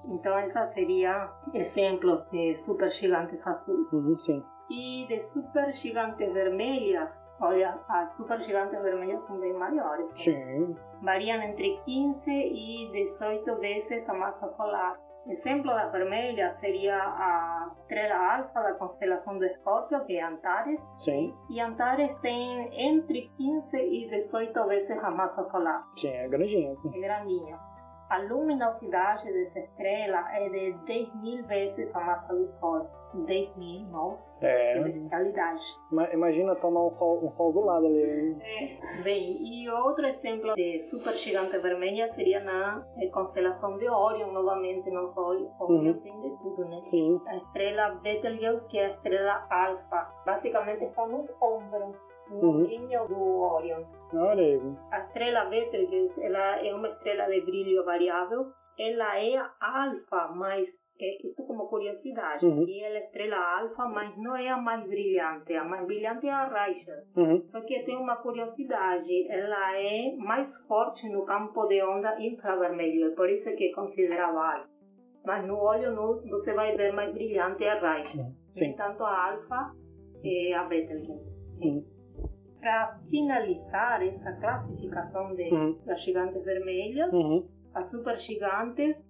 então, 0.06 0.39
esses 0.39 0.73
seriam 0.73 1.29
exemplos 1.53 2.25
de 2.32 2.56
supergigantes 2.56 3.45
azuis. 3.45 3.91
Uhum, 3.93 4.17
sim. 4.17 4.43
E 4.69 5.06
de 5.08 5.19
supergigantes 5.19 6.34
vermelhas, 6.34 7.15
olha, 7.39 7.79
as 7.89 8.10
supergigantes 8.12 8.82
vermelhas 8.82 9.21
são 9.23 9.38
bem 9.39 9.53
maiores. 9.53 10.10
né? 10.10 10.17
Sim. 10.17 10.75
Variam 11.03 11.41
entre 11.41 11.77
15 11.86 12.29
e 12.32 12.89
18 12.91 13.56
vezes 13.58 14.10
a 14.10 14.13
massa 14.13 14.47
solar. 14.49 14.99
Exemplo 15.25 15.71
das 15.71 15.91
vermelhas 15.91 16.59
seria 16.59 16.97
a 16.97 17.71
estrela 17.79 18.38
alfa 18.38 18.62
da 18.62 18.73
constelação 18.73 19.38
do 19.38 19.45
Escorpio, 19.45 20.03
que 20.05 20.17
é 20.17 20.23
Antares, 20.23 20.81
Sim. 20.97 21.33
e 21.50 21.62
Antares 21.62 22.13
tem 22.19 22.69
entre 22.73 23.31
15 23.37 23.77
e 23.77 24.10
18 24.10 24.67
vezes 24.67 24.91
a 24.91 25.12
massa 25.12 25.43
solar. 25.43 25.83
Sim, 25.98 26.10
é 26.10 26.27
grandinha. 26.27 26.75
É 26.93 27.00
grandinha. 27.00 27.73
A 28.13 28.17
luminosidade 28.19 29.25
dessa 29.31 29.59
estrela 29.59 30.23
é 30.35 30.49
de 30.49 30.73
10 30.85 31.15
mil 31.15 31.43
vezes 31.45 31.95
a 31.95 31.99
massa 32.01 32.33
do 32.33 32.45
Sol. 32.47 32.87
10 33.13 33.55
mil, 33.57 33.85
nossa, 33.91 34.43
É. 34.43 34.73
que 34.73 34.89
bestialidade. 34.89 35.61
Ma- 35.91 36.11
Imagina 36.13 36.55
tomar 36.55 36.81
um 36.87 36.89
sol, 36.89 37.23
um 37.23 37.29
sol 37.29 37.53
do 37.53 37.59
lado 37.61 37.85
ali. 37.85 38.03
hein? 38.03 38.37
É, 38.41 39.01
bem, 39.03 39.37
e 39.39 39.69
outro 39.69 40.03
exemplo 40.07 40.55
de 40.55 40.79
supergigante 40.79 41.55
vermelha 41.59 42.11
seria 42.15 42.39
na 42.43 42.83
eh, 42.97 43.07
constelação 43.09 43.77
de 43.77 43.87
Orion, 43.87 44.31
novamente 44.31 44.89
no 44.89 45.07
Sol. 45.09 45.29
Orion 45.59 45.91
Uhum. 45.93 45.99
tem 45.99 46.21
de 46.21 46.29
tudo, 46.41 46.65
né? 46.65 46.81
Sim. 46.81 47.21
A 47.27 47.35
estrela 47.37 47.89
Betelgeuse, 48.01 48.67
que 48.67 48.79
é 48.79 48.85
a 48.87 48.89
estrela 48.95 49.45
alfa, 49.47 50.11
basicamente 50.25 50.83
está 50.83 51.05
no 51.05 51.27
ombro, 51.39 51.91
no 52.31 52.47
Uhum. 52.49 53.07
do 53.07 53.41
Orion. 53.41 53.83
Olha. 54.15 54.59
A 54.91 54.99
estrela 54.99 55.45
Betelgeuse 55.45 56.23
ela 56.23 56.65
é 56.65 56.73
uma 56.73 56.89
estrela 56.89 57.25
de 57.27 57.41
brilho 57.41 57.83
variável. 57.83 58.45
Ela 58.77 59.19
é 59.19 59.37
alfa, 59.59 60.33
mas 60.35 60.67
é, 60.99 61.27
isso 61.27 61.45
como 61.45 61.67
curiosidade. 61.67 62.45
Uhum. 62.45 62.67
E 62.67 62.83
ela 62.83 62.95
é 62.95 63.01
a 63.01 63.05
estrela 63.05 63.59
alfa, 63.59 63.85
mas 63.85 64.15
não 64.17 64.35
é 64.35 64.49
a 64.49 64.57
mais 64.57 64.87
brilhante. 64.87 65.53
A 65.53 65.63
mais 65.63 65.85
brilhante 65.85 66.27
é 66.27 66.31
a 66.31 66.45
Raicha. 66.45 67.03
Uhum. 67.15 67.41
Só 67.51 67.61
que 67.61 67.83
tem 67.83 67.97
uma 67.97 68.17
curiosidade, 68.17 69.27
ela 69.29 69.77
é 69.77 70.15
mais 70.17 70.55
forte 70.67 71.07
no 71.09 71.25
campo 71.25 71.65
de 71.67 71.81
onda 71.83 72.15
infravermelho, 72.19 73.15
por 73.15 73.29
isso 73.29 73.55
que 73.55 73.69
é 73.69 73.73
considerada 73.73 74.39
alfa. 74.39 74.73
Mas 75.25 75.45
no 75.47 75.57
olho 75.57 75.93
nu 75.93 76.21
você 76.29 76.53
vai 76.53 76.75
ver 76.75 76.91
mais 76.93 77.13
brilhante 77.13 77.63
a 77.63 77.79
Raicha. 77.79 78.17
Uhum. 78.17 78.35
Sim. 78.51 78.65
entanto, 78.67 79.03
a 79.03 79.31
alfa 79.31 79.71
é 80.23 80.53
a 80.53 80.63
Betelgeuse. 80.65 81.33
Uhum. 81.61 81.92
Para 82.63 82.95
finalizar 83.09 84.01
essa 84.01 84.31
classificação 84.39 85.35
de, 85.35 85.53
Uhum. 85.53 85.77
das 85.85 85.99
gigantes 86.01 86.41
vermelhas, 86.45 87.11
Uhum. 87.11 87.45
as 87.73 87.87
supergigantes 87.91 89.03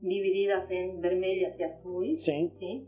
divididas 0.00 0.70
em 0.70 0.98
vermelhas 1.00 1.54
e 1.58 1.64
azuis, 1.64 2.24
Sim. 2.24 2.48
sim. 2.48 2.86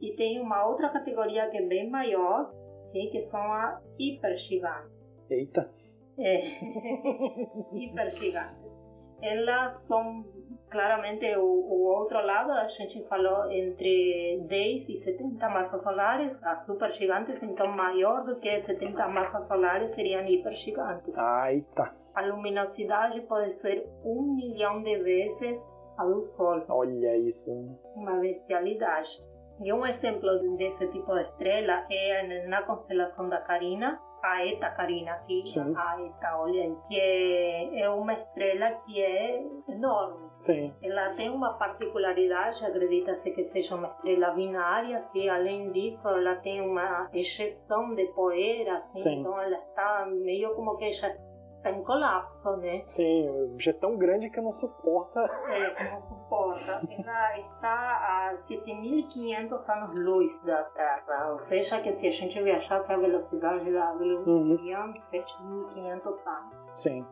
E 0.00 0.12
tem 0.14 0.40
uma 0.40 0.64
outra 0.68 0.88
categoria 0.90 1.50
que 1.50 1.56
é 1.56 1.66
bem 1.66 1.90
maior, 1.90 2.48
sim, 2.92 3.08
que 3.10 3.20
são 3.20 3.42
as 3.52 3.82
hipergigantes. 3.98 4.94
Eita. 5.28 5.68
É. 6.16 6.40
hipergigantes. 7.74 8.64
Elas 9.20 9.72
são 9.88 10.24
claramente 10.70 11.26
o, 11.36 11.42
o 11.44 11.84
outro 11.86 12.24
lado, 12.24 12.52
a 12.52 12.68
gente 12.68 13.02
falou 13.08 13.50
entre 13.50 14.40
10 14.46 14.88
e 14.88 14.96
70 14.96 15.48
massas 15.48 15.82
solares, 15.82 16.36
as 16.42 16.64
supergigantes, 16.66 17.42
então 17.42 17.68
maior 17.68 18.24
do 18.24 18.36
que 18.36 18.58
70 18.58 19.08
massas 19.08 19.46
solares 19.46 19.90
seriam 19.94 20.26
hipergigantes. 20.26 21.14
Ah, 21.16 21.52
eita. 21.52 21.94
A 22.14 22.22
luminosidade 22.22 23.20
pode 23.22 23.50
ser 23.52 23.86
um 24.04 24.34
milhão 24.34 24.82
de 24.82 24.98
vezes 24.98 25.64
a 25.98 26.04
do 26.04 26.22
Sol, 26.22 26.62
Olha 26.68 27.16
isso. 27.16 27.50
uma 27.94 28.20
bestialidade. 28.20 29.22
E 29.62 29.72
um 29.72 29.86
exemplo 29.86 30.56
desse 30.56 30.86
tipo 30.88 31.14
de 31.14 31.22
estrela 31.22 31.86
é 31.90 32.46
na 32.46 32.62
constelação 32.62 33.28
da 33.28 33.40
Carina, 33.40 33.98
a 34.26 34.44
Eta 34.44 34.70
Carina, 34.70 35.16
sim, 35.18 35.44
Sim. 35.46 35.74
a 35.76 36.00
Eta, 36.00 36.38
olha 36.38 36.74
que 36.88 36.98
é, 36.98 37.80
é 37.80 37.88
uma 37.88 38.12
estrela 38.12 38.72
que 38.84 39.00
é 39.00 39.42
enorme. 39.68 40.26
Sim. 40.38 40.74
Ela 40.82 41.14
tem 41.14 41.30
uma 41.30 41.54
particularidade, 41.54 42.64
acredita-se 42.64 43.30
que 43.30 43.42
seja 43.42 43.74
uma 43.74 43.88
estrela 43.88 44.30
binária, 44.30 45.00
sim. 45.00 45.28
além 45.28 45.70
disso, 45.72 46.06
ela 46.08 46.36
tem 46.36 46.60
uma 46.60 47.08
ejeção 47.12 47.94
de 47.94 48.06
poeira, 48.06 48.82
assim, 48.94 49.20
então 49.20 49.40
ela 49.40 49.56
está 49.56 50.06
meio 50.06 50.54
como 50.54 50.76
que 50.76 50.92
já 50.92 51.08
está 51.66 51.70
em 51.70 51.82
colapso, 51.82 52.56
né? 52.58 52.82
Sim, 52.86 53.28
o 53.28 53.48
bicho 53.48 53.70
é 53.70 53.72
tão 53.72 53.96
grande 53.96 54.30
que 54.30 54.40
não 54.40 54.52
suporta. 54.52 55.20
É, 55.48 55.90
não 55.92 56.02
suporta. 56.02 56.82
Ela 56.90 57.38
está 57.38 58.30
a 58.30 58.34
7.500 58.34 59.68
anos-luz 59.68 60.42
da 60.44 60.62
Terra, 60.64 61.30
ou 61.32 61.38
seja, 61.38 61.80
que 61.80 61.92
se 61.92 62.06
a 62.06 62.10
gente 62.10 62.40
viajasse 62.42 62.92
à 62.92 62.96
velocidade 62.96 63.72
da 63.72 63.92
luz, 63.92 64.26
Uhum. 64.26 64.56
seriam 64.56 64.92
7.500 64.94 66.26
anos. 66.26 66.66
Sim, 66.76 67.06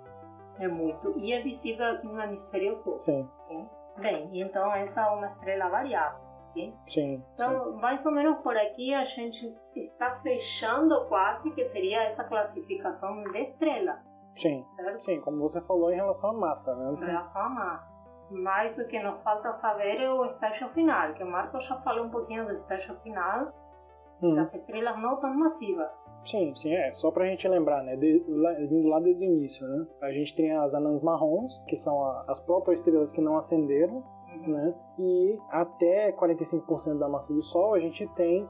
É 0.58 0.68
muito. 0.68 1.12
E 1.18 1.32
é 1.32 1.40
visível 1.42 1.86
aqui 1.86 2.06
no 2.06 2.20
hemisfério 2.22 2.76
sul. 2.82 3.00
sim, 3.00 3.28
Sim. 3.48 3.68
Bem, 3.98 4.28
então 4.40 4.72
essa 4.74 5.00
é 5.02 5.06
uma 5.06 5.26
estrela 5.28 5.68
variável. 5.68 6.18
Sim? 6.52 6.72
sim. 6.86 7.16
sim. 7.16 7.22
Então, 7.34 7.72
mais 7.76 8.04
ou 8.06 8.12
menos 8.12 8.38
por 8.40 8.56
aqui 8.56 8.94
a 8.94 9.04
gente 9.04 9.52
está 9.74 10.16
fechando 10.20 11.04
quase 11.06 11.50
que 11.50 11.64
seria 11.70 12.04
essa 12.04 12.22
classificação 12.24 13.22
de 13.24 13.38
estrelas, 13.40 13.98
Sim, 14.36 14.64
certo? 14.76 15.00
sim, 15.04 15.20
como 15.20 15.38
você 15.40 15.60
falou 15.62 15.92
em 15.92 15.96
relação 15.96 16.30
à 16.30 16.32
massa, 16.32 16.72
Em 16.72 16.76
né? 17.00 17.06
relação 17.06 17.42
à 17.42 17.48
massa. 17.48 17.94
Mas 18.30 18.76
o 18.78 18.86
que 18.88 18.98
nos 19.02 19.22
falta 19.22 19.52
saber 19.52 20.00
é 20.00 20.10
o 20.10 20.24
estágio 20.24 20.68
final, 20.70 21.12
que 21.14 21.22
o 21.22 21.26
Marcos 21.30 21.66
já 21.66 21.76
falou 21.82 22.06
um 22.06 22.10
pouquinho 22.10 22.46
do 22.46 22.52
estágio 22.54 22.94
final 23.02 23.52
Uhum. 24.22 24.34
das 24.36 24.52
estrelas 24.54 24.96
não 25.00 25.16
tão 25.20 25.34
massivas. 25.36 25.88
Sim, 26.24 26.54
sim, 26.56 26.72
é. 26.74 26.90
Só 26.94 27.10
pra 27.10 27.26
gente 27.26 27.46
lembrar, 27.46 27.82
né? 27.82 27.96
de- 27.96 28.24
lá- 28.26 28.54
vindo 28.54 28.88
lá 28.88 28.98
desde 28.98 29.22
o 29.22 29.26
início, 29.26 29.66
né? 29.68 29.86
A 30.00 30.10
gente 30.10 30.34
tem 30.34 30.56
as 30.56 30.74
anãs 30.74 31.02
marrons, 31.02 31.62
que 31.68 31.76
são 31.76 32.02
a- 32.02 32.24
as 32.28 32.40
protoestrelas 32.40 33.12
que 33.12 33.20
não 33.20 33.36
acenderam, 33.36 34.02
Uhum. 34.32 34.52
né? 34.54 34.74
E 34.98 35.38
até 35.50 36.10
45% 36.12 36.98
da 36.98 37.08
massa 37.08 37.34
do 37.34 37.42
Sol 37.42 37.74
a 37.74 37.78
gente 37.80 38.06
tem 38.14 38.48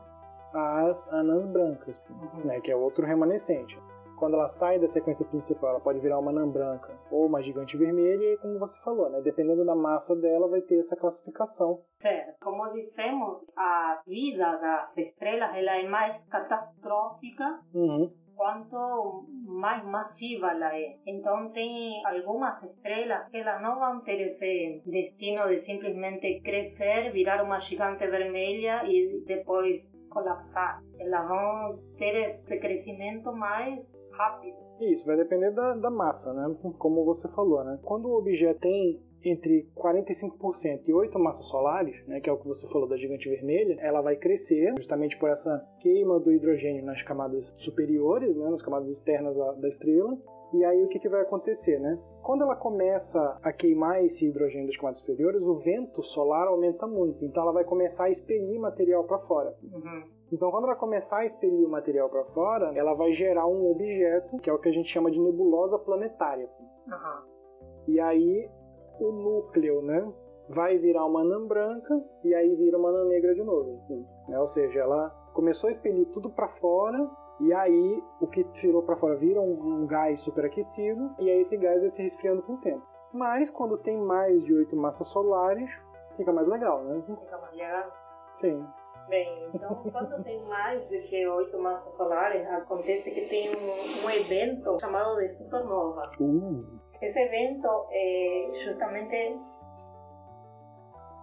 as 0.55 1.13
anãs 1.13 1.47
brancas, 1.47 1.99
Uhum. 2.09 2.45
né? 2.45 2.61
Que 2.61 2.71
é 2.71 2.77
outro 2.77 3.05
remanescente. 3.05 3.77
Quando 4.19 4.35
ela 4.35 4.49
sai 4.49 4.79
da 4.79 4.89
sequência 4.89 5.27
principal, 5.27 5.71
ela 5.71 5.81
pode 5.81 5.99
virar 6.01 6.19
uma 6.19 6.31
anã 6.31 6.49
branca 6.49 6.97
ou 7.11 7.27
uma 7.27 7.43
gigante 7.43 7.77
vermelha, 7.77 8.33
e 8.33 8.37
como 8.39 8.59
você 8.59 8.79
falou, 8.81 9.11
né? 9.11 9.21
Dependendo 9.21 9.65
da 9.65 9.75
massa 9.75 10.15
dela, 10.17 10.49
vai 10.49 10.61
ter 10.61 10.79
essa 10.79 10.97
classificação. 10.97 11.81
Certo. 11.99 12.35
Como 12.43 12.71
dissemos, 12.73 13.39
a 13.57 14.01
vida 14.07 14.57
das 14.59 14.97
estrelas 14.97 15.55
ela 15.57 15.77
é 15.79 15.89
mais 15.89 16.23
catastrófica 16.29 17.61
Uhum. 17.75 18.11
quanto 18.37 19.27
mais 19.47 19.85
massiva 19.85 20.51
ela 20.51 20.77
é. 20.77 20.97
Então 21.07 21.51
tem 21.53 22.05
algumas 22.07 22.63
estrelas 22.63 23.29
que 23.31 23.37
elas 23.39 23.61
não 23.63 23.79
vão 23.79 24.01
ter 24.03 24.21
esse 24.21 24.83
destino 24.87 25.49
de 25.49 25.59
simplesmente 25.59 26.41
crescer, 26.41 27.11
virar 27.13 27.43
uma 27.43 27.61
gigante 27.61 28.07
vermelha 28.07 28.83
e 28.87 29.23
depois 29.27 29.93
colapsar. 30.11 30.81
Elas 30.99 31.29
vão 31.29 31.79
ter 31.97 32.15
esse 32.25 32.59
crescimento 32.59 33.33
mais 33.33 33.81
rápido. 34.17 34.57
Isso, 34.81 35.07
vai 35.07 35.17
depender 35.17 35.51
da, 35.53 35.75
da 35.75 35.91
massa, 35.91 36.33
né? 36.33 36.55
Como 36.79 37.05
você 37.05 37.29
falou, 37.29 37.63
né? 37.63 37.79
Quando 37.83 38.07
o 38.07 38.19
objeto 38.19 38.61
tem 38.61 39.01
entre 39.25 39.67
45% 39.75 40.87
e 40.87 40.93
8 40.93 41.19
massas 41.19 41.47
solares, 41.47 42.07
né, 42.07 42.21
que 42.21 42.29
é 42.29 42.33
o 42.33 42.37
que 42.37 42.47
você 42.47 42.69
falou 42.69 42.87
da 42.87 42.97
gigante 42.97 43.29
vermelha, 43.29 43.77
ela 43.81 44.03
vai 44.03 44.17
crescer 44.17 44.75
justamente 44.77 45.19
por 45.19 45.31
essa 45.31 45.67
queima 45.81 46.21
do 46.21 46.31
hidrogênio 46.31 46.85
nas 46.85 47.03
camadas 47.03 47.53
superiores, 47.57 48.37
né, 48.37 48.51
nas 48.51 48.63
camadas 48.63 48.91
externas 48.91 49.37
da, 49.37 49.67
estrela. 49.69 50.17
E 50.53 50.65
aí 50.65 50.85
o 50.85 50.89
que, 50.89 51.01
que 51.01 51.09
vai 51.09 51.23
acontecer, 51.23 51.81
né? 51.81 51.99
Quando 52.23 52.43
ela 52.43 52.55
começa 52.55 53.39
a 53.43 53.53
queimar 53.53 54.05
esse 54.05 54.29
hidrogênio 54.29 54.67
das 54.67 54.77
camadas 54.77 55.01
superiores, 55.01 55.43
o 55.43 55.59
vento 55.59 56.03
solar 56.03 56.47
aumenta 56.47 56.87
muito, 56.87 57.25
então 57.25 57.43
ela 57.43 57.53
vai 57.53 57.65
começar 57.65 58.05
a 58.05 58.11
expelir 58.11 58.61
material 58.61 59.05
para 59.05 59.19
fora. 59.21 59.57
Uhum. 59.63 60.05
Então, 60.33 60.51
quando 60.51 60.65
ela 60.65 60.77
começar 60.77 61.19
a 61.19 61.25
expelir 61.25 61.67
o 61.67 61.71
material 61.71 62.09
para 62.09 62.25
fora, 62.25 62.73
ela 62.75 62.95
vai 62.95 63.13
gerar 63.13 63.47
um 63.47 63.71
objeto 63.71 64.39
que 64.39 64.51
é 64.51 64.53
o 64.53 64.59
que 64.59 64.69
a 64.69 64.73
gente 64.73 64.89
chama 64.89 65.11
de 65.11 65.21
nebulosa 65.21 65.79
planetária. 65.79 66.49
Uhum. 66.87 67.35
E 67.87 68.01
aí 68.01 68.49
o 69.01 69.13
núcleo, 69.13 69.83
né, 69.83 70.13
vai 70.49 70.79
virar 70.79 71.05
uma 71.07 71.21
anã 71.21 71.45
branca 71.47 72.03
e 72.23 72.35
aí 72.35 72.55
vira 72.57 72.79
uma 72.79 72.91
anã 72.91 73.05
negra 73.05 73.35
de 73.35 73.43
novo. 73.43 73.81
Né? 74.29 74.39
Ou 74.39 74.47
seja, 74.47 74.81
ela 74.81 75.11
começou 75.33 75.69
a 75.69 75.71
expelir 75.71 76.07
tudo 76.07 76.31
para 76.31 76.49
fora 76.49 77.09
e 77.41 77.53
aí 77.53 78.03
o 78.21 78.27
que 78.27 78.45
virou 78.55 78.83
para 78.83 78.97
fora 78.97 79.17
vira 79.17 79.41
um, 79.41 79.83
um 79.83 79.87
gás 79.87 80.21
superaquecido 80.21 81.11
e 81.19 81.31
aí 81.31 81.41
esse 81.41 81.57
gás 81.57 81.81
vai 81.81 81.89
se 81.89 82.03
resfriando 82.03 82.43
com 82.43 82.55
o 82.55 82.61
tempo. 82.61 82.83
Mas 83.13 83.51
quando 83.51 83.79
tem 83.79 83.97
mais 83.97 84.43
de 84.45 84.53
oito 84.53 84.77
massas 84.77 85.09
solares, 85.09 85.71
fica 86.17 86.33
mais 86.33 86.49
legal, 86.49 86.83
né? 86.85 87.03
Fica 87.07 87.39
mais 87.39 87.55
legal. 87.55 87.93
Sim. 88.35 88.67
Bem, 89.09 89.51
então 89.55 89.83
quando 89.93 90.23
tem 90.25 90.43
mais 90.49 90.83
do 90.89 90.99
que 91.03 91.27
oito 91.27 91.59
massas 91.59 91.95
solares, 91.95 92.47
acontece 92.49 93.11
que 93.11 93.29
tem 93.29 93.51
um, 93.51 94.07
um 94.07 94.11
evento 94.11 94.79
chamado 94.81 95.17
de 95.19 95.29
supernova. 95.29 96.11
Uh, 96.19 96.81
Esse 97.03 97.19
evento 97.19 97.87
é 97.91 98.51
justamente 98.55 99.37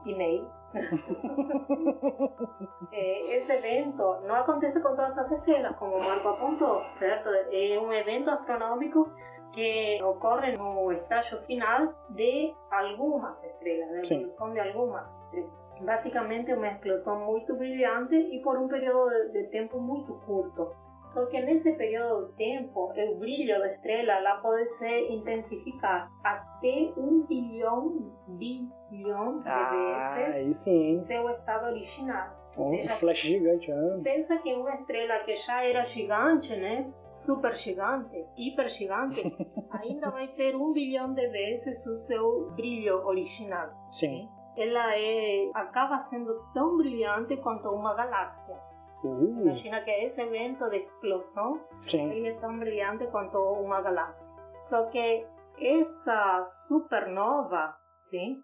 e-mail. 0.05 0.47
É, 2.93 3.37
Esse 3.37 3.53
evento 3.53 4.03
não 4.23 4.35
acontece 4.35 4.81
com 4.81 4.89
todas 4.89 5.17
as 5.17 5.31
estrelas, 5.31 5.75
como 5.77 5.95
o 5.95 6.03
Marco 6.03 6.27
apontou, 6.27 6.83
certo? 6.89 7.29
É 7.29 7.79
um 7.79 7.91
evento 7.91 8.29
astronômico 8.29 9.09
que 9.53 10.01
ocorre 10.03 10.57
no 10.57 10.91
estágio 10.91 11.41
final 11.43 11.93
de 12.09 12.53
algumas 12.69 13.41
estrelas, 13.43 13.91
da 13.91 14.03
Sim. 14.05 14.15
evolução 14.21 14.53
de 14.53 14.59
algumas 14.59 15.07
estrelas. 15.07 15.60
Basicamente 15.85 16.51
explosão 16.51 17.25
muito 17.25 17.55
brilhante 17.55 18.15
e 18.15 18.41
por 18.41 18.57
um 18.57 18.67
período 18.67 19.31
de 19.31 19.43
tempo 19.47 19.79
muito 19.79 20.13
curto. 20.25 20.69
Só 21.13 21.25
que 21.25 21.41
nesse 21.41 21.73
período 21.73 22.27
de 22.27 22.33
tempo, 22.37 22.89
o 22.93 23.15
brilho 23.19 23.59
da 23.59 23.67
estrela 23.73 24.13
ela 24.13 24.35
pode 24.37 24.65
se 24.67 24.99
intensificar 25.09 26.09
até 26.23 26.93
um 26.95 27.25
bilhão 27.27 28.13
bilhão 28.29 29.41
de 29.41 29.49
Ah, 29.49 30.13
vezes 30.15 30.57
sim. 30.57 30.95
seu 30.97 31.29
estado 31.29 31.65
original. 31.67 32.39
Ou 32.57 32.69
Um 32.73 32.75
seja, 32.77 32.95
flash 32.95 33.17
gigante, 33.21 33.71
né? 33.71 33.99
Pensa 34.03 34.37
que 34.37 34.53
uma 34.53 34.73
estrela 34.75 35.19
que 35.19 35.35
já 35.35 35.63
era 35.63 35.83
gigante, 35.83 36.55
né? 36.55 36.89
Super 37.09 37.55
gigante, 37.55 38.25
hiper 38.37 38.69
gigante, 38.69 39.21
ainda 39.71 40.09
vai 40.11 40.27
ter 40.29 40.55
um 40.55 40.71
bilhão 40.73 41.13
de 41.13 41.27
vezes 41.27 41.85
o 41.87 41.95
seu 41.97 42.51
brilho 42.51 43.05
original. 43.05 43.69
Sim. 43.91 44.29
Ela 44.57 44.95
é, 44.97 45.49
acaba 45.53 45.99
sendo 46.03 46.33
tão 46.53 46.77
brilhante 46.77 47.37
quanto 47.37 47.69
uma 47.69 47.93
galáxia. 47.93 48.55
Uh, 49.03 49.41
Imagina 49.41 49.81
que 49.81 49.89
esse 49.89 50.21
evento 50.21 50.69
de 50.69 50.77
explosão 50.77 51.59
sim. 51.87 52.11
ele 52.11 52.27
é 52.29 52.39
tão 52.39 52.59
brilhante 52.59 53.07
quanto 53.07 53.37
uma 53.37 53.81
galáxia. 53.81 54.35
Só 54.59 54.85
que 54.87 55.25
essa 55.59 56.43
supernova, 56.67 57.75
sim, 58.09 58.37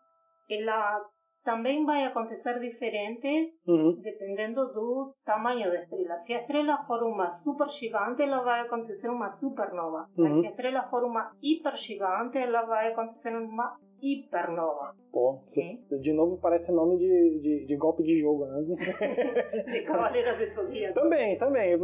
ela 0.49 1.01
também 1.43 1.85
vai 1.85 2.03
acontecer 2.03 2.59
diferente 2.59 3.53
Uhum. 3.67 4.01
dependendo 4.01 4.65
do 4.73 5.13
tamanho 5.25 5.71
da 5.71 5.81
estrela. 5.81 6.17
Se 6.17 6.33
a 6.33 6.41
estrela 6.41 6.83
for 6.85 7.01
uma 7.03 7.29
super 7.29 7.69
gigante, 7.69 8.21
ela 8.21 8.41
vai 8.41 8.61
acontecer 8.61 9.09
uma 9.09 9.29
supernova. 9.29 10.07
Uhum. 10.17 10.41
se 10.41 10.47
a 10.47 10.49
estrela 10.49 10.83
for 10.89 11.03
uma 11.03 11.31
hiper 11.41 11.75
gigante, 11.77 12.37
ela 12.37 12.63
vai 12.65 12.91
acontecer 12.91 13.33
uma 13.35 13.77
hipernova. 14.01 14.95
Pô, 15.11 15.41
Sim. 15.47 15.83
de 15.99 16.13
novo 16.13 16.37
parece 16.37 16.71
nome 16.71 16.97
de, 16.97 17.39
de, 17.39 17.65
de 17.65 17.75
golpe 17.75 18.03
de 18.03 18.19
jogo, 18.21 18.45
né? 18.45 18.63
De 19.71 19.81
Cavaleiros 19.81 20.37
de 20.37 20.53
Zodíaco. 20.53 20.93
também, 20.93 21.37
também. 21.37 21.77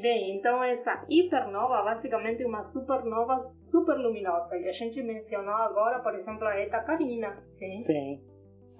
Bem, 0.00 0.36
então 0.36 0.62
essa 0.62 1.04
hipernova 1.08 1.82
basicamente 1.82 2.44
uma 2.44 2.64
supernova 2.64 3.46
super 3.70 3.96
luminosa. 3.96 4.56
E 4.56 4.68
a 4.68 4.72
gente 4.72 5.02
mencionou 5.02 5.54
agora, 5.54 6.00
por 6.00 6.14
exemplo, 6.14 6.46
a 6.46 6.56
Eta 6.56 6.80
Carina. 6.82 7.42
Sim? 7.58 7.78
Sim. 7.78 8.29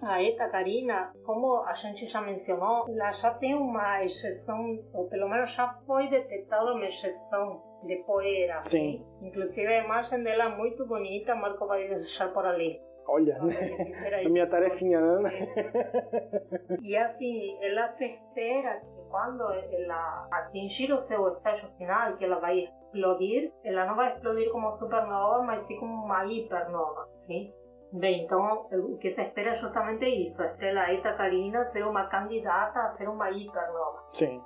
A 0.03 0.23
Eta 0.23 0.49
Carina, 0.49 1.13
como 1.25 1.63
a 1.63 1.75
gente 1.75 2.07
já 2.07 2.21
mencionou, 2.21 2.87
ela 2.89 3.13
já 3.13 3.35
tem 3.35 3.55
uma 3.55 4.03
ejeção, 4.03 4.79
ou 4.95 5.09
pelo 5.09 5.29
menos 5.29 5.53
já 5.53 5.75
foi 5.87 6.09
detectada 6.09 6.73
uma 6.73 6.87
ejeção 6.87 7.63
de 7.85 7.97
poeira. 8.05 8.63
Sim. 8.63 9.05
Inclusive 9.23 9.67
a 9.67 9.85
imagem 9.85 10.23
dela 10.23 10.45
é 10.45 10.57
muito 10.57 10.87
bonita, 10.87 11.35
Marco 11.35 11.67
vai 11.67 11.89
deixar 11.89 12.33
por 12.33 12.47
ali. 12.47 12.81
Olha, 13.07 13.39
aí. 14.15 14.27
a 14.27 14.29
minha 14.29 14.47
tarefinha, 14.47 15.01
né? 15.19 15.31
E 16.83 16.97
assim, 16.97 17.59
ela 17.63 17.89
se 17.89 18.05
espera 18.05 18.81
que 18.81 19.11
quando 19.11 19.43
ela 19.51 20.29
atingir 20.31 20.93
o 20.93 20.99
seu 20.99 21.29
estágio 21.29 21.69
final, 21.77 22.17
que 22.17 22.25
ela 22.25 22.39
vai 22.39 22.59
explodir, 22.61 23.53
ela 23.65 23.87
não 23.87 23.97
vai 23.97 24.15
explodir 24.15 24.51
como 24.51 24.71
supernova, 24.73 25.43
mas 25.43 25.63
sim 25.63 25.77
como 25.79 26.05
uma 26.05 26.25
hipernova, 26.25 27.09
sim? 27.17 27.53
Bem, 27.93 28.23
então 28.25 28.67
o 28.73 28.97
que 28.99 29.11
se 29.11 29.21
espera 29.21 29.51
é 29.51 29.55
justamente 29.55 30.05
isso, 30.07 30.41
a 30.43 30.47
estrela 30.47 30.93
Eta 30.93 31.13
Carina 31.15 31.65
ser 31.67 31.85
uma 31.85 32.05
candidata 32.07 32.81
a 32.81 32.91
ser 32.91 33.09
uma 33.09 33.31
hipernova. 33.31 34.05
Sim. 34.13 34.43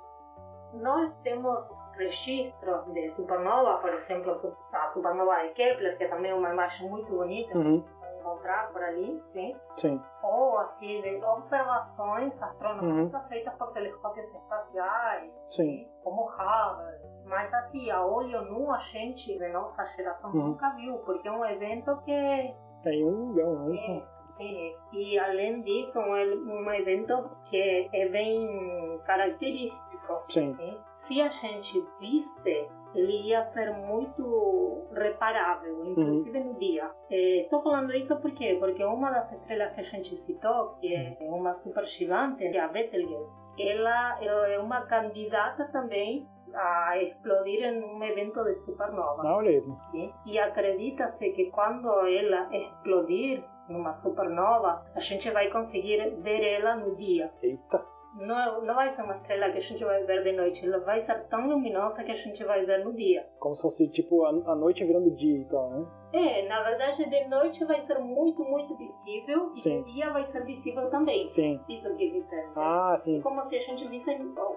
Nós 0.73 1.13
temos 1.21 1.69
registros 1.95 2.85
de 2.93 3.07
supernova, 3.07 3.77
por 3.77 3.93
exemplo, 3.93 4.31
a 4.73 4.87
supernova 4.87 5.35
de 5.43 5.49
Kepler, 5.53 5.97
que 5.97 6.07
também 6.07 6.31
é 6.31 6.35
uma 6.35 6.51
imagem 6.51 6.89
muito 6.89 7.09
bonita, 7.15 7.57
Uhum. 7.57 7.83
encontrar 8.19 8.71
por 8.73 8.81
ali, 8.83 9.21
sim? 9.31 9.55
Sim. 9.77 10.01
ou 10.23 10.57
assim 10.57 10.99
de 11.01 11.23
observações 11.23 12.41
astronômicas 12.41 13.27
feitas 13.27 13.53
por 13.55 13.71
telescópios 13.73 14.27
espaciais, 14.33 15.31
Sim. 15.51 15.87
como 16.03 16.23
Hubble. 16.25 17.13
Mas 17.25 17.53
assim, 17.53 17.89
a 17.91 18.03
olho 18.03 18.41
nu 18.41 18.71
a 18.71 18.79
gente 18.79 19.37
de 19.37 19.47
nossa 19.49 19.85
geração 19.95 20.31
Uhum. 20.31 20.47
nunca 20.47 20.71
viu, 20.71 20.97
porque 20.99 21.27
é 21.27 21.31
um 21.31 21.45
evento 21.45 21.95
que 22.03 22.55
Tem 22.85 23.03
um 23.03 23.29
milhão, 23.29 23.69
né? 23.69 23.75
é, 23.75 24.03
sim, 24.37 24.75
e 24.93 25.17
além 25.17 25.63
disso, 25.63 25.99
um, 25.99 26.61
um 26.61 26.71
evento 26.71 27.31
que 27.49 27.89
é 27.91 28.07
bem 28.09 28.99
característico. 29.05 30.23
Sim. 30.29 30.53
sim. 30.55 30.77
Se 30.93 31.19
a 31.19 31.29
gente 31.29 31.83
visse, 31.99 32.69
ele 32.93 33.29
ia 33.29 33.41
ser 33.41 33.71
muito 33.71 34.87
reparável, 34.93 35.83
inclusive 35.87 36.39
no 36.39 36.53
dia. 36.59 36.91
Estou 37.09 37.63
falando 37.63 37.91
isso 37.91 38.15
por 38.17 38.31
quê? 38.35 38.55
Porque 38.59 38.83
uma 38.83 39.09
das 39.09 39.31
estrelas 39.31 39.73
que 39.73 39.79
a 39.79 39.83
gente 39.83 40.15
citou, 40.17 40.75
que 40.79 40.93
é 40.93 41.17
uma 41.21 41.55
super 41.55 41.85
gigante, 41.85 42.37
que 42.37 42.55
é 42.55 42.59
a 42.59 42.67
Betelgeuse, 42.67 43.35
ela 43.59 44.23
é 44.23 44.59
uma 44.59 44.85
candidata 44.85 45.65
também 45.71 46.27
a 46.55 47.01
explodir 47.01 47.63
em 47.63 47.83
um 47.83 48.03
evento 48.03 48.43
de 48.43 48.55
supernova. 48.55 49.21
Aí. 49.21 49.61
Sim. 49.91 50.13
E 50.25 50.39
acredita-se 50.39 51.31
que 51.31 51.51
quando 51.51 51.89
ela 52.07 52.49
explodir 52.55 53.43
numa 53.69 53.91
supernova, 53.91 54.85
a 54.95 54.99
gente 54.99 55.29
vai 55.31 55.49
conseguir 55.49 56.15
ver 56.21 56.43
ela 56.43 56.75
no 56.75 56.95
dia. 56.95 57.31
Eita. 57.41 57.94
Não, 58.15 58.63
não 58.63 58.75
vai 58.75 58.93
ser 58.95 59.01
uma 59.01 59.15
estrela 59.17 59.51
que 59.51 59.57
a 59.57 59.61
gente 59.61 59.83
vai 59.83 60.03
ver 60.03 60.23
de 60.23 60.31
noite, 60.31 60.65
ela 60.65 60.79
vai 60.79 61.01
ser 61.01 61.27
tão 61.27 61.47
luminosa 61.49 62.03
que 62.03 62.11
a 62.11 62.15
gente 62.15 62.43
vai 62.43 62.65
ver 62.65 62.83
no 62.85 62.93
dia. 62.93 63.25
Como 63.39 63.53
se 63.53 63.61
fosse 63.61 63.89
tipo 63.89 64.23
a, 64.23 64.29
a 64.29 64.55
noite 64.55 64.85
virando 64.85 65.11
dia 65.11 65.37
e 65.39 65.45
tal, 65.45 65.69
né? 65.69 65.85
É, 66.13 66.47
na 66.47 66.63
verdade, 66.63 67.09
de 67.09 67.27
noite 67.27 67.65
vai 67.65 67.81
ser 67.81 67.99
muito, 67.99 68.41
muito 68.45 68.73
visível 68.77 69.51
e 69.53 69.59
Sim. 69.59 69.83
de 69.83 69.93
dia 69.93 70.09
vai 70.11 70.23
ser 70.23 70.45
visível 70.45 70.89
também. 70.89 71.27
Sim. 71.27 71.59
Isso 71.67 71.93
que 71.97 72.09
dizer. 72.11 72.49
Ah, 72.55 72.95
sim. 72.97 73.19
Como 73.21 73.43
se 73.43 73.55
a 73.57 73.61
gente 73.61 73.85
visse 73.89 74.09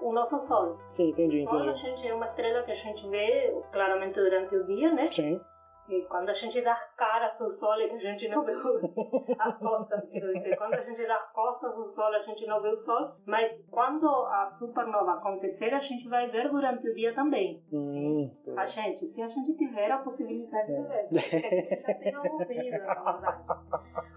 o 0.02 0.12
nosso 0.12 0.38
Sol. 0.38 0.76
Sim, 0.90 1.08
entendi, 1.10 1.42
O 1.44 1.50
Sol 1.50 1.58
a 1.58 1.62
entendi. 1.66 1.80
gente 1.80 2.06
é 2.06 2.14
uma 2.14 2.26
estrela 2.26 2.62
que 2.62 2.70
a 2.70 2.76
gente 2.76 3.08
vê 3.08 3.56
claramente 3.72 4.14
durante 4.14 4.54
o 4.54 4.64
dia, 4.66 4.94
né? 4.94 5.10
Sim. 5.10 5.40
E 5.88 6.02
quando 6.02 6.28
a 6.28 6.34
gente 6.34 6.60
dá 6.60 6.72
as 6.72 6.94
caras 6.94 7.40
ao 7.40 7.48
sol 7.48 7.80
é 7.80 7.90
a 7.90 7.96
gente 7.96 8.28
não 8.28 8.44
vê 8.44 8.52
quero 9.86 10.06
dizer. 10.06 10.56
Quando 10.56 10.74
a 10.74 10.82
gente 10.82 11.06
dá 11.06 11.16
as 11.16 11.32
costas 11.32 11.72
ao 11.74 11.86
sol, 11.86 12.14
a 12.14 12.22
gente 12.22 12.46
não 12.46 12.60
vê 12.60 12.68
o 12.68 12.76
sol. 12.76 13.12
Mas 13.26 13.52
quando 13.70 14.06
a 14.06 14.44
supernova 14.44 15.14
acontecer, 15.14 15.72
a 15.72 15.80
gente 15.80 16.06
vai 16.08 16.28
ver 16.28 16.50
durante 16.50 16.86
o 16.88 16.94
dia 16.94 17.14
também. 17.14 17.62
Hum. 17.72 18.30
A 18.56 18.66
gente, 18.66 19.06
se 19.06 19.22
a 19.22 19.28
gente 19.28 19.56
tiver 19.56 19.90
a 19.90 19.98
possibilidade 19.98 20.66
de 20.66 20.82
ver. 20.88 21.08
A 21.08 22.10
já 22.10 22.20
tem 22.20 22.32
ouvido, 22.32 22.84
na 22.84 23.12
verdade. 23.12 23.44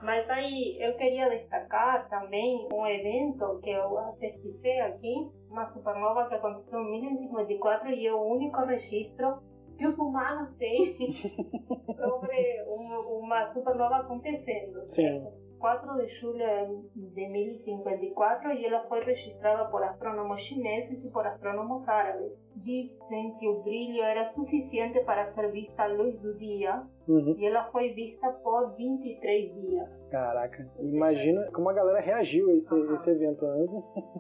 Mas 0.04 0.30
aí 0.30 0.78
eu 0.80 0.98
queria 0.98 1.30
destacar 1.30 2.10
também 2.10 2.68
um 2.74 2.86
evento 2.86 3.60
que 3.62 3.70
eu 3.70 3.98
pesquisei 4.20 4.82
aqui, 4.82 5.32
uma 5.50 5.66
supernova 5.66 6.28
que 6.28 6.36
aconteceu 6.36 6.80
em 6.80 6.92
1954 7.02 7.90
e 7.92 8.08
é 8.08 8.14
o 8.14 8.22
único 8.22 8.66
registro 8.66 9.51
que 9.82 9.88
os 9.88 9.98
humanos 9.98 10.56
têm 10.58 10.96
sobre 11.98 12.64
um- 12.68 13.20
uma 13.24 13.46
supernova 13.48 13.98
acontecendo. 13.98 14.84
Sim. 14.84 15.02
certo? 15.22 15.42
4 15.62 15.96
de 15.98 16.08
julho 16.20 16.90
de 16.96 17.28
1054 17.28 18.52
e 18.54 18.66
ela 18.66 18.84
foi 18.88 19.04
registrada 19.04 19.70
por 19.70 19.84
astrônomos 19.84 20.42
chineses 20.42 21.04
e 21.06 21.12
por 21.12 21.24
astrônomos 21.26 21.88
árabes. 21.88 22.32
Dizem 22.56 23.36
que 23.38 23.48
o 23.48 23.62
brilho 23.62 24.02
era 24.04 24.24
suficiente 24.26 25.00
para 25.04 25.32
ser 25.34 25.52
vista 25.52 25.84
à 25.84 25.88
luz 25.88 26.20
do 26.20 26.36
dia 26.38 26.84
Uhum. 27.08 27.36
e 27.38 27.46
ela 27.46 27.66
foi 27.72 27.90
vista 27.94 28.28
por 28.44 28.76
23 28.76 29.54
dias. 29.54 30.08
Caraca. 30.10 30.68
Imagina 30.80 31.52
como 31.52 31.70
a 31.70 31.74
galera 31.74 32.00
reagiu 32.00 32.50
a 32.50 32.54
esse, 32.54 32.74
Aham. 32.74 32.94
esse 32.94 33.12
evento, 33.12 33.46
né? 33.46 33.66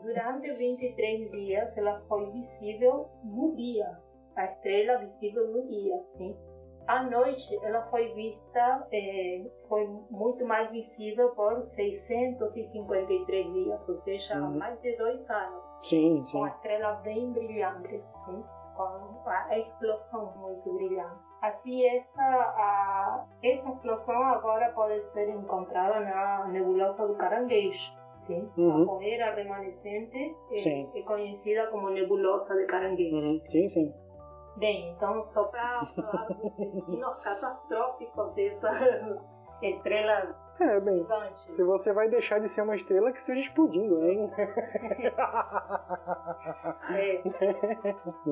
Durante 0.04 0.52
23 0.54 1.32
dias 1.32 1.76
ela 1.78 2.02
foi 2.08 2.30
visível 2.32 3.08
no 3.24 3.56
dia, 3.56 3.88
a 4.36 4.46
estrela 4.46 4.98
visível 5.00 5.48
no 5.52 5.68
dia, 5.68 5.96
sim. 6.18 6.36
À 6.88 7.04
noite 7.04 7.48
ela 7.64 7.84
foi 7.90 8.12
vista, 8.14 8.88
eh, 8.92 9.46
foi 9.70 9.88
muito 10.10 10.44
mais 10.46 10.70
visível 10.72 11.30
por 11.36 11.62
653 11.62 13.54
dias, 13.54 13.88
ou 13.90 13.96
seja, 13.96 14.42
Uhum. 14.42 14.58
mais 14.58 14.80
de 14.82 14.96
dois 14.98 15.30
anos, 15.30 15.66
Sim, 15.84 16.24
sim. 16.26 16.38
com 16.40 16.44
a 16.46 16.50
estrela 16.50 16.94
bem 17.04 17.32
brilhante, 17.32 18.02
sim, 18.26 18.44
com 18.76 19.22
a 19.28 19.58
explosão 19.58 20.34
muito 20.38 20.74
brilhante. 20.74 21.20
Assim, 21.42 21.86
essa, 21.86 22.22
a, 22.22 23.26
essa 23.44 23.70
explosão 23.70 24.22
agora 24.24 24.72
pode 24.74 25.02
ser 25.12 25.30
encontrada 25.30 26.00
na 26.00 26.48
nebulosa 26.48 27.08
do 27.08 27.16
Caranguejo. 27.16 27.94
Sim, 28.18 28.48
Uhum. 28.58 28.84
a 28.84 28.86
poeira 28.86 29.34
remanescente 29.34 30.36
é, 30.52 31.00
é 31.00 31.02
conhecida 31.04 31.68
como 31.68 31.90
nebulosa 31.90 32.56
de 32.56 32.66
Caranguejo. 32.66 33.16
Uhum. 33.16 33.42
Sim, 33.46 33.68
sim. 33.68 33.94
Bem, 34.58 34.92
então 34.92 35.22
só 35.22 35.46
para 35.46 35.86
falar 35.86 36.28
dos 36.28 36.52
destinos 36.58 37.18
catastróficos 37.24 38.34
dessas 38.34 39.20
estrelas 39.62 40.36
É, 40.60 40.80
bem. 40.80 40.98
gigantes. 41.00 41.54
Se 41.56 41.64
você 41.64 41.94
vai 41.94 42.10
deixar 42.10 42.40
de 42.40 42.50
ser 42.50 42.62
uma 42.64 42.76
estrela, 42.76 43.12
que 43.12 43.22
seja 43.22 43.42
explodindo, 43.42 43.98
né? 44.00 44.30
É. 46.90 47.22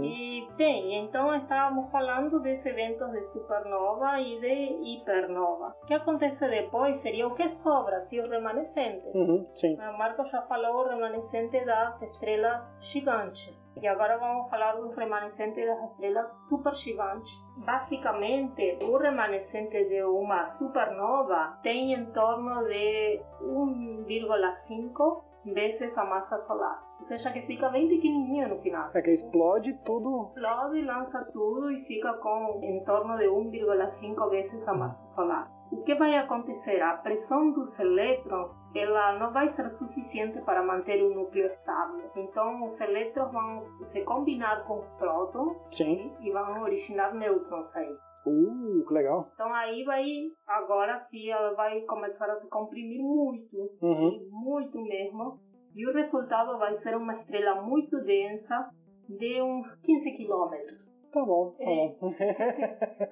E 0.02 0.48
bem, 0.56 0.96
então 1.06 1.34
estávamos 1.36 1.90
falando 1.92 2.40
desse 2.40 2.68
evento 2.70 3.08
de 3.12 3.22
supernova 3.24 4.20
e 4.20 4.40
de 4.40 4.94
hipernova. 5.00 5.76
O 5.84 5.86
que 5.86 5.94
acontece 5.94 6.48
depois 6.48 6.98
seria 6.98 7.28
o 7.28 7.34
que 7.36 7.48
sobra, 7.48 8.00
se 8.02 8.20
o 8.20 8.28
remanescente. 8.30 9.06
Uhum, 9.16 9.48
sim. 9.56 9.76
O 9.76 9.98
Marco 9.98 10.26
já 10.26 10.42
falou 10.44 10.84
o 10.86 10.90
remanescente 10.90 11.64
das 11.66 12.02
estrelas 12.02 12.68
gigantes. 12.82 13.66
E 13.82 13.88
agora 13.88 14.18
vamos 14.18 14.50
falar 14.50 14.74
dos 14.74 14.94
remanescentes 14.96 15.66
das 15.66 15.92
estrelas 15.92 16.28
supergigantes. 16.50 17.34
Basicamente, 17.58 18.78
o 18.82 18.98
remanescente 18.98 19.86
de 19.86 20.04
uma 20.04 20.46
supernova 20.46 21.58
tem 21.64 21.94
em 21.94 22.06
torno 22.12 22.66
de 22.66 23.22
1,5 23.42 25.24
vezes 25.46 25.98
a 25.98 26.04
massa 26.04 26.38
solar. 26.40 26.84
Ou 26.98 27.04
seja, 27.04 27.32
que 27.32 27.42
fica 27.44 27.70
bem 27.70 27.88
pequenininho 27.88 28.50
no 28.50 28.60
final. 28.60 28.90
É 28.94 29.02
que 29.02 29.12
explode 29.12 29.74
tudo. 29.86 30.32
Explode, 30.36 30.82
lança 30.82 31.24
tudo 31.32 31.72
e 31.72 31.86
fica 31.86 32.14
com 32.16 32.60
em 32.62 32.84
torno 32.84 33.18
de 33.18 33.26
1,5 33.26 34.30
vezes 34.30 34.68
a 34.68 34.74
massa 34.74 35.06
solar. 35.08 35.59
O 35.72 35.84
que 35.84 35.94
vai 35.96 36.16
acontecer? 36.18 36.82
A 36.82 36.98
pressão 36.98 37.52
dos 37.52 37.78
elétrons 37.80 38.52
ela 38.76 39.20
não 39.20 39.32
vai 39.32 39.48
ser 39.50 39.70
suficiente 39.70 40.42
para 40.42 40.64
manter 40.64 41.04
o 41.04 41.14
núcleo 41.14 41.46
estável. 41.46 42.10
Então, 42.16 42.66
os 42.66 42.80
elétrons 42.82 43.32
vão 43.32 43.66
se 43.84 44.02
combinar 44.04 44.66
com 44.66 44.80
os 44.80 44.90
prótons 44.94 45.68
Sim. 45.72 46.12
e 46.22 46.32
vão 46.32 46.64
originar 46.64 47.14
nêutrons 47.14 47.76
aí. 47.76 47.96
Uh, 48.26 48.84
que 48.86 48.94
legal. 48.94 49.30
Então 49.34 49.54
aí 49.54 49.84
vai, 49.84 50.04
agora 50.48 51.00
sim, 51.10 51.30
ela 51.30 51.54
vai 51.54 51.82
começar 51.82 52.30
a 52.30 52.40
se 52.40 52.50
comprimir 52.50 53.02
muito, 53.02 53.56
Uhum. 53.82 54.28
muito 54.32 54.82
mesmo. 54.82 55.40
E 55.76 55.88
o 55.88 55.94
resultado 55.94 56.58
vai 56.58 56.74
ser 56.74 56.98
uma 56.98 57.14
estrela 57.14 57.62
muito 57.62 57.98
densa 58.04 58.70
de 59.08 59.42
uns 59.42 59.68
15 59.84 60.12
quilômetros. 60.18 60.99
Tá 61.12 61.26
bom, 61.26 61.52
tá 61.58 61.64
É. 61.64 61.96
bom. 62.00 62.14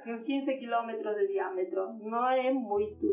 Uns 0.07 0.23
15 0.25 0.57
quilômetros 0.57 1.15
de 1.15 1.27
diâmetro. 1.27 1.93
Não 2.01 2.29
é 2.29 2.51
muito, 2.53 3.05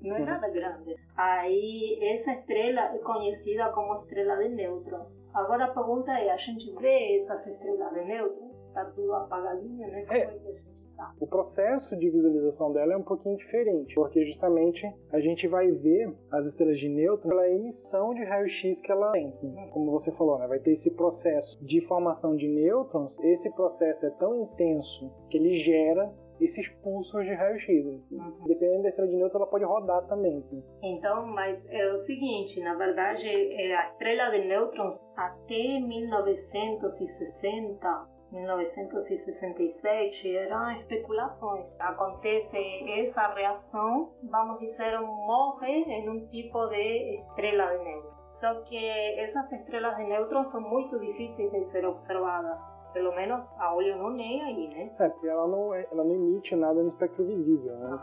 não 0.00 0.16
é 0.16 0.20
Uhum. 0.20 0.24
nada 0.26 0.48
grande. 0.48 0.96
Aí 1.16 1.98
essa 2.12 2.32
estrela 2.32 2.94
é 2.94 2.98
conhecida 2.98 3.70
como 3.72 3.96
estrela 3.96 4.36
de 4.36 4.48
nêutrons. 4.50 5.28
Agora 5.34 5.64
a 5.66 5.74
pergunta 5.74 6.10
é, 6.12 6.30
a 6.30 6.36
gente 6.36 6.72
vê 6.76 7.20
essas 7.22 7.46
estrelas 7.46 7.92
de 7.92 8.04
nêutrons? 8.04 8.50
Está 8.68 8.84
tudo 8.86 9.12
apagadinho, 9.14 9.86
né? 9.88 10.04
Como 10.06 10.18
É. 10.18 10.69
sabe? 11.00 11.16
O 11.18 11.26
processo 11.26 11.96
de 11.96 12.10
visualização 12.10 12.70
dela 12.72 12.92
é 12.92 12.96
um 12.96 13.02
pouquinho 13.02 13.36
diferente, 13.36 13.94
porque 13.94 14.26
justamente 14.26 14.86
a 15.10 15.18
gente 15.18 15.48
vai 15.48 15.70
ver 15.70 16.14
as 16.30 16.46
estrelas 16.46 16.78
de 16.78 16.88
nêutron 16.88 17.30
pela 17.30 17.48
emissão 17.48 18.14
de 18.14 18.22
raio-x 18.22 18.80
que 18.80 18.92
ela 18.92 19.10
tem. 19.12 19.32
Como 19.72 19.90
você 19.90 20.12
falou, 20.12 20.38
né? 20.38 20.46
vai 20.46 20.58
ter 20.58 20.72
esse 20.72 20.90
processo 20.90 21.58
de 21.64 21.80
formação 21.80 22.36
de 22.36 22.46
nêutrons. 22.46 23.18
Esse 23.20 23.50
processo 23.54 24.06
é 24.06 24.10
tão 24.10 24.42
intenso 24.42 25.10
que 25.30 25.38
ele 25.38 25.52
gera 25.52 26.12
esses 26.40 26.68
pulsos 26.68 27.24
de 27.24 27.32
raio-x. 27.34 27.84
Uhum. 28.10 28.44
Dependendo 28.46 28.82
da 28.82 28.88
estrela 28.88 29.10
de 29.10 29.16
nêutron, 29.16 29.40
ela 29.40 29.50
pode 29.50 29.64
rodar 29.64 30.06
também. 30.06 30.44
Então, 30.82 31.26
mas 31.26 31.62
é 31.68 31.92
o 31.92 31.96
seguinte, 31.98 32.62
na 32.62 32.74
verdade, 32.76 33.26
é 33.26 33.76
a 33.76 33.90
estrela 33.90 34.30
de 34.30 34.46
nêutrons 34.46 34.98
até 35.16 35.80
1960, 35.80 38.19
1967 38.32 40.36
eram 40.36 40.70
especulações. 40.72 41.80
Acontece 41.80 42.56
essa 43.00 43.26
reação, 43.34 44.12
vamos 44.22 44.60
dizer, 44.60 45.00
morre 45.00 45.82
em 45.82 46.08
um 46.08 46.26
tipo 46.26 46.66
de 46.68 47.20
estrela 47.20 47.76
de 47.76 47.84
nêutrons. 47.84 48.20
Só 48.40 48.54
que 48.62 48.76
essas 49.18 49.50
estrelas 49.52 49.96
de 49.96 50.04
nêutrons 50.04 50.46
são 50.48 50.60
muito 50.60 50.98
difíceis 50.98 51.50
de 51.50 51.62
ser 51.64 51.84
observadas. 51.84 52.60
Pelo 52.92 53.14
menos 53.14 53.44
a 53.58 53.74
olho 53.74 53.96
não 53.98 54.18
é 54.18 54.40
aí, 54.42 54.68
né? 54.68 54.90
É, 54.98 55.08
porque 55.08 55.28
ela 55.28 55.46
não, 55.46 55.72
é- 55.74 55.86
ela 55.92 56.02
não 56.02 56.14
emite 56.14 56.56
nada 56.56 56.82
no 56.82 56.88
espectro 56.88 57.24
visível. 57.24 57.76
Né? 57.76 57.98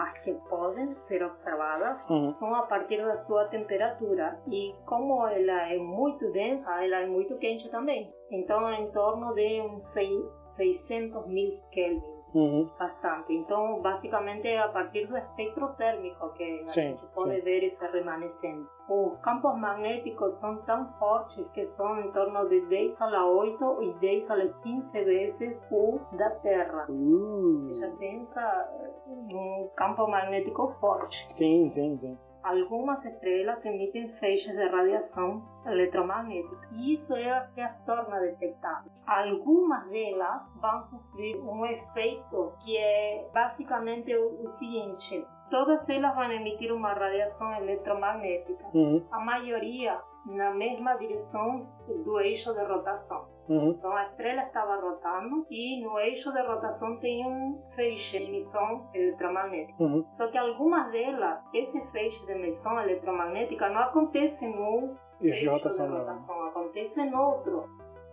As 0.00 0.16
que 0.20 0.32
podem 0.48 0.94
ser 1.08 1.24
observadas 1.24 1.98
Uhum. 2.08 2.32
são 2.34 2.54
a 2.54 2.62
partir 2.62 2.98
da 3.04 3.16
sua 3.16 3.46
temperatura. 3.46 4.38
E 4.46 4.72
como 4.86 5.26
ela 5.26 5.72
é 5.72 5.76
muito 5.76 6.30
densa, 6.30 6.70
ela 6.84 6.98
é 7.02 7.06
muito 7.06 7.36
quente 7.38 7.68
também. 7.68 8.14
Então, 8.30 8.68
é 8.68 8.80
em 8.80 8.90
torno 8.92 9.34
de 9.34 9.60
uns 9.60 9.82
seis- 9.88 10.46
600 10.56 11.26
mil 11.26 11.58
Kelvin. 11.72 12.17
Uhum. 12.34 12.68
Bastante. 12.78 13.32
Então, 13.32 13.80
basicamente, 13.80 14.48
a 14.56 14.68
partir 14.68 15.06
do 15.06 15.16
espectro 15.16 15.68
térmico 15.74 16.30
que 16.34 16.62
a 16.62 16.68
Sim, 16.68 16.80
gente 16.82 17.06
pode 17.14 17.36
sim. 17.36 17.40
ver 17.42 17.64
esse 17.64 17.86
remanescente. 17.86 18.68
Os 18.88 19.18
campos 19.20 19.56
magnéticos 19.58 20.34
são 20.34 20.56
tão 20.62 20.86
fortes 20.98 21.46
que 21.52 21.64
são 21.64 22.00
em 22.00 22.10
torno 22.12 22.48
de 22.48 22.60
10 22.66 23.00
a 23.00 23.06
la 23.06 23.26
8 23.26 23.82
e 23.82 23.92
10 23.94 24.30
a 24.30 24.34
la 24.36 24.48
15 24.62 25.04
vezes 25.04 25.62
o 25.70 25.98
da 26.12 26.30
Terra. 26.30 26.86
Uh. 26.88 27.74
Já 27.74 27.90
pensa 27.96 28.68
um 29.06 29.70
campo 29.76 30.06
magnético 30.06 30.74
forte. 30.80 31.26
Sim, 31.30 31.68
sim, 31.70 31.98
sim. 31.98 32.18
Algumas 32.48 33.04
estrelas 33.04 33.62
emitem 33.62 34.08
feixes 34.20 34.56
de 34.56 34.68
radiação 34.68 35.42
eletromagnética. 35.66 36.66
E 36.72 36.94
isso 36.94 37.14
é 37.14 37.42
o 37.42 37.54
que 37.54 37.60
as 37.60 37.78
torna 37.84 38.20
detectáveis. 38.20 39.04
Algumas 39.06 39.86
delas 39.90 40.50
vão 40.58 40.80
sofrer 40.80 41.36
um 41.42 41.66
efeito 41.66 42.54
que 42.64 42.74
é 42.74 43.28
basicamente 43.34 44.16
o, 44.16 44.42
o 44.42 44.46
seguinte: 44.46 45.26
todas 45.50 45.86
elas 45.90 46.14
vão 46.14 46.32
emitir 46.32 46.72
uma 46.72 46.94
radiação 46.94 47.54
eletromagnética. 47.54 48.64
Uhum. 48.72 49.04
A 49.10 49.20
maioria 49.20 50.00
na 50.26 50.50
mesma 50.52 50.94
direção 50.96 51.66
do 52.04 52.20
eixo 52.20 52.52
de 52.52 52.64
rotação. 52.64 53.26
Uhum. 53.48 53.70
Então 53.70 53.90
a 53.92 54.04
estrela 54.04 54.42
estava 54.42 54.76
rotando 54.76 55.46
e 55.50 55.82
no 55.82 55.98
eixo 55.98 56.30
de 56.32 56.42
rotação 56.42 56.98
tem 56.98 57.26
um 57.26 57.62
feixe 57.74 58.18
de 58.18 58.24
emissão 58.24 58.88
eletromagnética. 58.94 59.82
Uhum. 59.82 60.04
Só 60.12 60.28
que 60.28 60.36
algumas 60.36 60.90
delas, 60.90 61.40
esse 61.54 61.80
feixe 61.86 62.24
de 62.26 62.32
emissão 62.32 62.78
eletromagnética 62.80 63.68
não 63.70 63.80
acontece 63.80 64.46
no 64.46 64.96
Eixo 65.20 65.40
de 65.40 65.48
rotação 65.48 65.86
de 65.86 65.92
não. 65.92 66.00
rotação, 66.00 66.44
acontece 66.46 67.00
em 67.00 67.14
outro. 67.14 67.64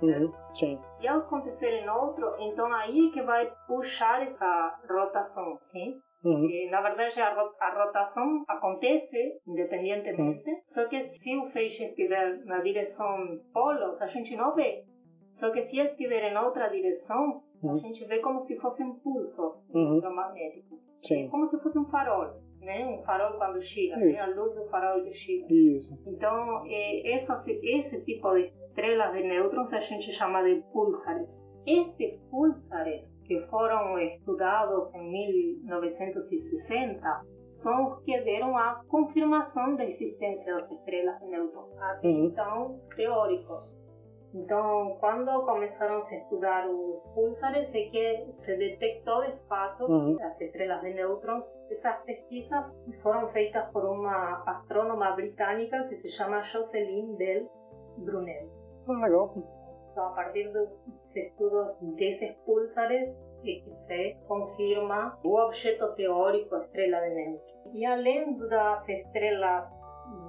Uhum. 0.01 0.31
Sim. 0.53 0.79
E 0.99 1.07
ao 1.07 1.19
acontecer 1.19 1.69
em 1.69 1.89
outro, 1.89 2.35
então 2.39 2.71
aí 2.73 3.11
que 3.11 3.21
vai 3.21 3.51
puxar 3.67 4.23
essa 4.23 4.79
rotação, 4.89 5.57
sim? 5.61 6.01
Uhum. 6.25 6.49
E, 6.49 6.69
na 6.71 6.81
verdade, 6.81 7.21
a, 7.21 7.33
ro- 7.33 7.53
a 7.59 7.85
rotação 7.85 8.43
acontece 8.47 9.39
independentemente, 9.47 10.43
só 10.65 10.87
que 10.87 11.01
se 11.01 11.35
o 11.37 11.45
feixe 11.51 11.85
estiver 11.85 12.43
na 12.45 12.59
direção 12.61 13.39
polos, 13.53 14.01
a 14.01 14.05
gente 14.07 14.35
não 14.35 14.53
vê. 14.55 14.83
Só 15.31 15.51
que 15.51 15.61
se 15.61 15.77
ele 15.77 15.89
estiver 15.89 16.31
em 16.31 16.37
outra 16.37 16.67
direção, 16.69 17.43
a 17.63 17.67
Uhum. 17.67 17.77
gente 17.77 18.05
vê 18.05 18.19
como 18.19 18.39
se 18.41 18.57
fossem 18.59 18.93
pulsos 18.99 19.55
Uhum. 19.73 19.93
eletromagnéticos. 19.93 20.79
Sim. 21.03 21.27
Como 21.29 21.45
se 21.45 21.59
fosse 21.61 21.77
um 21.79 21.85
farol, 21.85 22.33
né? 22.61 22.85
Um 22.85 23.03
farol 23.03 23.37
quando 23.37 23.59
gira, 23.61 23.97
Isso. 23.97 24.05
né? 24.13 24.19
a 24.19 24.27
luz 24.27 24.55
do 24.55 24.65
farol 24.69 25.03
que 25.03 25.11
gira. 25.11 25.47
Isso. 25.51 25.93
Então, 26.07 26.63
eh, 26.67 27.13
essas, 27.13 27.45
esse 27.47 28.03
tipo 28.03 28.33
de 28.35 28.51
estrelas 28.67 29.13
de 29.13 29.23
nêutrons 29.23 29.73
a 29.73 29.79
gente 29.79 30.11
chama 30.11 30.43
de 30.43 30.61
púlsares. 30.73 31.39
Esses 31.65 32.19
púlsares 32.29 33.05
que 33.25 33.39
foram 33.47 33.97
estudados 33.99 34.93
em 34.95 35.61
1960 35.63 37.21
são 37.43 37.85
os 37.93 37.99
que 38.03 38.19
deram 38.21 38.57
a 38.57 38.81
confirmação 38.87 39.75
da 39.75 39.85
existência 39.85 40.53
das 40.55 40.69
estrelas 40.71 41.19
de 41.19 41.27
nêutrons. 41.27 41.77
Até 41.79 42.07
Uhum. 42.07 42.25
então, 42.25 42.79
teóricos. 42.95 43.77
Então, 44.33 44.97
quando 44.99 45.45
começaram 45.45 45.95
a 45.97 46.01
se 46.01 46.15
estudar 46.17 46.67
os 46.69 46.99
púlsares, 47.13 47.73
é 47.73 47.83
que 47.89 48.31
se 48.33 48.57
detectou 48.57 49.21
de 49.23 49.37
fato 49.47 49.85
Uhum. 49.85 50.17
as 50.21 50.39
estrelas 50.41 50.81
de 50.81 50.93
nêutrons. 50.93 51.45
Essas 51.71 52.03
pesquisas 52.03 52.65
foram 53.01 53.29
feitas 53.29 53.65
por 53.71 53.85
uma 53.85 54.43
astrônoma 54.45 55.11
britânica 55.11 55.87
que 55.87 55.95
se 55.95 56.09
chama 56.09 56.41
Jocelyn 56.41 57.15
Bell 57.15 57.49
Brunel. 57.99 58.49
Ah, 58.89 59.05
legal. 59.05 59.33
Então, 59.95 60.07
a 60.07 60.11
partir 60.11 60.51
dos 60.51 61.15
estudos 61.15 61.77
desses 61.95 62.35
púlsares, 62.45 63.07
é 63.45 63.61
que 63.63 63.71
se 63.71 64.17
confirma 64.27 65.17
o 65.23 65.37
objeto 65.39 65.93
teórico, 65.95 66.53
a 66.53 66.63
estrela 66.65 66.99
de 66.99 67.15
nêutrons. 67.15 67.41
E 67.73 67.85
além 67.85 68.37
das 68.37 68.89
estrelas 68.89 69.69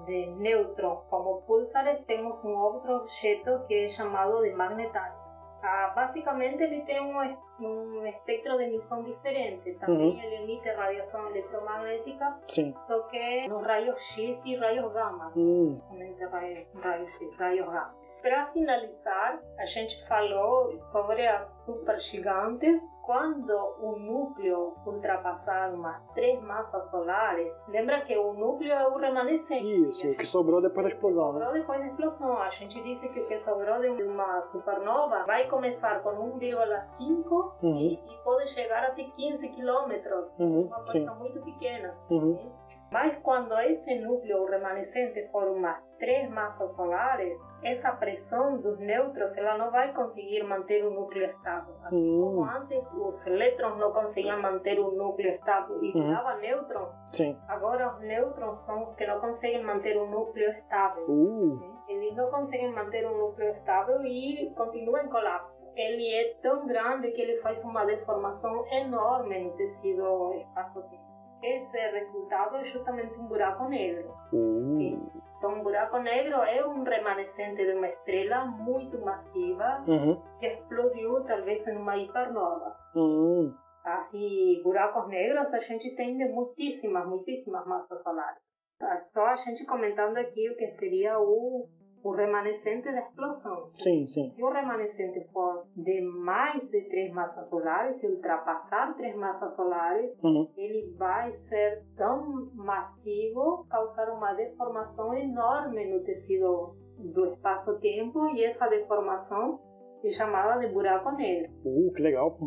de 0.07 0.27
nêutrons 0.37 1.01
como 1.11 1.43
púlsares, 1.43 1.99
temos 2.07 2.45
um 2.45 2.55
outro 2.57 2.93
objeto 2.99 3.67
que 3.67 3.75
é 3.75 3.89
chamado 3.89 4.41
de 4.43 4.53
magnetários. 4.53 5.19
Ah, 5.65 5.93
basicamente, 5.97 6.63
ele 6.63 6.83
tem 6.83 7.01
um, 7.01 7.21
es- 7.25 7.39
um 7.59 8.07
espectro 8.07 8.57
de 8.59 8.65
emissão 8.67 9.03
diferente. 9.03 9.75
Também 9.81 10.13
Uhum. 10.13 10.23
ele 10.23 10.35
emite 10.45 10.69
radiação 10.69 11.29
eletromagnética, 11.31 12.39
Sim. 12.47 12.73
só 12.87 13.01
que 13.09 13.49
nos 13.49 13.67
raios 13.67 13.99
X 14.15 14.39
e 14.45 14.55
raios 14.55 14.93
gama 14.93 15.33
Hum. 15.37 15.81
somente 15.89 16.25
raios, 16.27 16.69
raios 16.75 17.11
X, 17.19 17.37
raios 17.37 17.67
gama. 17.67 18.06
Para 18.23 18.47
finalizar, 18.49 19.41
a 19.59 19.67
gente 19.67 20.07
falou 20.09 20.77
sobre 20.79 21.27
as 21.27 21.47
supergigantes. 21.65 22.81
Quando 23.05 23.53
o 23.81 23.97
núcleo 24.01 24.75
ultrapassar 24.85 25.73
umas 25.73 26.03
três 26.13 26.43
massas 26.43 26.91
solares, 26.91 27.53
lembra 27.69 28.01
que 28.01 28.17
o 28.19 28.33
núcleo 28.33 28.73
é 28.73 28.89
o 28.89 28.97
remanescente. 28.97 29.65
Isso, 29.89 30.09
o 30.11 30.17
que 30.17 30.27
sobrou 30.27 30.61
depois 30.61 30.87
da 30.89 30.93
explosão, 30.93 31.33
né? 31.35 31.39
Sobrou 31.45 31.53
depois 31.61 31.79
da 31.79 31.87
explosão. 31.87 32.37
A 32.43 32.51
gente 32.51 32.83
disse 32.83 33.09
que 33.11 33.21
o 33.21 33.27
que 33.29 33.39
sobrou 33.39 33.79
de 33.81 34.03
uma 34.03 34.43
supernova 34.43 35.23
vai 35.25 35.47
começar 35.49 36.03
com 36.03 36.11
1,5 36.11 37.55
Uhum. 37.63 37.77
e, 37.79 37.95
e 37.95 38.19
pode 38.25 38.49
chegar 38.51 38.83
até 38.87 39.05
15 39.05 39.49
quilômetros. 39.51 40.29
Uhum, 40.41 40.63
Uma 40.63 40.77
coisa 40.79 40.93
sim. 40.93 41.19
muito 41.21 41.41
pequena. 41.43 41.95
Uhum. 42.11 42.35
né? 42.35 42.53
Mas 42.91 43.17
quando 43.19 43.53
esse 43.61 43.99
núcleo 44.01 44.47
remanescente 44.47 45.29
formar 45.31 45.81
três 45.99 46.31
massas 46.31 46.71
solares, 46.77 47.39
essa 47.63 47.91
pressão 47.93 48.59
dos 48.61 48.79
nêutrons 48.79 49.37
ela 49.37 49.57
não 49.59 49.71
vai 49.71 49.93
conseguir 49.93 50.43
manter 50.45 50.85
o 50.85 50.91
núcleo 50.91 51.25
estável. 51.27 51.75
Assim 51.85 51.97
Hum. 51.97 52.23
como 52.23 52.45
antes 52.45 52.93
os 52.93 53.27
elétrons 53.27 53.77
não 53.79 53.93
conseguiam 53.93 54.41
manter 54.41 54.79
o 54.79 54.91
núcleo 54.93 55.31
estável 55.31 55.83
e 55.83 55.93
Uhum. 55.97 56.05
viravam 56.05 56.39
nêutrons, 56.41 56.89
Sim. 57.13 57.37
agora 57.49 57.89
os 57.95 58.01
nêutrons 58.01 58.57
são 58.65 58.83
os 58.85 58.95
que 58.95 59.07
não 59.07 59.21
conseguem 59.21 59.63
manter 59.65 59.97
o 59.97 60.07
núcleo 60.07 60.51
estável. 60.51 61.05
Uh. 61.09 61.77
Eles 61.89 62.17
não 62.17 62.31
conseguem 62.31 62.73
manter 62.73 63.07
um 63.07 63.17
núcleo 63.17 63.51
estável 63.51 64.05
e 64.05 64.53
continuam 64.57 65.03
em 65.05 65.09
colapso. 65.09 65.57
Ele 65.77 66.13
é 66.15 66.35
tão 66.43 66.67
grande 66.67 67.11
que 67.13 67.21
ele 67.23 67.41
faz 67.41 67.65
uma 67.65 67.85
deformação 67.85 68.65
enorme 68.73 69.45
no 69.45 69.51
tecido 69.57 70.35
espaço-tempo. 70.35 71.05
Esse 71.43 71.77
resultado 71.93 72.57
é 72.57 72.65
justamente 72.65 73.15
um 73.21 73.27
buraco 73.27 73.69
negro. 73.69 74.11
Uh. 74.33 74.77
Sim. 74.79 75.11
Então, 75.39 75.53
um 75.53 75.63
buraco 75.63 75.99
negro 75.99 76.37
é 76.43 76.67
um 76.67 76.83
remanescente 76.83 77.65
de 77.65 77.73
uma 77.73 77.89
estrela 77.89 78.47
muito 78.47 78.99
massiva 79.01 79.85
Uhum. 79.87 80.21
que 80.41 80.47
explodiu 80.47 81.23
talvez 81.25 81.67
em 81.67 81.77
uma 81.77 81.97
hipernova. 81.97 82.75
Hum. 82.95 83.55
Assim, 83.85 84.61
buracos 84.65 85.07
negros 85.09 85.53
a 85.53 85.59
gente 85.59 85.95
tem 85.95 86.17
de 86.17 86.25
muitíssimas, 86.25 87.07
muitíssimas 87.07 87.67
massas 87.67 88.03
solares. 88.03 88.41
Tá 88.79 88.97
Só 88.99 89.27
a 89.27 89.37
gente 89.37 89.65
comentando 89.67 90.17
aqui 90.19 90.51
o 90.51 90.57
que 90.57 90.67
seria 90.73 91.19
o, 91.19 91.69
o 92.07 92.13
remanescente 92.13 92.85
da 92.93 93.01
explosão. 93.01 93.67
Sim, 93.71 94.07
sim. 94.07 94.27
Se 94.27 94.43
o 94.43 94.49
remanescente 94.51 95.21
for 95.33 95.65
de 95.77 96.01
mais 96.03 96.63
de 96.71 96.81
três 96.89 97.13
massas 97.13 97.49
solares, 97.49 97.99
se 97.99 98.07
ultrapassar 98.07 98.95
três 98.97 99.17
massas 99.17 99.55
solares, 99.57 100.13
Uhum. 100.23 100.49
ele 100.57 100.95
vai 100.97 101.33
ser 101.33 101.83
tão 101.97 102.49
massivo, 102.55 103.67
causar 103.69 104.09
uma 104.13 104.33
deformação 104.35 105.13
enorme 105.15 105.87
no 105.93 106.03
tecido 106.05 106.75
do 106.99 107.27
espaço-tempo 107.33 108.29
e 108.35 108.45
essa 108.45 108.69
deformação 108.69 109.61
é 110.05 110.11
chamada 110.11 110.61
de 110.61 110.73
buraco 110.73 111.11
negro. 111.13 111.51
Uh, 111.65 111.93
que 111.93 112.03
legal. 112.03 112.39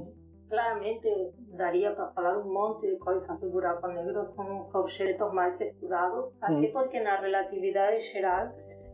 Claramente 0.49 1.07
daria 1.55 1.91
para 1.93 2.07
falar 2.14 2.39
um 2.39 2.51
monte 2.51 2.88
de 2.88 2.97
coisas 2.97 3.39
do 3.39 3.49
buraco 3.51 3.88
negro, 3.88 4.24
são 4.24 4.60
os 4.62 4.74
objetos 4.74 5.32
mais 5.34 5.60
estudados, 5.62 6.34
até 6.41 6.68
porque 6.72 6.99
na 7.01 7.20
relatividade 7.20 8.01
geral 8.12 8.47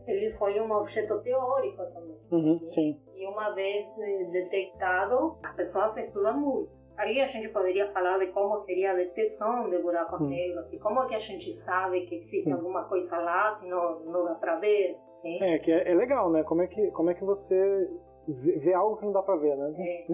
ele 0.06 0.32
foi 0.36 0.60
um 0.60 0.70
objeto 0.72 1.20
teórico 1.22 1.84
também. 1.92 2.16
Uhum. 2.30 2.68
Sim. 2.68 3.00
E 3.14 3.26
uma 3.26 3.50
vez 3.54 3.86
eh, 3.98 4.24
detectado, 4.32 5.36
as 5.42 5.54
pessoas 5.56 5.96
estudam 5.96 6.38
muito. 6.38 6.70
Aí 6.98 7.20
a 7.20 7.26
gente 7.26 7.48
poderia 7.50 7.92
falar 7.92 8.18
de 8.18 8.28
como 8.28 8.56
seria 8.58 8.92
a 8.92 8.94
detecção 8.94 9.68
de 9.68 9.78
buracos 9.78 10.20
Hum. 10.20 10.28
negros 10.28 10.72
e 10.72 10.78
como 10.78 11.06
que 11.06 11.14
a 11.14 11.18
gente 11.18 11.52
sabe 11.52 12.06
que 12.06 12.14
existe 12.16 12.48
Hum. 12.50 12.54
alguma 12.54 12.84
coisa 12.84 13.18
lá 13.18 13.58
se 13.60 13.66
não, 13.66 14.00
não 14.00 14.24
dá 14.24 14.34
para 14.36 14.56
ver. 14.56 14.96
Sim. 15.20 15.42
É, 15.42 15.58
que 15.58 15.70
é, 15.72 15.90
é 15.90 15.94
legal, 15.94 16.30
né? 16.30 16.42
Como 16.44 16.62
é 16.62 16.66
que, 16.66 16.90
como 16.92 17.10
é 17.10 17.14
que 17.14 17.24
você 17.24 17.88
vê 18.28 18.72
algo 18.74 18.96
que 18.96 19.04
não 19.04 19.12
dá 19.12 19.22
pra 19.22 19.36
ver, 19.36 19.56
né? 19.56 19.74
É. 19.78 20.06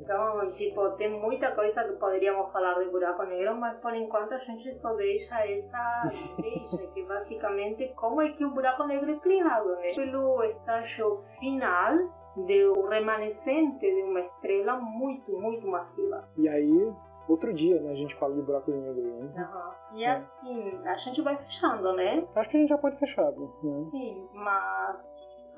Então, 0.00 0.40
tipo, 0.52 0.90
tem 0.96 1.10
muita 1.20 1.52
coisa 1.54 1.84
que 1.84 1.92
poderíamos 1.94 2.50
falar 2.52 2.74
de 2.82 2.90
buraco 2.90 3.22
negro, 3.24 3.56
mas 3.56 3.78
por 3.78 3.94
enquanto 3.94 4.32
a 4.32 4.38
gente 4.38 4.74
só 4.80 4.92
deixa 4.94 5.46
essa 5.46 6.08
deixa, 6.40 6.78
que 6.92 7.02
basicamente 7.04 7.88
como 7.94 8.20
é 8.22 8.30
que 8.30 8.44
o 8.44 8.50
buraco 8.50 8.84
negro 8.84 9.10
é 9.10 9.18
criado, 9.18 9.68
né? 9.76 9.88
Pelo 9.94 10.42
estágio 10.44 11.22
final 11.38 11.96
do 12.36 12.86
remanescente 12.88 13.80
de 13.80 14.02
uma 14.02 14.20
estrela 14.20 14.76
muito, 14.78 15.32
muito 15.38 15.66
massiva. 15.66 16.28
E 16.36 16.48
aí, 16.48 16.92
outro 17.28 17.52
dia, 17.52 17.80
né, 17.80 17.90
a 17.90 17.94
gente 17.96 18.14
fala 18.16 18.34
de 18.34 18.42
buraco 18.42 18.70
negro. 18.70 19.02
Né? 19.02 19.32
Aham. 19.36 19.74
E 19.94 20.04
É. 20.04 20.10
assim, 20.12 20.80
a 20.86 20.94
gente 20.96 21.22
vai 21.22 21.36
fechando, 21.36 21.92
né? 21.92 22.24
Acho 22.36 22.50
que 22.50 22.56
a 22.56 22.60
gente 22.60 22.68
já 22.68 22.78
pode 22.78 22.96
fechar. 22.98 23.30
Né? 23.32 23.48
Sim, 23.90 24.28
mas 24.32 25.09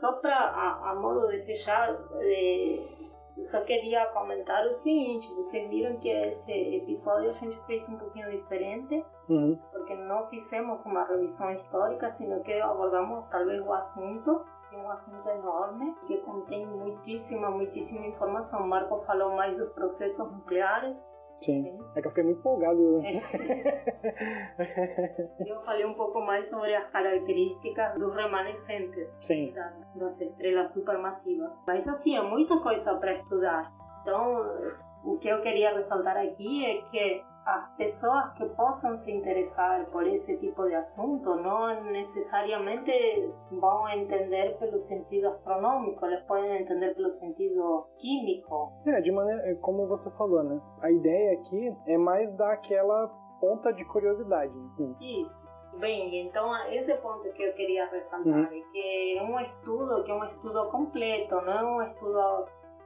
só 0.02 0.14
para 0.14 0.36
a, 0.90 0.94
modo 0.96 1.28
de 1.28 1.42
fechar, 1.42 1.96
eh, 2.20 2.84
eu 3.36 3.42
só 3.44 3.60
queria 3.62 4.04
comentar 4.06 4.66
o 4.66 4.74
seguinte: 4.74 5.32
vocês 5.36 5.70
viram 5.70 5.96
que 6.00 6.08
esse 6.08 6.50
episódio 6.50 7.30
a 7.30 7.34
gente 7.34 7.56
fez 7.66 7.88
um 7.88 7.96
pouquinho 7.96 8.28
diferente, 8.32 9.04
Uhum. 9.28 9.56
porque 9.70 9.94
não 9.94 10.26
fizemos 10.26 10.84
uma 10.84 11.04
revisão 11.04 11.52
histórica, 11.52 12.08
sino 12.10 12.42
que 12.42 12.52
abordamos 12.60 13.24
talvez 13.30 13.64
o 13.64 13.72
assunto. 13.72 14.44
que 14.68 14.76
É 14.76 14.78
um 14.80 14.90
assunto 14.90 15.28
enorme 15.28 15.94
que 16.06 16.16
contém 16.22 16.66
muitíssima, 16.66 17.50
muitíssima 17.50 18.06
informação. 18.06 18.60
O 18.62 18.66
Marco 18.68 19.00
falou 19.06 19.30
mais 19.36 19.56
dos 19.56 19.70
processos 19.70 20.26
nucleares. 20.32 20.98
Sim. 21.42 21.64
Sim. 21.64 21.78
É 21.96 22.00
que 22.00 22.06
eu 22.06 22.10
fiquei 22.10 22.24
muito 22.24 22.38
empolgado. 22.38 23.02
Eu 25.46 25.60
falei 25.62 25.84
um 25.84 25.94
pouco 25.94 26.20
mais 26.20 26.48
sobre 26.48 26.74
as 26.74 26.88
características 26.90 27.94
dos 27.98 28.14
remanescentes. 28.14 29.08
Sim. 29.20 29.52
da- 29.52 29.72
das 29.96 30.20
estrelas 30.20 30.72
supermassivas. 30.72 31.50
Mas 31.66 31.86
assim, 31.88 32.16
é 32.16 32.22
muita 32.22 32.58
coisa 32.60 32.94
para 32.94 33.14
estudar. 33.14 33.72
Então, 34.02 34.36
o 35.04 35.18
que 35.18 35.28
eu 35.28 35.40
queria 35.42 35.74
ressaltar 35.74 36.16
aqui 36.16 36.64
é 36.64 36.80
que 36.90 37.22
as 37.44 37.76
pessoas 37.76 38.32
que 38.34 38.44
possam 38.50 38.96
se 38.96 39.10
interessar 39.10 39.84
por 39.86 40.06
esse 40.06 40.36
tipo 40.38 40.64
de 40.66 40.74
assunto 40.74 41.34
não 41.36 41.82
necessariamente 41.84 42.92
vão 43.50 43.88
entender 43.88 44.56
pelo 44.58 44.78
sentido 44.78 45.28
astronômico, 45.28 46.04
eles 46.06 46.22
podem 46.24 46.62
entender 46.62 46.94
pelo 46.94 47.10
sentido 47.10 47.86
químico. 47.98 48.72
É, 48.86 49.00
de 49.00 49.10
maneira. 49.10 49.42
é 49.50 49.54
Como 49.56 49.86
você 49.88 50.10
falou, 50.12 50.42
né? 50.42 50.60
A 50.80 50.90
ideia 50.90 51.32
aqui 51.38 51.76
é 51.86 51.98
mais 51.98 52.32
dar 52.36 52.52
aquela 52.52 53.08
ponta 53.40 53.72
de 53.72 53.84
curiosidade. 53.86 54.52
Hum. 54.78 54.94
Isso. 55.00 55.42
Bem, 55.78 56.26
então 56.28 56.54
esse 56.68 56.94
ponto 56.96 57.22
que 57.32 57.42
eu 57.42 57.52
queria 57.54 57.86
ressaltar 57.88 58.26
Uhum. 58.26 58.44
é 58.44 58.60
que 58.72 59.18
é 59.18 59.22
um 59.22 59.40
estudo 59.40 60.04
que 60.04 60.10
é 60.10 60.14
um 60.14 60.24
estudo 60.24 60.70
completo, 60.70 61.34
não 61.36 61.50
é 61.50 61.64
um 61.64 61.82
estudo 61.90 62.44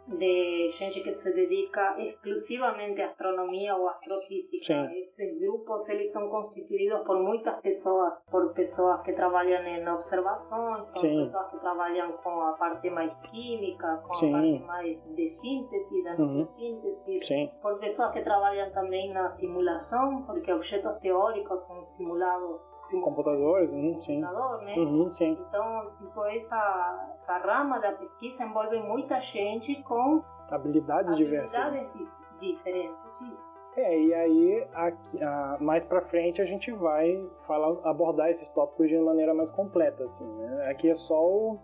de 0.08 0.70
gente 0.70 1.00
que 1.02 1.12
se 1.14 1.34
dedica 1.34 1.96
exclusivamente 2.00 3.02
à 3.02 3.06
astronomia 3.06 3.74
ou 3.74 3.88
astrofísica. 3.88 4.90
Esses 4.92 5.40
grupos 5.40 5.88
eles 5.88 6.12
são 6.12 6.28
constituídos 6.28 7.00
por 7.04 7.18
muitas 7.20 7.60
pessoas, 7.60 8.14
por 8.30 8.52
pessoas 8.54 9.02
que 9.02 9.12
trabalham 9.12 9.62
em 9.64 9.88
observações, 9.88 10.84
por 10.90 10.98
Sim. 10.98 11.22
pessoas 11.22 11.50
que 11.50 11.58
trabalham 11.58 12.12
com 12.18 12.40
a 12.40 12.52
parte 12.52 12.88
mais 12.90 13.12
química, 13.30 13.96
com 14.06 14.14
Sim. 14.14 14.28
a 14.28 14.38
parte 14.38 14.58
mais 14.64 15.14
de 15.16 15.28
síntese, 15.28 16.02
da 16.04 16.14
Uhum. 16.16 16.46
síntese, 16.46 17.20
Sim. 17.26 17.50
por 17.60 17.78
pessoas 17.78 18.12
que 18.12 18.22
trabalham 18.22 18.70
também 18.72 19.12
na 19.12 19.28
simulação, 19.30 20.22
porque 20.24 20.52
objetos 20.52 20.98
teóricos 21.00 21.66
são 21.66 21.82
simulados 21.82 22.60
Sim. 22.86 23.00
Computadores, 23.00 23.70
uhum, 23.70 24.00
sim. 24.00 24.20
computador, 24.22 24.62
né? 24.62 24.74
Uhum, 24.76 25.12
sim. 25.12 25.38
Então, 25.48 25.90
tipo, 25.98 26.24
essa, 26.26 27.16
essa 27.22 27.38
rama 27.38 27.78
da 27.80 27.92
pesquisa 27.92 28.44
envolve 28.44 28.78
muita 28.80 29.20
gente 29.20 29.82
com 29.82 30.22
Habilidades 30.50 31.16
diversas. 31.16 31.58
habilidades 31.58 32.08
di- 32.38 32.52
diferentes. 32.54 33.20
Isso. 33.22 33.44
É, 33.76 33.98
e 34.00 34.14
aí, 34.14 34.66
aqui, 34.72 35.22
a- 35.22 35.58
mais 35.60 35.84
pra 35.84 36.00
frente, 36.00 36.40
a 36.40 36.44
gente 36.46 36.70
vai 36.72 37.28
falar, 37.42 37.76
abordar 37.88 38.30
esses 38.30 38.48
tópicos 38.48 38.88
de 38.88 38.96
maneira 38.98 39.34
mais 39.34 39.50
completa, 39.50 40.04
assim, 40.04 40.26
né? 40.38 40.70
Aqui 40.70 40.88
é 40.88 40.94
só 40.94 41.22
o, 41.22 41.58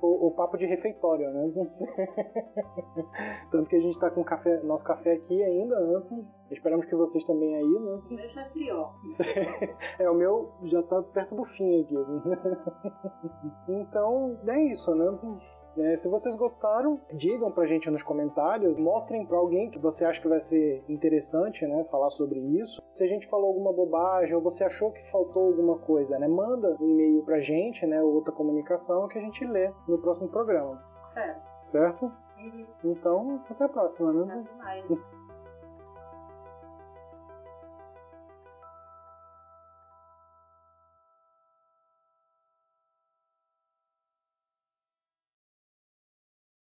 o, 0.00 0.26
o 0.26 0.30
papo 0.32 0.56
de 0.56 0.66
refeitório, 0.66 1.30
né? 1.30 1.52
Tanto 3.50 3.68
que 3.68 3.76
a 3.76 3.80
gente 3.80 3.98
tá 3.98 4.10
com 4.10 4.22
café, 4.24 4.60
nosso 4.62 4.84
café 4.84 5.12
aqui 5.12 5.42
ainda, 5.42 5.78
né? 5.80 6.02
Esperamos 6.50 6.86
que 6.86 6.94
vocês 6.94 7.24
também 7.24 7.54
aí, 7.54 7.64
né? 7.64 8.00
O 8.10 8.14
meu 8.14 8.28
já 8.28 8.44
criou. 8.50 8.90
É, 9.98 10.10
o 10.10 10.14
meu 10.14 10.52
já 10.64 10.82
tá 10.82 11.02
perto 11.02 11.34
do 11.34 11.44
fim 11.44 11.82
aqui. 11.82 11.94
então, 13.68 14.38
é 14.46 14.62
isso, 14.64 14.94
né? 14.94 15.06
É, 15.78 15.94
se 15.94 16.08
vocês 16.08 16.34
gostaram, 16.34 17.00
digam 17.12 17.50
pra 17.50 17.66
gente 17.66 17.90
nos 17.90 18.02
comentários, 18.02 18.76
mostrem 18.78 19.26
pra 19.26 19.36
alguém 19.36 19.70
que 19.70 19.78
você 19.78 20.04
acha 20.04 20.20
que 20.20 20.28
vai 20.28 20.40
ser 20.40 20.82
interessante, 20.88 21.66
né, 21.66 21.84
falar 21.84 22.10
sobre 22.10 22.38
isso. 22.40 22.82
Se 22.92 23.04
a 23.04 23.06
gente 23.06 23.26
falou 23.26 23.48
alguma 23.48 23.72
bobagem 23.72 24.34
ou 24.34 24.40
você 24.40 24.64
achou 24.64 24.90
que 24.90 25.02
faltou 25.10 25.46
alguma 25.48 25.78
coisa, 25.78 26.18
né, 26.18 26.26
manda 26.26 26.76
um 26.80 26.88
e-mail 26.88 27.22
pra 27.24 27.40
gente, 27.40 27.86
né, 27.86 28.02
ou 28.02 28.14
outra 28.14 28.32
comunicação 28.32 29.06
que 29.08 29.18
a 29.18 29.20
gente 29.20 29.44
lê 29.44 29.70
no 29.86 29.98
próximo 29.98 30.28
programa, 30.28 30.82
Certo. 31.12 31.40
certo? 31.62 32.12
Uhum. 32.38 32.66
Então, 32.84 33.40
até 33.50 33.64
a 33.64 33.68
próxima, 33.68 34.12
né? 34.12 34.44
Até 34.46 34.58
mais. 34.62 34.84